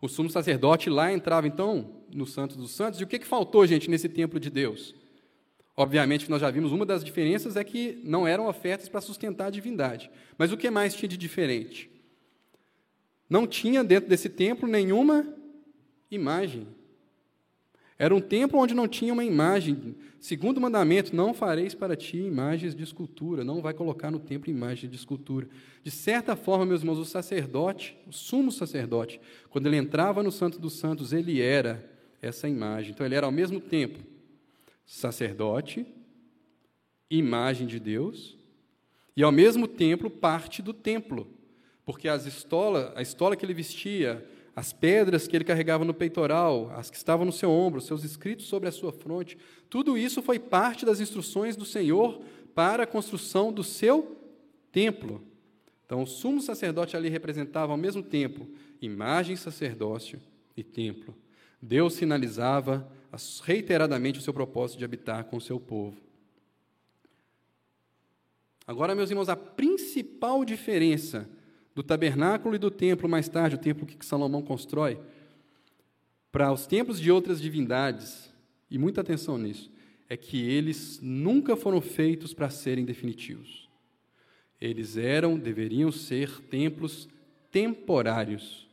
O 0.00 0.08
sumo 0.08 0.30
sacerdote 0.30 0.88
lá 0.88 1.12
entrava, 1.12 1.46
então, 1.46 2.02
no 2.10 2.24
Santo 2.24 2.56
dos 2.56 2.70
Santos. 2.70 2.98
E 2.98 3.04
o 3.04 3.06
que, 3.06 3.18
que 3.18 3.26
faltou, 3.26 3.66
gente, 3.66 3.90
nesse 3.90 4.08
templo 4.08 4.40
de 4.40 4.48
Deus? 4.48 4.94
Obviamente 5.80 6.28
nós 6.28 6.42
já 6.42 6.50
vimos, 6.50 6.72
uma 6.72 6.84
das 6.84 7.02
diferenças 7.02 7.56
é 7.56 7.64
que 7.64 8.02
não 8.04 8.28
eram 8.28 8.46
ofertas 8.46 8.86
para 8.86 9.00
sustentar 9.00 9.46
a 9.46 9.50
divindade. 9.50 10.10
Mas 10.36 10.52
o 10.52 10.56
que 10.58 10.68
mais 10.68 10.94
tinha 10.94 11.08
de 11.08 11.16
diferente? 11.16 11.90
Não 13.30 13.46
tinha 13.46 13.82
dentro 13.82 14.06
desse 14.06 14.28
templo 14.28 14.68
nenhuma 14.68 15.26
imagem. 16.10 16.66
Era 17.98 18.14
um 18.14 18.20
templo 18.20 18.60
onde 18.60 18.74
não 18.74 18.86
tinha 18.86 19.10
uma 19.10 19.24
imagem. 19.24 19.96
Segundo 20.20 20.58
o 20.58 20.60
mandamento, 20.60 21.16
não 21.16 21.32
fareis 21.32 21.74
para 21.74 21.96
ti 21.96 22.18
imagens 22.18 22.74
de 22.74 22.82
escultura, 22.82 23.42
não 23.42 23.62
vai 23.62 23.72
colocar 23.72 24.10
no 24.10 24.18
templo 24.18 24.50
imagem 24.50 24.90
de 24.90 24.96
escultura. 24.96 25.48
De 25.82 25.90
certa 25.90 26.36
forma, 26.36 26.66
meus 26.66 26.82
irmãos, 26.82 26.98
o 26.98 27.06
sacerdote, 27.06 27.96
o 28.06 28.12
sumo 28.12 28.52
sacerdote, 28.52 29.18
quando 29.48 29.66
ele 29.66 29.78
entrava 29.78 30.22
no 30.22 30.30
Santo 30.30 30.58
dos 30.58 30.74
Santos, 30.74 31.14
ele 31.14 31.40
era 31.40 31.90
essa 32.20 32.46
imagem. 32.46 32.90
Então, 32.90 33.06
ele 33.06 33.14
era 33.14 33.24
ao 33.24 33.32
mesmo 33.32 33.58
tempo 33.58 34.09
sacerdote, 34.90 35.86
imagem 37.08 37.64
de 37.64 37.78
Deus, 37.78 38.36
e 39.16 39.22
ao 39.22 39.30
mesmo 39.30 39.68
tempo 39.68 40.10
parte 40.10 40.60
do 40.60 40.74
templo, 40.74 41.28
porque 41.84 42.08
as 42.08 42.26
estola, 42.26 42.92
a 42.96 43.00
estola 43.00 43.36
que 43.36 43.46
ele 43.46 43.54
vestia, 43.54 44.26
as 44.54 44.72
pedras 44.72 45.28
que 45.28 45.36
ele 45.36 45.44
carregava 45.44 45.84
no 45.84 45.94
peitoral, 45.94 46.72
as 46.74 46.90
que 46.90 46.96
estavam 46.96 47.24
no 47.24 47.30
seu 47.30 47.52
ombro, 47.52 47.80
seus 47.80 48.02
escritos 48.02 48.46
sobre 48.46 48.68
a 48.68 48.72
sua 48.72 48.92
fronte, 48.92 49.38
tudo 49.68 49.96
isso 49.96 50.20
foi 50.20 50.40
parte 50.40 50.84
das 50.84 50.98
instruções 50.98 51.54
do 51.54 51.64
Senhor 51.64 52.20
para 52.52 52.82
a 52.82 52.86
construção 52.86 53.52
do 53.52 53.62
seu 53.62 54.18
templo. 54.72 55.22
Então, 55.86 56.02
o 56.02 56.06
sumo 56.06 56.40
sacerdote 56.40 56.96
ali 56.96 57.08
representava 57.08 57.70
ao 57.72 57.78
mesmo 57.78 58.02
tempo 58.02 58.48
imagem, 58.82 59.36
sacerdócio 59.36 60.20
e 60.56 60.64
templo. 60.64 61.14
Deus 61.62 61.94
sinalizava 61.94 62.90
reiteradamente 63.42 64.18
o 64.18 64.22
seu 64.22 64.32
propósito 64.32 64.78
de 64.78 64.84
habitar 64.84 65.24
com 65.24 65.36
o 65.36 65.40
seu 65.40 65.58
povo. 65.58 65.96
Agora, 68.66 68.94
meus 68.94 69.10
irmãos, 69.10 69.28
a 69.28 69.34
principal 69.34 70.44
diferença 70.44 71.28
do 71.74 71.82
tabernáculo 71.82 72.54
e 72.54 72.58
do 72.58 72.70
templo, 72.70 73.08
mais 73.08 73.28
tarde, 73.28 73.56
o 73.56 73.58
templo 73.58 73.86
que 73.86 74.06
Salomão 74.06 74.42
constrói, 74.42 75.00
para 76.30 76.52
os 76.52 76.66
templos 76.66 77.00
de 77.00 77.10
outras 77.10 77.40
divindades, 77.40 78.32
e 78.70 78.78
muita 78.78 79.00
atenção 79.00 79.36
nisso, 79.36 79.70
é 80.08 80.16
que 80.16 80.48
eles 80.48 81.00
nunca 81.02 81.56
foram 81.56 81.80
feitos 81.80 82.32
para 82.32 82.48
serem 82.48 82.84
definitivos. 82.84 83.68
Eles 84.60 84.96
eram, 84.96 85.36
deveriam 85.36 85.90
ser 85.90 86.40
templos 86.42 87.08
temporários, 87.50 88.68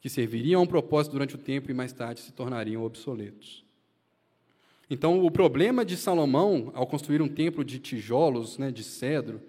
que 0.00 0.08
serviriam 0.08 0.60
a 0.60 0.64
um 0.64 0.66
propósito 0.66 1.12
durante 1.12 1.34
o 1.34 1.38
tempo 1.38 1.70
e 1.70 1.74
mais 1.74 1.92
tarde 1.92 2.20
se 2.20 2.32
tornariam 2.32 2.82
obsoletos. 2.82 3.65
Então, 4.88 5.24
o 5.24 5.30
problema 5.30 5.84
de 5.84 5.96
Salomão, 5.96 6.70
ao 6.74 6.86
construir 6.86 7.20
um 7.20 7.28
templo 7.28 7.64
de 7.64 7.78
tijolos, 7.78 8.56
né, 8.56 8.70
de 8.70 8.84
cedro, 8.84 9.40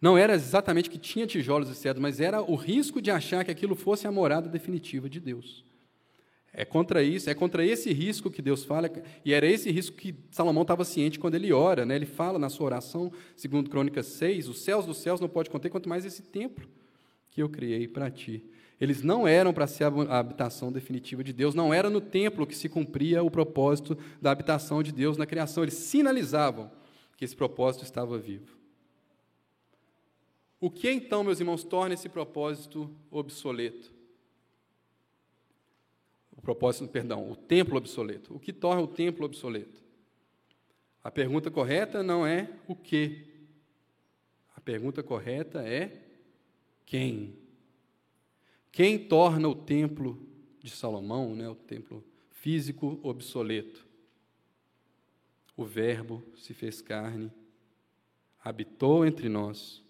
não 0.00 0.16
era 0.16 0.34
exatamente 0.34 0.90
que 0.90 0.98
tinha 0.98 1.26
tijolos 1.26 1.68
e 1.68 1.74
cedro, 1.74 2.00
mas 2.00 2.20
era 2.20 2.40
o 2.40 2.54
risco 2.54 3.00
de 3.00 3.10
achar 3.10 3.44
que 3.44 3.50
aquilo 3.50 3.74
fosse 3.74 4.06
a 4.06 4.12
morada 4.12 4.48
definitiva 4.48 5.08
de 5.08 5.18
Deus. 5.18 5.64
É 6.52 6.64
contra 6.64 7.02
isso, 7.02 7.28
é 7.28 7.34
contra 7.34 7.64
esse 7.64 7.92
risco 7.92 8.30
que 8.30 8.40
Deus 8.40 8.64
fala, 8.64 8.90
e 9.24 9.34
era 9.34 9.46
esse 9.46 9.70
risco 9.70 9.96
que 9.96 10.14
Salomão 10.30 10.62
estava 10.62 10.84
ciente 10.84 11.18
quando 11.18 11.34
ele 11.34 11.52
ora, 11.52 11.84
né? 11.84 11.96
Ele 11.96 12.06
fala 12.06 12.38
na 12.38 12.48
sua 12.48 12.66
oração, 12.66 13.12
segundo 13.36 13.68
Crônicas 13.68 14.06
6, 14.06 14.48
os 14.48 14.60
céus 14.60 14.86
dos 14.86 14.98
céus 14.98 15.20
não 15.20 15.28
pode 15.28 15.50
conter 15.50 15.68
quanto 15.68 15.88
mais 15.88 16.04
esse 16.06 16.22
templo 16.22 16.66
que 17.30 17.42
eu 17.42 17.48
criei 17.48 17.86
para 17.86 18.10
ti. 18.10 18.42
Eles 18.80 19.02
não 19.02 19.26
eram 19.26 19.54
para 19.54 19.66
ser 19.66 19.84
a 19.84 20.18
habitação 20.18 20.70
definitiva 20.70 21.24
de 21.24 21.32
Deus, 21.32 21.54
não 21.54 21.72
era 21.72 21.88
no 21.88 22.00
templo 22.00 22.46
que 22.46 22.54
se 22.54 22.68
cumpria 22.68 23.22
o 23.22 23.30
propósito 23.30 23.96
da 24.20 24.30
habitação 24.30 24.82
de 24.82 24.92
Deus 24.92 25.16
na 25.16 25.24
criação, 25.24 25.62
eles 25.62 25.74
sinalizavam 25.74 26.70
que 27.16 27.24
esse 27.24 27.34
propósito 27.34 27.84
estava 27.84 28.18
vivo. 28.18 28.56
O 30.60 30.70
que 30.70 30.90
então, 30.90 31.24
meus 31.24 31.40
irmãos, 31.40 31.64
torna 31.64 31.94
esse 31.94 32.08
propósito 32.08 32.90
obsoleto? 33.10 33.94
O 36.36 36.42
propósito, 36.42 36.88
perdão, 36.88 37.30
o 37.30 37.36
templo 37.36 37.76
obsoleto. 37.76 38.34
O 38.34 38.38
que 38.38 38.52
torna 38.52 38.82
o 38.82 38.86
templo 38.86 39.24
obsoleto? 39.24 39.82
A 41.02 41.10
pergunta 41.10 41.50
correta 41.50 42.02
não 42.02 42.26
é 42.26 42.50
o 42.66 42.74
que. 42.74 43.26
A 44.54 44.60
pergunta 44.60 45.02
correta 45.02 45.62
é 45.62 46.02
quem. 46.84 47.45
Quem 48.76 48.98
torna 48.98 49.48
o 49.48 49.54
templo 49.54 50.22
de 50.62 50.68
Salomão, 50.68 51.34
né, 51.34 51.48
o 51.48 51.54
templo 51.54 52.04
físico, 52.28 53.00
obsoleto? 53.02 53.86
O 55.56 55.64
Verbo 55.64 56.22
se 56.36 56.52
fez 56.52 56.82
carne, 56.82 57.32
habitou 58.44 59.06
entre 59.06 59.30
nós 59.30 59.82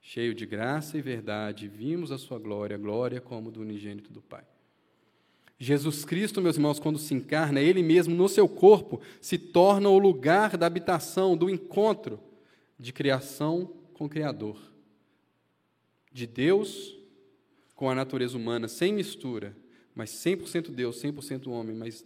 cheio 0.00 0.34
de 0.34 0.44
graça 0.44 0.98
e 0.98 1.00
verdade, 1.00 1.68
vimos 1.68 2.10
a 2.10 2.18
sua 2.18 2.36
glória, 2.36 2.76
glória 2.76 3.20
como 3.20 3.48
do 3.48 3.60
unigênito 3.60 4.12
do 4.12 4.20
Pai. 4.20 4.42
Jesus 5.56 6.04
Cristo, 6.04 6.42
meus 6.42 6.56
irmãos, 6.56 6.80
quando 6.80 6.98
se 6.98 7.14
encarna, 7.14 7.60
Ele 7.60 7.80
mesmo 7.80 8.12
no 8.12 8.28
seu 8.28 8.48
corpo 8.48 9.00
se 9.20 9.38
torna 9.38 9.88
o 9.88 10.00
lugar 10.00 10.56
da 10.56 10.66
habitação, 10.66 11.36
do 11.36 11.48
encontro 11.48 12.18
de 12.76 12.92
criação 12.92 13.72
com 13.94 14.06
o 14.06 14.10
Criador, 14.10 14.58
de 16.12 16.26
Deus 16.26 16.98
com 17.80 17.88
a 17.88 17.94
natureza 17.94 18.36
humana, 18.36 18.68
sem 18.68 18.92
mistura, 18.92 19.56
mas 19.94 20.10
100% 20.10 20.70
Deus, 20.70 21.02
100% 21.02 21.46
homem, 21.46 21.74
mas 21.74 22.04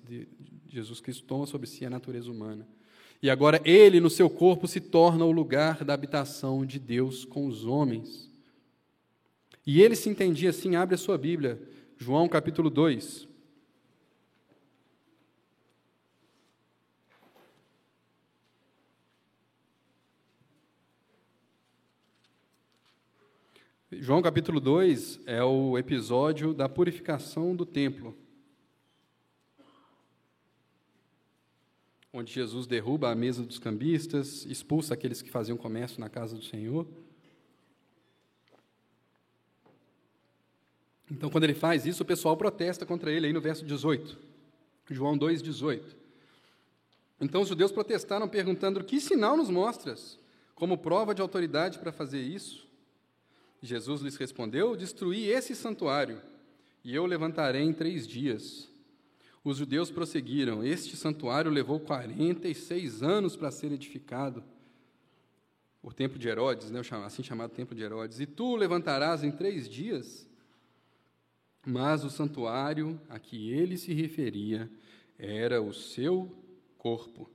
Jesus 0.68 1.01
Cristo 1.01 1.25
toma 1.25 1.47
sobre 1.47 1.66
si 1.66 1.85
a 1.85 1.91
natureza 1.91 2.31
humana. 2.31 2.64
E 3.20 3.29
agora 3.29 3.61
ele, 3.64 3.99
no 3.99 4.09
seu 4.09 4.31
corpo, 4.31 4.68
se 4.68 4.81
torna 4.81 5.25
o 5.25 5.33
lugar 5.33 5.85
da 5.85 5.93
habitação 5.93 6.64
de 6.64 6.79
Deus 6.79 7.25
com 7.25 7.49
os 7.49 7.66
homens. 7.66 8.31
E 9.66 9.83
ele 9.83 9.97
se 9.97 10.09
entendia 10.09 10.51
assim, 10.51 10.77
abre 10.77 10.95
a 10.95 10.99
sua 10.99 11.18
Bíblia, 11.18 11.61
João 11.99 12.29
capítulo 12.29 12.70
2. 12.70 13.27
João 24.01 24.22
capítulo 24.22 24.61
2 24.61 25.20
é 25.26 25.42
o 25.42 25.76
episódio 25.78 26.55
da 26.55 26.68
purificação 26.68 27.55
do 27.55 27.66
templo. 27.66 28.16
onde 32.16 32.32
Jesus 32.32 32.64
derruba 32.64 33.11
a 33.11 33.14
mesa 33.14 33.42
dos 33.42 33.59
cambistas, 33.59 34.47
expulsa 34.47 34.95
aqueles 34.95 35.20
que 35.20 35.32
faziam 35.32 35.59
comércio 35.59 35.99
na 35.99 36.09
casa 36.09 36.36
do 36.36 36.45
Senhor. 36.45 36.86
Então, 41.11 41.28
quando 41.28 41.42
ele 41.42 41.55
faz 41.55 41.84
isso, 41.84 42.05
o 42.05 42.07
pessoal 42.07 42.36
protesta 42.36 42.86
contra 42.86 43.11
ele, 43.11 43.26
aí 43.26 43.32
no 43.32 43.40
verso 43.40 43.66
18. 43.66 44.16
João 44.90 45.18
2,18. 45.18 45.82
Então, 47.20 47.42
os 47.42 47.49
judeus 47.49 47.72
protestaram, 47.72 48.28
perguntando: 48.28 48.84
Que 48.84 49.01
sinal 49.01 49.36
nos 49.36 49.51
mostras, 49.51 50.16
como 50.55 50.78
prova 50.78 51.16
de 51.16 51.20
autoridade 51.20 51.80
para 51.80 51.90
fazer 51.90 52.22
isso? 52.22 52.64
Jesus 53.65 54.03
lhes 54.03 54.17
respondeu: 54.17 54.77
Destruí 54.77 55.31
esse 55.31 55.57
santuário, 55.57 56.21
e 56.85 56.95
eu 56.95 57.07
levantarei 57.07 57.62
em 57.62 57.73
três 57.73 58.07
dias. 58.07 58.71
Os 59.43 59.57
judeus 59.57 59.91
prosseguiram: 59.91 60.62
Este 60.62 60.97
santuário 60.97 61.51
levou 61.51 61.81
46 61.81 63.03
anos 63.03 63.37
para 63.37 63.51
ser 63.51 63.73
edificado. 63.73 64.45
O 65.83 65.93
templo 65.93 66.19
de 66.19 66.29
Herodes, 66.29 66.71
né, 66.71 66.81
assim 67.05 67.23
chamado 67.23 67.51
templo 67.51 67.75
de 67.75 67.83
Herodes. 67.83 68.21
E 68.21 68.27
tu 68.27 68.55
levantarás 68.57 69.25
em 69.25 69.31
três 69.31 69.69
dias? 69.69 70.27
Mas 71.67 72.05
o 72.05 72.11
santuário 72.11 73.01
a 73.09 73.19
que 73.19 73.51
ele 73.51 73.77
se 73.79 73.93
referia 73.95 74.71
era 75.19 75.62
o 75.62 75.73
seu 75.73 76.31
corpo. 76.77 77.31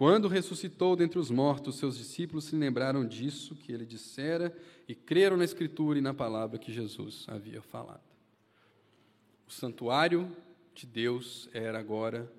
Quando 0.00 0.28
ressuscitou 0.28 0.96
dentre 0.96 1.18
os 1.18 1.30
mortos, 1.30 1.76
seus 1.76 1.98
discípulos 1.98 2.44
se 2.44 2.56
lembraram 2.56 3.06
disso 3.06 3.54
que 3.54 3.70
ele 3.70 3.84
dissera 3.84 4.50
e 4.88 4.94
creram 4.94 5.36
na 5.36 5.44
Escritura 5.44 5.98
e 5.98 6.00
na 6.00 6.14
palavra 6.14 6.58
que 6.58 6.72
Jesus 6.72 7.26
havia 7.28 7.60
falado. 7.60 8.00
O 9.46 9.52
santuário 9.52 10.34
de 10.74 10.86
Deus 10.86 11.50
era 11.52 11.78
agora 11.78 12.32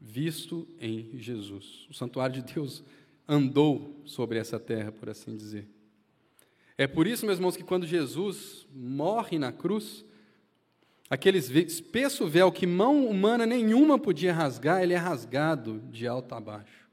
visto 0.00 0.66
em 0.80 1.10
Jesus. 1.18 1.86
O 1.90 1.92
santuário 1.92 2.42
de 2.42 2.54
Deus 2.54 2.82
andou 3.28 4.00
sobre 4.06 4.38
essa 4.38 4.58
terra, 4.58 4.90
por 4.90 5.10
assim 5.10 5.36
dizer. 5.36 5.68
É 6.78 6.86
por 6.86 7.06
isso, 7.06 7.26
meus 7.26 7.36
irmãos, 7.36 7.54
que 7.54 7.62
quando 7.62 7.86
Jesus 7.86 8.66
morre 8.74 9.38
na 9.38 9.52
cruz, 9.52 10.06
aquele 11.08 11.38
espesso 11.38 12.26
véu 12.26 12.52
que 12.52 12.66
mão 12.66 13.06
humana 13.06 13.46
nenhuma 13.46 13.98
podia 13.98 14.32
rasgar, 14.32 14.82
ele 14.82 14.94
é 14.94 14.96
rasgado 14.96 15.80
de 15.90 16.06
alto 16.06 16.34
a 16.34 16.40
baixo. 16.40 16.88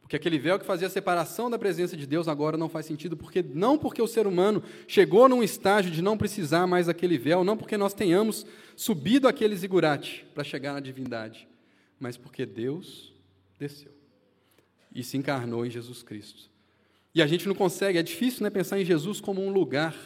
Porque 0.00 0.16
aquele 0.16 0.38
véu 0.38 0.58
que 0.58 0.66
fazia 0.66 0.86
a 0.86 0.90
separação 0.90 1.48
da 1.48 1.58
presença 1.58 1.96
de 1.96 2.06
Deus 2.06 2.28
agora 2.28 2.58
não 2.58 2.68
faz 2.68 2.84
sentido, 2.84 3.16
porque 3.16 3.42
não 3.42 3.78
porque 3.78 4.02
o 4.02 4.06
ser 4.06 4.26
humano 4.26 4.62
chegou 4.86 5.28
num 5.28 5.42
estágio 5.42 5.90
de 5.90 6.02
não 6.02 6.18
precisar 6.18 6.66
mais 6.66 6.86
daquele 6.86 7.16
véu, 7.16 7.42
não 7.42 7.56
porque 7.56 7.76
nós 7.78 7.94
tenhamos 7.94 8.46
subido 8.76 9.26
aquele 9.26 9.56
zigurate 9.56 10.26
para 10.34 10.44
chegar 10.44 10.74
na 10.74 10.80
divindade, 10.80 11.48
mas 11.98 12.18
porque 12.18 12.44
Deus 12.44 13.14
desceu 13.58 13.92
e 14.94 15.02
se 15.02 15.16
encarnou 15.16 15.64
em 15.66 15.70
Jesus 15.70 16.02
Cristo. 16.02 16.50
E 17.14 17.22
a 17.22 17.26
gente 17.26 17.48
não 17.48 17.54
consegue, 17.54 17.98
é 17.98 18.02
difícil 18.02 18.42
né, 18.42 18.50
pensar 18.50 18.78
em 18.78 18.84
Jesus 18.84 19.20
como 19.20 19.42
um 19.42 19.50
lugar, 19.50 19.96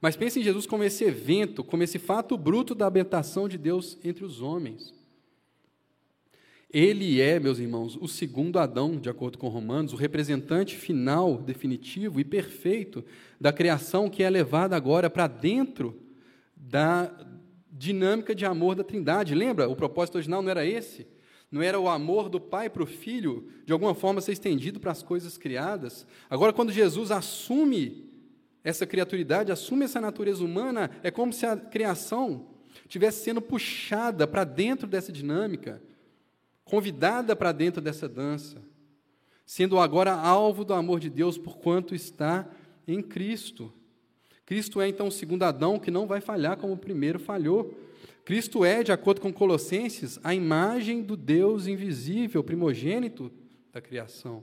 mas 0.00 0.16
pense 0.16 0.38
em 0.38 0.42
Jesus 0.42 0.66
como 0.66 0.84
esse 0.84 1.04
evento, 1.04 1.64
como 1.64 1.82
esse 1.82 1.98
fato 1.98 2.36
bruto 2.36 2.74
da 2.74 2.86
habitação 2.86 3.48
de 3.48 3.56
Deus 3.56 3.98
entre 4.04 4.24
os 4.24 4.40
homens. 4.40 4.94
Ele 6.70 7.20
é, 7.20 7.38
meus 7.38 7.58
irmãos, 7.58 7.96
o 7.96 8.08
segundo 8.08 8.58
Adão, 8.58 8.98
de 8.98 9.08
acordo 9.08 9.38
com 9.38 9.48
Romanos, 9.48 9.92
o 9.92 9.96
representante 9.96 10.76
final, 10.76 11.38
definitivo 11.38 12.20
e 12.20 12.24
perfeito 12.24 13.04
da 13.40 13.52
criação 13.52 14.10
que 14.10 14.22
é 14.22 14.28
levada 14.28 14.76
agora 14.76 15.08
para 15.08 15.26
dentro 15.26 15.98
da 16.54 17.10
dinâmica 17.70 18.34
de 18.34 18.44
amor 18.44 18.74
da 18.74 18.82
Trindade. 18.82 19.34
Lembra? 19.34 19.68
O 19.68 19.76
propósito 19.76 20.16
original 20.16 20.42
não 20.42 20.50
era 20.50 20.66
esse? 20.66 21.06
Não 21.50 21.62
era 21.62 21.78
o 21.78 21.88
amor 21.88 22.28
do 22.28 22.40
pai 22.40 22.68
para 22.68 22.82
o 22.82 22.86
filho, 22.86 23.48
de 23.64 23.72
alguma 23.72 23.94
forma, 23.94 24.20
ser 24.20 24.32
estendido 24.32 24.80
para 24.80 24.90
as 24.90 25.02
coisas 25.02 25.38
criadas? 25.38 26.06
Agora, 26.28 26.52
quando 26.52 26.72
Jesus 26.72 27.10
assume 27.12 28.10
essa 28.66 28.84
criaturidade, 28.84 29.52
assume 29.52 29.84
essa 29.84 30.00
natureza 30.00 30.44
humana, 30.44 30.90
é 31.04 31.08
como 31.08 31.32
se 31.32 31.46
a 31.46 31.56
criação 31.56 32.48
estivesse 32.84 33.22
sendo 33.22 33.40
puxada 33.40 34.26
para 34.26 34.42
dentro 34.42 34.88
dessa 34.88 35.12
dinâmica, 35.12 35.80
convidada 36.64 37.36
para 37.36 37.52
dentro 37.52 37.80
dessa 37.80 38.08
dança, 38.08 38.60
sendo 39.46 39.78
agora 39.78 40.12
alvo 40.12 40.64
do 40.64 40.74
amor 40.74 40.98
de 40.98 41.08
Deus 41.08 41.38
por 41.38 41.58
quanto 41.58 41.94
está 41.94 42.44
em 42.88 43.00
Cristo. 43.00 43.72
Cristo 44.44 44.80
é 44.80 44.88
então 44.88 45.06
o 45.06 45.12
segundo 45.12 45.44
Adão 45.44 45.78
que 45.78 45.92
não 45.92 46.04
vai 46.04 46.20
falhar 46.20 46.56
como 46.56 46.72
o 46.72 46.78
primeiro 46.78 47.20
falhou. 47.20 47.72
Cristo 48.24 48.64
é, 48.64 48.82
de 48.82 48.90
acordo 48.90 49.20
com 49.20 49.32
Colossenses, 49.32 50.18
a 50.24 50.34
imagem 50.34 51.04
do 51.04 51.16
Deus 51.16 51.68
invisível, 51.68 52.42
primogênito 52.42 53.30
da 53.72 53.80
criação. 53.80 54.42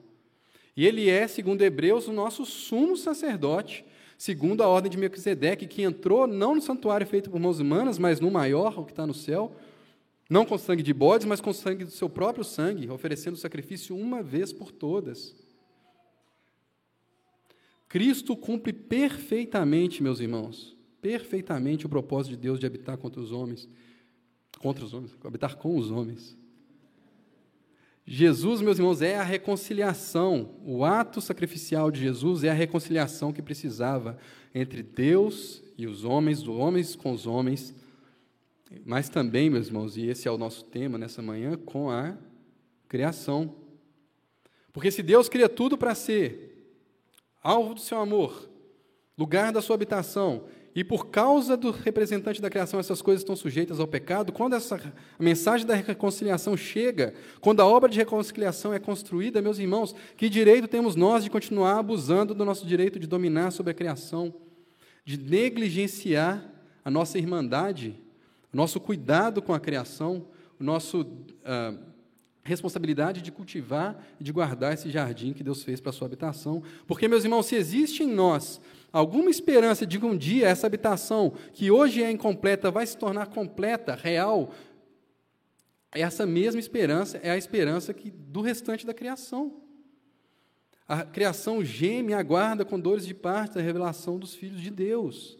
E 0.77 0.87
ele 0.87 1.09
é, 1.09 1.27
segundo 1.27 1.61
Hebreus, 1.61 2.07
o 2.07 2.13
nosso 2.13 2.45
sumo 2.45 2.95
sacerdote, 2.95 3.83
segundo 4.23 4.63
a 4.63 4.69
ordem 4.69 4.89
de 4.89 4.97
Melquisedeque, 4.97 5.67
que 5.67 5.81
entrou 5.81 6.25
não 6.25 6.55
no 6.55 6.61
santuário 6.61 7.05
feito 7.05 7.29
por 7.29 7.41
mãos 7.41 7.59
humanas, 7.59 7.99
mas 7.99 8.21
no 8.21 8.31
maior, 8.31 8.79
o 8.79 8.85
que 8.85 8.93
está 8.93 9.05
no 9.05 9.13
céu, 9.13 9.53
não 10.29 10.45
com 10.45 10.57
sangue 10.57 10.81
de 10.81 10.93
bodes, 10.93 11.27
mas 11.27 11.41
com 11.41 11.51
sangue 11.51 11.83
do 11.83 11.91
seu 11.91 12.09
próprio 12.09 12.41
sangue, 12.41 12.89
oferecendo 12.89 13.35
sacrifício 13.35 13.93
uma 13.97 14.23
vez 14.23 14.53
por 14.53 14.71
todas. 14.71 15.35
Cristo 17.89 18.37
cumpre 18.37 18.71
perfeitamente, 18.71 20.01
meus 20.01 20.21
irmãos, 20.21 20.73
perfeitamente 21.01 21.85
o 21.85 21.89
propósito 21.89 22.31
de 22.31 22.37
Deus 22.37 22.61
de 22.61 22.65
habitar 22.65 22.97
contra 22.97 23.19
os 23.19 23.33
homens, 23.33 23.67
contra 24.57 24.85
os 24.85 24.93
homens, 24.93 25.13
habitar 25.21 25.57
com 25.57 25.75
os 25.75 25.91
homens. 25.91 26.37
Jesus, 28.05 28.61
meus 28.61 28.77
irmãos, 28.77 29.01
é 29.01 29.17
a 29.17 29.23
reconciliação. 29.23 30.55
O 30.65 30.83
ato 30.83 31.21
sacrificial 31.21 31.89
de 31.89 32.01
Jesus 32.01 32.43
é 32.43 32.49
a 32.49 32.53
reconciliação 32.53 33.31
que 33.31 33.41
precisava 33.41 34.17
entre 34.53 34.83
Deus 34.83 35.63
e 35.77 35.87
os 35.87 36.03
homens, 36.03 36.41
os 36.41 36.47
homens 36.49 36.95
com 36.95 37.11
os 37.11 37.25
homens, 37.25 37.73
mas 38.85 39.07
também, 39.07 39.49
meus 39.49 39.67
irmãos, 39.67 39.95
e 39.95 40.05
esse 40.05 40.27
é 40.27 40.31
o 40.31 40.37
nosso 40.37 40.65
tema 40.65 40.97
nessa 40.97 41.21
manhã, 41.21 41.55
com 41.55 41.89
a 41.89 42.17
criação. 42.89 43.55
Porque 44.73 44.91
se 44.91 45.01
Deus 45.01 45.29
cria 45.29 45.47
tudo 45.47 45.77
para 45.77 45.95
ser 45.95 46.75
alvo 47.41 47.73
do 47.73 47.79
seu 47.79 47.99
amor, 47.99 48.49
lugar 49.17 49.51
da 49.53 49.61
sua 49.61 49.75
habitação, 49.75 50.45
e 50.75 50.83
por 50.83 51.07
causa 51.07 51.55
do 51.55 51.69
representante 51.69 52.41
da 52.41 52.49
criação, 52.49 52.79
essas 52.79 53.01
coisas 53.01 53.21
estão 53.21 53.35
sujeitas 53.35 53.79
ao 53.79 53.87
pecado. 53.87 54.31
Quando 54.31 54.55
essa 54.55 54.75
a 54.75 55.23
mensagem 55.23 55.67
da 55.67 55.75
reconciliação 55.75 56.57
chega, 56.57 57.13
quando 57.39 57.59
a 57.59 57.65
obra 57.65 57.87
de 57.87 57.97
reconciliação 57.97 58.73
é 58.73 58.79
construída, 58.79 59.41
meus 59.41 59.59
irmãos, 59.59 59.93
que 60.17 60.27
direito 60.27 60.67
temos 60.67 60.95
nós 60.95 61.23
de 61.23 61.29
continuar 61.29 61.77
abusando 61.77 62.33
do 62.33 62.43
nosso 62.43 62.65
direito 62.65 62.99
de 62.99 63.05
dominar 63.05 63.51
sobre 63.51 63.71
a 63.71 63.75
criação, 63.75 64.33
de 65.05 65.17
negligenciar 65.17 66.43
a 66.83 66.89
nossa 66.89 67.19
irmandade, 67.19 67.95
o 68.51 68.57
nosso 68.57 68.79
cuidado 68.79 69.41
com 69.41 69.53
a 69.53 69.59
criação, 69.59 70.25
o 70.59 70.63
nosso 70.63 71.05
ah, 71.45 71.75
responsabilidade 72.43 73.21
de 73.21 73.31
cultivar 73.31 74.03
e 74.19 74.23
de 74.23 74.31
guardar 74.31 74.73
esse 74.73 74.89
jardim 74.89 75.33
que 75.33 75.43
Deus 75.43 75.63
fez 75.63 75.79
para 75.79 75.91
a 75.91 75.93
sua 75.93 76.07
habitação. 76.07 76.61
Porque, 76.87 77.07
meus 77.07 77.23
irmãos, 77.23 77.45
se 77.45 77.55
existe 77.55 78.03
em 78.03 78.11
nós 78.11 78.59
alguma 78.93 79.29
esperança 79.29 79.85
de 79.85 79.99
que 79.99 80.05
um 80.05 80.15
dia 80.15 80.47
essa 80.47 80.67
habitação, 80.67 81.33
que 81.51 81.71
hoje 81.71 82.01
é 82.03 82.11
incompleta, 82.11 82.71
vai 82.71 82.85
se 82.85 82.95
tornar 82.97 83.25
completa, 83.25 83.95
real, 83.95 84.53
essa 85.91 86.25
mesma 86.25 86.59
esperança 86.59 87.17
é 87.17 87.31
a 87.31 87.37
esperança 87.37 87.93
que, 87.93 88.09
do 88.09 88.41
restante 88.41 88.85
da 88.85 88.93
criação. 88.93 89.61
A 90.87 91.03
criação 91.03 91.63
geme 91.63 92.11
e 92.11 92.13
aguarda 92.13 92.63
com 92.63 92.79
dores 92.79 93.05
de 93.05 93.13
parte 93.13 93.57
a 93.57 93.61
revelação 93.61 94.17
dos 94.17 94.35
filhos 94.35 94.61
de 94.61 94.69
Deus. 94.69 95.37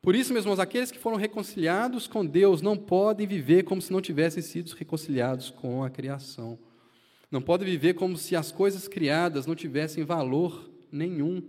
Por 0.00 0.14
isso, 0.14 0.32
meus 0.32 0.44
irmãos, 0.44 0.60
aqueles 0.60 0.90
que 0.90 0.98
foram 0.98 1.16
reconciliados 1.16 2.06
com 2.06 2.24
Deus 2.24 2.60
não 2.60 2.76
podem 2.76 3.26
viver 3.26 3.64
como 3.64 3.80
se 3.80 3.92
não 3.92 4.00
tivessem 4.00 4.42
sido 4.42 4.70
reconciliados 4.74 5.50
com 5.50 5.82
a 5.82 5.90
criação. 5.90 6.58
Não 7.30 7.40
podem 7.40 7.66
viver 7.66 7.94
como 7.94 8.16
se 8.16 8.36
as 8.36 8.52
coisas 8.52 8.86
criadas 8.86 9.46
não 9.46 9.54
tivessem 9.54 10.04
valor 10.04 10.70
nenhum. 10.92 11.42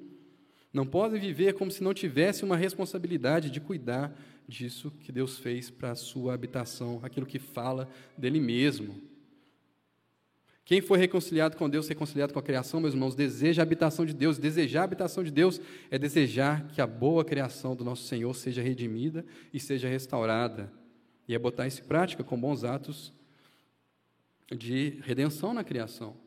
Não 0.76 0.86
podem 0.86 1.18
viver 1.18 1.54
como 1.54 1.72
se 1.72 1.82
não 1.82 1.94
tivesse 1.94 2.44
uma 2.44 2.58
responsabilidade 2.58 3.50
de 3.50 3.62
cuidar 3.62 4.14
disso 4.46 4.92
que 5.00 5.10
Deus 5.10 5.38
fez 5.40 5.70
para 5.70 5.92
a 5.92 5.96
sua 5.96 6.34
habitação, 6.34 7.00
aquilo 7.02 7.26
que 7.26 7.40
fala 7.40 7.88
dele 8.18 8.42
mesmo. 8.42 9.02
Quem 10.66 10.82
foi 10.82 10.98
reconciliado 10.98 11.56
com 11.56 11.70
Deus, 11.70 11.88
reconciliado 11.88 12.34
com 12.34 12.40
a 12.40 12.44
criação, 12.44 12.82
meus 12.82 12.94
irmãos, 12.94 13.16
deseja 13.16 13.62
a 13.62 13.64
habitação 13.64 14.06
de 14.06 14.14
Deus. 14.14 14.38
Desejar 14.38 14.82
a 14.82 14.84
habitação 14.84 15.24
de 15.24 15.32
Deus 15.32 15.62
é 15.90 15.98
desejar 15.98 16.68
que 16.68 16.82
a 16.82 16.88
boa 16.88 17.24
criação 17.24 17.74
do 17.74 17.86
nosso 17.86 18.04
Senhor 18.04 18.36
seja 18.36 18.62
redimida 18.62 19.26
e 19.54 19.62
seja 19.62 19.88
restaurada. 19.88 20.70
E 21.26 21.34
é 21.34 21.40
botar 21.40 21.68
isso 21.68 21.84
em 21.84 21.86
prática 21.86 22.22
com 22.22 22.38
bons 22.38 22.66
atos 22.66 23.14
de 24.52 25.00
redenção 25.04 25.54
na 25.54 25.64
criação. 25.64 26.25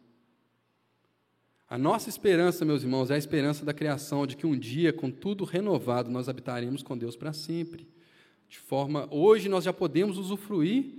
A 1.69 1.77
nossa 1.77 2.09
esperança, 2.09 2.65
meus 2.65 2.83
irmãos, 2.83 3.11
é 3.11 3.15
a 3.15 3.19
esperança 3.19 3.63
da 3.63 3.75
criação, 3.75 4.27
de 4.27 4.37
que 4.37 4.47
um 4.47 4.59
dia, 4.59 4.91
com 4.91 5.11
tudo 5.11 5.45
renovado, 5.45 6.11
nós 6.11 6.27
habitaremos 6.27 6.83
com 6.83 6.97
Deus 6.97 7.15
para 7.15 7.35
sempre. 7.35 7.87
De 8.49 8.59
forma, 8.59 9.07
hoje 9.11 9.51
nós 9.51 9.65
já 9.65 9.73
podemos 9.73 10.17
usufruir 10.17 10.95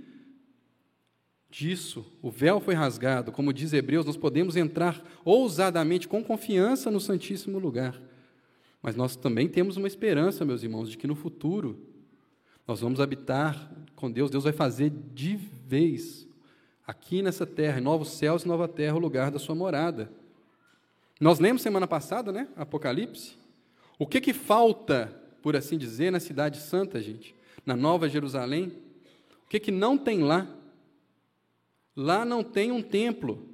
disso. 1.50 2.06
O 2.22 2.30
véu 2.30 2.60
foi 2.60 2.74
rasgado, 2.74 3.32
como 3.32 3.52
diz 3.52 3.72
Hebreus, 3.72 4.06
nós 4.06 4.16
podemos 4.16 4.54
entrar 4.54 5.02
ousadamente, 5.24 6.06
com 6.06 6.22
confiança, 6.22 6.88
no 6.88 7.00
Santíssimo 7.00 7.58
Lugar. 7.58 8.00
Mas 8.80 8.94
nós 8.94 9.16
também 9.16 9.48
temos 9.48 9.76
uma 9.76 9.88
esperança, 9.88 10.44
meus 10.44 10.62
irmãos, 10.62 10.88
de 10.88 10.96
que 10.96 11.08
no 11.08 11.16
futuro 11.16 11.84
nós 12.64 12.80
vamos 12.80 13.00
habitar 13.00 13.72
com 13.96 14.08
Deus, 14.08 14.30
Deus 14.30 14.44
vai 14.44 14.52
fazer 14.52 14.92
de 15.12 15.34
vez 15.34 16.28
aqui 16.86 17.22
nessa 17.22 17.44
terra, 17.44 17.80
em 17.80 17.82
novos 17.82 18.10
céus 18.10 18.44
e 18.44 18.48
nova 18.48 18.68
terra, 18.68 18.94
o 18.94 19.00
lugar 19.00 19.32
da 19.32 19.40
sua 19.40 19.56
morada. 19.56 20.19
Nós 21.20 21.38
lemos 21.38 21.60
semana 21.60 21.86
passada, 21.86 22.32
né? 22.32 22.48
Apocalipse. 22.56 23.36
O 23.98 24.06
que 24.06 24.20
que 24.20 24.32
falta, 24.32 25.14
por 25.42 25.54
assim 25.54 25.76
dizer, 25.76 26.10
na 26.10 26.18
cidade 26.18 26.58
santa, 26.58 27.00
gente? 27.00 27.34
Na 27.64 27.76
Nova 27.76 28.08
Jerusalém? 28.08 28.72
O 29.44 29.48
que 29.50 29.60
que 29.60 29.70
não 29.70 29.98
tem 29.98 30.22
lá? 30.22 30.48
Lá 31.94 32.24
não 32.24 32.42
tem 32.42 32.72
um 32.72 32.82
templo. 32.82 33.46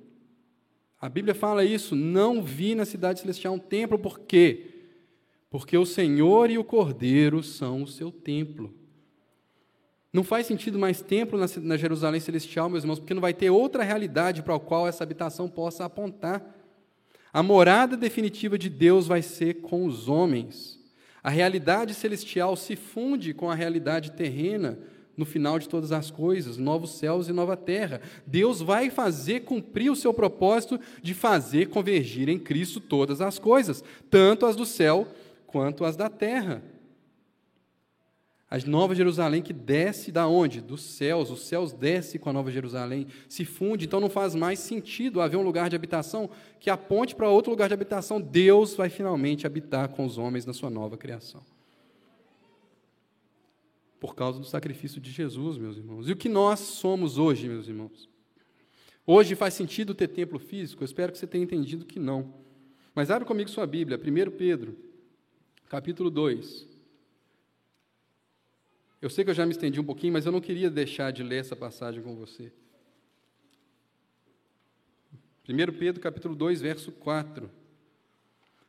A 1.00 1.08
Bíblia 1.08 1.34
fala 1.34 1.64
isso, 1.64 1.96
não 1.96 2.42
vi 2.42 2.74
na 2.74 2.84
cidade 2.84 3.20
celestial 3.20 3.54
um 3.54 3.58
templo, 3.58 3.98
por 3.98 4.20
quê? 4.20 4.70
Porque 5.50 5.76
o 5.76 5.84
Senhor 5.84 6.50
e 6.50 6.58
o 6.58 6.64
Cordeiro 6.64 7.42
são 7.42 7.82
o 7.82 7.86
seu 7.86 8.10
templo. 8.10 8.72
Não 10.12 10.24
faz 10.24 10.46
sentido 10.46 10.78
mais 10.78 11.02
templo 11.02 11.38
na, 11.38 11.76
Jerusalém 11.76 12.20
celestial, 12.20 12.70
meus 12.70 12.84
irmãos, 12.84 12.98
porque 12.98 13.12
não 13.12 13.20
vai 13.20 13.34
ter 13.34 13.50
outra 13.50 13.82
realidade 13.82 14.42
para 14.42 14.54
a 14.54 14.60
qual 14.60 14.88
essa 14.88 15.04
habitação 15.04 15.48
possa 15.48 15.84
apontar. 15.84 16.54
A 17.36 17.42
morada 17.42 17.98
definitiva 17.98 18.56
de 18.56 18.70
Deus 18.70 19.06
vai 19.06 19.20
ser 19.20 19.60
com 19.60 19.84
os 19.84 20.08
homens. 20.08 20.80
A 21.22 21.28
realidade 21.28 21.92
celestial 21.92 22.56
se 22.56 22.74
funde 22.76 23.34
com 23.34 23.50
a 23.50 23.54
realidade 23.54 24.12
terrena 24.12 24.78
no 25.14 25.26
final 25.26 25.58
de 25.58 25.68
todas 25.68 25.92
as 25.92 26.10
coisas, 26.10 26.56
novos 26.56 26.92
céus 26.92 27.28
e 27.28 27.34
nova 27.34 27.54
terra. 27.54 28.00
Deus 28.26 28.62
vai 28.62 28.88
fazer 28.88 29.40
cumprir 29.40 29.90
o 29.90 29.96
seu 29.96 30.14
propósito 30.14 30.80
de 31.02 31.12
fazer 31.12 31.68
convergir 31.68 32.30
em 32.30 32.38
Cristo 32.38 32.80
todas 32.80 33.20
as 33.20 33.38
coisas, 33.38 33.84
tanto 34.08 34.46
as 34.46 34.56
do 34.56 34.64
céu 34.64 35.06
quanto 35.46 35.84
as 35.84 35.94
da 35.94 36.08
terra. 36.08 36.62
A 38.56 38.70
Nova 38.70 38.94
Jerusalém 38.94 39.42
que 39.42 39.52
desce 39.52 40.10
da 40.10 40.26
onde? 40.26 40.62
Dos 40.62 40.80
céus. 40.80 41.30
Os 41.30 41.46
céus 41.46 41.74
descem 41.74 42.18
com 42.18 42.30
a 42.30 42.32
Nova 42.32 42.50
Jerusalém, 42.50 43.06
se 43.28 43.44
funde, 43.44 43.84
então 43.84 44.00
não 44.00 44.08
faz 44.08 44.34
mais 44.34 44.58
sentido 44.60 45.20
haver 45.20 45.36
um 45.36 45.42
lugar 45.42 45.68
de 45.68 45.76
habitação 45.76 46.30
que 46.58 46.70
aponte 46.70 47.14
para 47.14 47.28
outro 47.28 47.50
lugar 47.50 47.68
de 47.68 47.74
habitação. 47.74 48.18
Deus 48.18 48.74
vai 48.74 48.88
finalmente 48.88 49.46
habitar 49.46 49.90
com 49.90 50.06
os 50.06 50.16
homens 50.16 50.46
na 50.46 50.54
sua 50.54 50.70
nova 50.70 50.96
criação. 50.96 51.42
Por 54.00 54.14
causa 54.14 54.38
do 54.38 54.46
sacrifício 54.46 55.02
de 55.02 55.10
Jesus, 55.10 55.58
meus 55.58 55.76
irmãos. 55.76 56.08
E 56.08 56.12
o 56.12 56.16
que 56.16 56.28
nós 56.28 56.60
somos 56.60 57.18
hoje, 57.18 57.48
meus 57.48 57.68
irmãos? 57.68 58.08
Hoje 59.06 59.34
faz 59.34 59.52
sentido 59.52 59.94
ter 59.94 60.08
templo 60.08 60.38
físico? 60.38 60.82
Eu 60.82 60.86
espero 60.86 61.12
que 61.12 61.18
você 61.18 61.26
tenha 61.26 61.44
entendido 61.44 61.84
que 61.84 61.98
não. 61.98 62.32
Mas 62.94 63.10
abre 63.10 63.28
comigo 63.28 63.50
sua 63.50 63.66
Bíblia, 63.66 63.98
1 63.98 64.30
Pedro, 64.30 64.78
capítulo 65.68 66.08
2. 66.10 66.75
Eu 69.00 69.10
sei 69.10 69.24
que 69.24 69.30
eu 69.30 69.34
já 69.34 69.44
me 69.44 69.52
estendi 69.52 69.78
um 69.78 69.84
pouquinho, 69.84 70.14
mas 70.14 70.24
eu 70.24 70.32
não 70.32 70.40
queria 70.40 70.70
deixar 70.70 71.10
de 71.10 71.22
ler 71.22 71.40
essa 71.40 71.54
passagem 71.54 72.02
com 72.02 72.16
você. 72.16 72.52
1 75.48 75.78
Pedro 75.78 76.00
capítulo 76.00 76.34
2, 76.34 76.60
verso 76.60 76.90
4. 76.90 77.50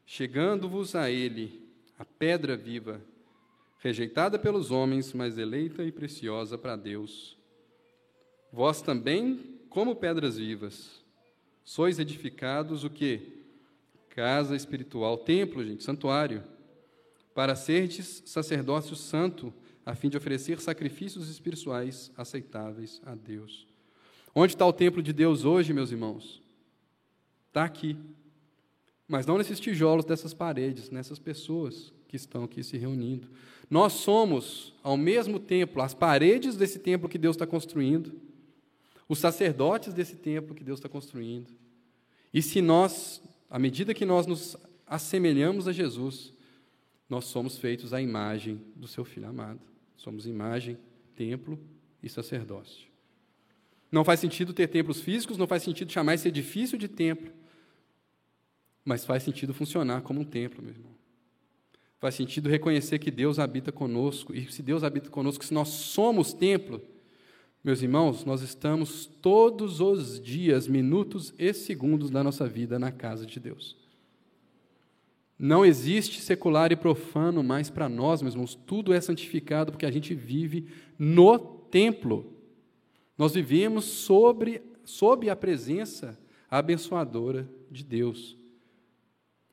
Chegando-vos 0.05 0.95
a 0.95 1.09
ele, 1.09 1.67
a 1.97 2.05
pedra 2.05 2.55
viva, 2.55 3.01
rejeitada 3.79 4.37
pelos 4.37 4.69
homens, 4.69 5.13
mas 5.13 5.37
eleita 5.37 5.83
e 5.83 5.91
preciosa 5.91 6.57
para 6.57 6.75
Deus. 6.75 7.37
Vós 8.51 8.81
também, 8.81 9.59
como 9.69 9.95
pedras 9.95 10.37
vivas, 10.37 11.03
sois 11.63 11.99
edificados 11.99 12.83
o 12.83 12.89
que? 12.89 13.43
Casa 14.09 14.55
espiritual, 14.55 15.17
templo, 15.17 15.63
gente, 15.63 15.83
santuário, 15.83 16.43
para 17.33 17.55
serdes 17.55 18.23
sacerdócio 18.25 18.95
santo, 18.95 19.53
a 19.87 19.95
fim 19.95 20.09
de 20.09 20.17
oferecer 20.17 20.59
sacrifícios 20.59 21.29
espirituais 21.29 22.11
aceitáveis 22.17 23.01
a 23.05 23.15
Deus. 23.15 23.65
Onde 24.35 24.53
está 24.53 24.67
o 24.67 24.73
templo 24.73 25.01
de 25.01 25.13
Deus 25.13 25.45
hoje, 25.45 25.71
meus 25.71 25.91
irmãos? 25.91 26.41
Está 27.47 27.63
aqui. 27.63 27.97
Mas 29.07 29.25
não 29.25 29.37
nesses 29.37 29.61
tijolos 29.61 30.03
dessas 30.03 30.33
paredes, 30.33 30.89
nessas 30.89 31.19
pessoas 31.19 31.93
que 32.05 32.17
estão 32.17 32.43
aqui 32.43 32.65
se 32.65 32.75
reunindo. 32.77 33.29
Nós 33.69 33.93
somos, 33.93 34.73
ao 34.83 34.97
mesmo 34.97 35.39
tempo, 35.39 35.79
as 35.79 35.93
paredes 35.93 36.57
desse 36.57 36.79
templo 36.79 37.07
que 37.07 37.17
Deus 37.17 37.37
está 37.37 37.47
construindo, 37.47 38.19
os 39.07 39.19
sacerdotes 39.19 39.93
desse 39.93 40.17
templo 40.17 40.53
que 40.53 40.65
Deus 40.65 40.79
está 40.79 40.89
construindo. 40.89 41.49
E 42.33 42.41
se 42.41 42.61
nós, 42.61 43.21
à 43.49 43.57
medida 43.57 43.93
que 43.93 44.05
nós 44.05 44.27
nos 44.27 44.57
assemelhamos 44.85 45.65
a 45.65 45.71
Jesus, 45.71 46.33
nós 47.09 47.23
somos 47.23 47.57
feitos 47.57 47.93
à 47.93 48.01
imagem 48.01 48.61
do 48.75 48.85
seu 48.85 49.05
Filho 49.05 49.29
amado. 49.29 49.76
Somos 49.97 50.25
imagem, 50.25 50.77
templo 51.15 51.59
e 52.01 52.07
sacerdócio. 52.07 52.87
Não 53.91 54.05
faz 54.05 54.19
sentido 54.19 54.53
ter 54.53 54.67
templos 54.67 55.01
físicos, 55.01 55.37
não 55.37 55.47
faz 55.47 55.63
sentido 55.63 55.91
chamar 55.91 56.13
esse 56.13 56.27
edifício 56.27 56.77
de 56.77 56.87
templo, 56.87 57.31
mas 58.85 59.03
faz 59.03 59.23
sentido 59.23 59.53
funcionar 59.53 60.01
como 60.01 60.21
um 60.21 60.25
templo, 60.25 60.61
meu 60.61 60.73
irmão. 60.73 60.95
Faz 61.99 62.15
sentido 62.15 62.47
reconhecer 62.47 62.99
que 62.99 63.09
Deus 63.09 63.39
habita 63.39 63.71
conosco, 63.71 64.35
e 64.35 64.51
se 64.51 64.61
Deus 64.61 64.83
habita 64.83 65.09
conosco, 65.09 65.43
se 65.43 65.53
nós 65.53 65.69
somos 65.69 66.31
templo, 66.31 66.81
meus 67.63 67.81
irmãos, 67.81 68.23
nós 68.23 68.41
estamos 68.41 69.05
todos 69.05 69.81
os 69.81 70.21
dias, 70.21 70.67
minutos 70.67 71.33
e 71.37 71.51
segundos 71.53 72.11
da 72.11 72.23
nossa 72.23 72.47
vida 72.47 72.77
na 72.77 72.91
casa 72.91 73.25
de 73.25 73.39
Deus. 73.39 73.86
Não 75.39 75.63
existe 75.63 76.19
secular 76.21 76.71
e 76.71 76.75
profano 76.75 77.43
mais 77.43 77.69
para 77.69 77.87
nós, 77.87 78.21
meus 78.21 78.33
irmãos. 78.33 78.55
Tudo 78.55 78.93
é 78.93 78.99
santificado 78.99 79.71
porque 79.71 79.85
a 79.85 79.91
gente 79.91 80.15
vive 80.15 80.67
no 80.97 81.37
templo. 81.37 82.33
Nós 83.17 83.33
vivemos 83.33 83.85
sobre, 83.85 84.61
sob 84.83 85.29
a 85.29 85.35
presença 85.35 86.17
abençoadora 86.49 87.47
de 87.69 87.83
Deus. 87.83 88.35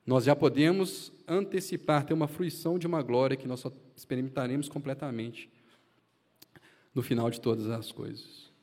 Nós 0.06 0.24
já 0.24 0.34
podemos 0.34 1.12
antecipar, 1.26 2.04
ter 2.04 2.14
uma 2.14 2.28
fruição 2.28 2.78
de 2.78 2.86
uma 2.86 3.02
glória 3.02 3.36
que 3.36 3.48
nós 3.48 3.60
só 3.60 3.72
experimentaremos 3.96 4.68
completamente 4.68 5.50
no 6.94 7.02
final 7.02 7.30
de 7.30 7.40
todas 7.40 7.68
as 7.68 7.90
coisas. 7.90 8.53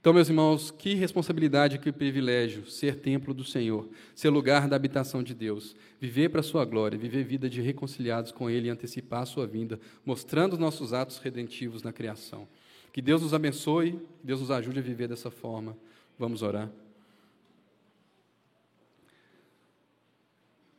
Então, 0.00 0.12
meus 0.12 0.28
irmãos, 0.28 0.70
que 0.70 0.94
responsabilidade, 0.94 1.78
que 1.78 1.90
privilégio 1.90 2.70
ser 2.70 3.00
templo 3.00 3.34
do 3.34 3.42
Senhor, 3.42 3.88
ser 4.14 4.30
lugar 4.30 4.68
da 4.68 4.76
habitação 4.76 5.24
de 5.24 5.34
Deus, 5.34 5.74
viver 6.00 6.28
para 6.28 6.38
a 6.38 6.44
sua 6.44 6.64
glória, 6.64 6.96
viver 6.96 7.24
vida 7.24 7.50
de 7.50 7.60
reconciliados 7.60 8.30
com 8.30 8.48
Ele 8.48 8.68
e 8.68 8.70
antecipar 8.70 9.22
a 9.22 9.26
sua 9.26 9.44
vinda, 9.44 9.80
mostrando 10.06 10.52
os 10.52 10.58
nossos 10.58 10.92
atos 10.92 11.18
redentivos 11.18 11.82
na 11.82 11.92
criação. 11.92 12.46
Que 12.92 13.02
Deus 13.02 13.22
nos 13.22 13.34
abençoe, 13.34 13.92
que 14.20 14.26
Deus 14.26 14.40
nos 14.40 14.52
ajude 14.52 14.78
a 14.78 14.82
viver 14.82 15.08
dessa 15.08 15.32
forma. 15.32 15.76
Vamos 16.16 16.42
orar. 16.42 16.70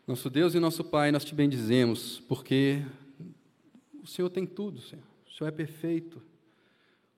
Nosso 0.07 0.30
Deus 0.30 0.55
e 0.55 0.59
nosso 0.59 0.84
Pai, 0.84 1.11
nós 1.11 1.26
te 1.26 1.36
bendizemos, 1.36 2.22
porque 2.22 2.82
o 4.01 4.07
Senhor 4.07 4.30
tem 4.30 4.45
tudo, 4.45 4.80
Senhor. 4.80 5.03
O 5.28 5.32
Senhor 5.32 5.49
é 5.49 5.51
perfeito. 5.51 6.22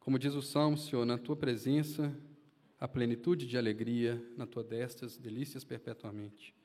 Como 0.01 0.17
diz 0.17 0.33
o 0.33 0.41
Salmo, 0.41 0.77
Senhor, 0.77 1.05
na 1.05 1.17
tua 1.17 1.35
presença 1.35 2.11
a 2.79 2.87
plenitude 2.87 3.45
de 3.45 3.55
alegria, 3.55 4.19
na 4.35 4.47
tua 4.47 4.63
destra 4.63 5.05
as 5.05 5.15
delícias 5.15 5.63
perpetuamente. 5.63 6.55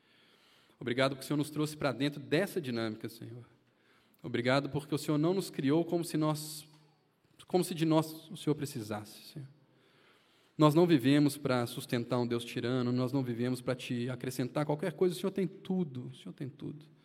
Obrigado 0.81 1.11
porque 1.11 1.25
o 1.25 1.27
Senhor 1.27 1.37
nos 1.37 1.51
trouxe 1.51 1.77
para 1.77 1.93
dentro 1.93 2.19
dessa 2.19 2.59
dinâmica, 2.59 3.11
Senhor. 3.11 3.47
Obrigado 4.23 4.71
porque 4.71 4.95
o 4.95 4.99
Senhor 4.99 5.19
não 5.19 5.35
nos 5.35 5.51
criou 5.51 5.85
como 5.85 6.03
se 6.03 6.17
nós 6.17 6.67
como 7.47 7.63
se 7.63 7.75
de 7.75 7.85
nós 7.85 8.29
o 8.31 8.37
Senhor 8.37 8.57
precisasse, 8.57 9.23
Senhor. 9.33 9.47
Nós 10.57 10.75
não 10.75 10.87
vivemos 10.87 11.37
para 11.37 11.67
sustentar 11.67 12.19
um 12.19 12.27
Deus 12.27 12.43
tirano, 12.43 12.91
nós 12.91 13.13
não 13.13 13.23
vivemos 13.23 13.61
para 13.61 13.77
te 13.77 14.09
acrescentar 14.09 14.65
qualquer 14.65 14.95
coisa, 14.95 15.15
o 15.15 15.19
Senhor 15.19 15.31
tem 15.31 15.47
tudo, 15.47 16.09
o 16.09 16.15
Senhor 16.15 16.33
tem 16.33 16.49
tudo. 16.49 16.96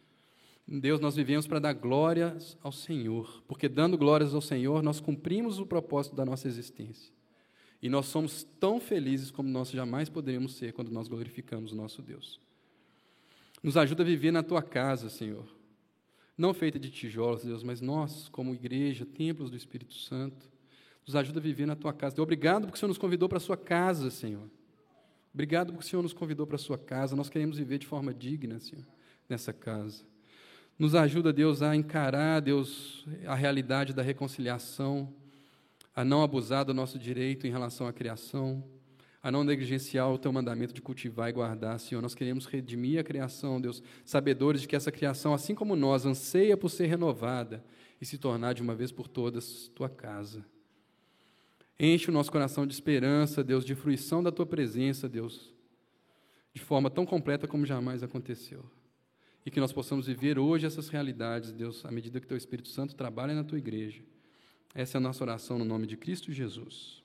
Deus, 0.79 1.01
nós 1.01 1.15
vivemos 1.15 1.45
para 1.45 1.59
dar 1.59 1.73
glórias 1.73 2.57
ao 2.61 2.71
Senhor, 2.71 3.43
porque 3.47 3.67
dando 3.67 3.97
glórias 3.97 4.33
ao 4.33 4.41
Senhor, 4.41 4.81
nós 4.81 5.01
cumprimos 5.01 5.59
o 5.59 5.65
propósito 5.65 6.15
da 6.15 6.23
nossa 6.23 6.47
existência. 6.47 7.13
E 7.81 7.89
nós 7.89 8.05
somos 8.05 8.43
tão 8.59 8.79
felizes 8.79 9.31
como 9.31 9.49
nós 9.49 9.69
jamais 9.69 10.07
poderíamos 10.07 10.55
ser 10.55 10.71
quando 10.71 10.89
nós 10.89 11.07
glorificamos 11.07 11.71
o 11.73 11.75
nosso 11.75 12.01
Deus. 12.01 12.39
Nos 13.61 13.75
ajuda 13.75 14.03
a 14.03 14.05
viver 14.05 14.31
na 14.31 14.43
tua 14.43 14.61
casa, 14.61 15.09
Senhor. 15.09 15.45
Não 16.37 16.53
feita 16.53 16.79
de 16.79 16.89
tijolos, 16.89 17.43
Deus, 17.43 17.63
mas 17.63 17.81
nós, 17.81 18.29
como 18.29 18.53
igreja, 18.53 19.05
templos 19.05 19.49
do 19.49 19.57
Espírito 19.57 19.93
Santo, 19.93 20.49
nos 21.05 21.15
ajuda 21.15 21.39
a 21.39 21.43
viver 21.43 21.65
na 21.65 21.75
tua 21.75 21.91
casa. 21.91 22.21
Obrigado 22.21 22.61
porque 22.61 22.77
o 22.77 22.79
Senhor 22.79 22.87
nos 22.87 22.97
convidou 22.97 23.27
para 23.27 23.37
a 23.37 23.41
sua 23.41 23.57
casa, 23.57 24.09
Senhor. 24.09 24.49
Obrigado 25.33 25.73
porque 25.73 25.85
o 25.85 25.89
Senhor 25.89 26.01
nos 26.01 26.13
convidou 26.13 26.47
para 26.47 26.55
a 26.55 26.59
sua 26.59 26.77
casa. 26.77 27.15
Nós 27.15 27.29
queremos 27.29 27.57
viver 27.57 27.77
de 27.77 27.87
forma 27.87 28.13
digna, 28.13 28.59
Senhor, 28.59 28.85
nessa 29.27 29.51
casa. 29.51 30.10
Nos 30.81 30.95
ajuda, 30.95 31.31
Deus, 31.31 31.61
a 31.61 31.75
encarar, 31.75 32.39
Deus, 32.39 33.05
a 33.27 33.35
realidade 33.35 33.93
da 33.93 34.01
reconciliação, 34.01 35.13
a 35.95 36.03
não 36.03 36.23
abusar 36.23 36.65
do 36.65 36.73
nosso 36.73 36.97
direito 36.97 37.45
em 37.45 37.51
relação 37.51 37.85
à 37.85 37.93
criação. 37.93 38.63
a 39.21 39.31
não 39.31 39.43
negligenciar 39.43 40.11
o 40.11 40.17
teu 40.17 40.33
mandamento 40.33 40.73
de 40.73 40.81
cultivar 40.81 41.29
e 41.29 41.33
guardar, 41.33 41.79
Senhor. 41.79 42.01
Nós 42.01 42.15
queremos 42.15 42.47
redimir 42.47 42.99
a 42.99 43.03
criação, 43.03 43.61
Deus, 43.61 43.83
sabedores 44.03 44.61
de 44.61 44.67
que 44.67 44.75
essa 44.75 44.91
criação, 44.91 45.35
assim 45.35 45.53
como 45.53 45.75
nós, 45.75 46.03
anseia 46.03 46.57
por 46.57 46.69
ser 46.69 46.87
renovada 46.87 47.63
e 48.01 48.05
se 48.07 48.17
tornar 48.17 48.53
de 48.53 48.63
uma 48.63 48.73
vez 48.73 48.91
por 48.91 49.07
todas 49.07 49.67
tua 49.75 49.87
casa. 49.87 50.43
Enche 51.79 52.09
o 52.09 52.11
nosso 52.11 52.31
coração 52.31 52.65
de 52.65 52.73
esperança, 52.73 53.43
Deus, 53.43 53.63
de 53.63 53.75
fruição 53.75 54.23
da 54.23 54.31
tua 54.31 54.47
presença, 54.47 55.07
Deus, 55.07 55.53
de 56.51 56.59
forma 56.59 56.89
tão 56.89 57.05
completa 57.05 57.47
como 57.47 57.67
jamais 57.67 58.01
aconteceu. 58.01 58.65
E 59.45 59.51
que 59.51 59.59
nós 59.59 59.73
possamos 59.73 60.07
viver 60.07 60.37
hoje 60.37 60.65
essas 60.65 60.89
realidades, 60.89 61.51
Deus, 61.51 61.83
à 61.85 61.91
medida 61.91 62.19
que 62.19 62.27
teu 62.27 62.37
Espírito 62.37 62.69
Santo 62.69 62.95
trabalha 62.95 63.33
na 63.33 63.43
tua 63.43 63.57
igreja. 63.57 64.01
Essa 64.73 64.97
é 64.97 64.99
a 64.99 65.01
nossa 65.01 65.23
oração 65.23 65.57
no 65.57 65.65
nome 65.65 65.87
de 65.87 65.97
Cristo 65.97 66.31
Jesus. 66.31 67.00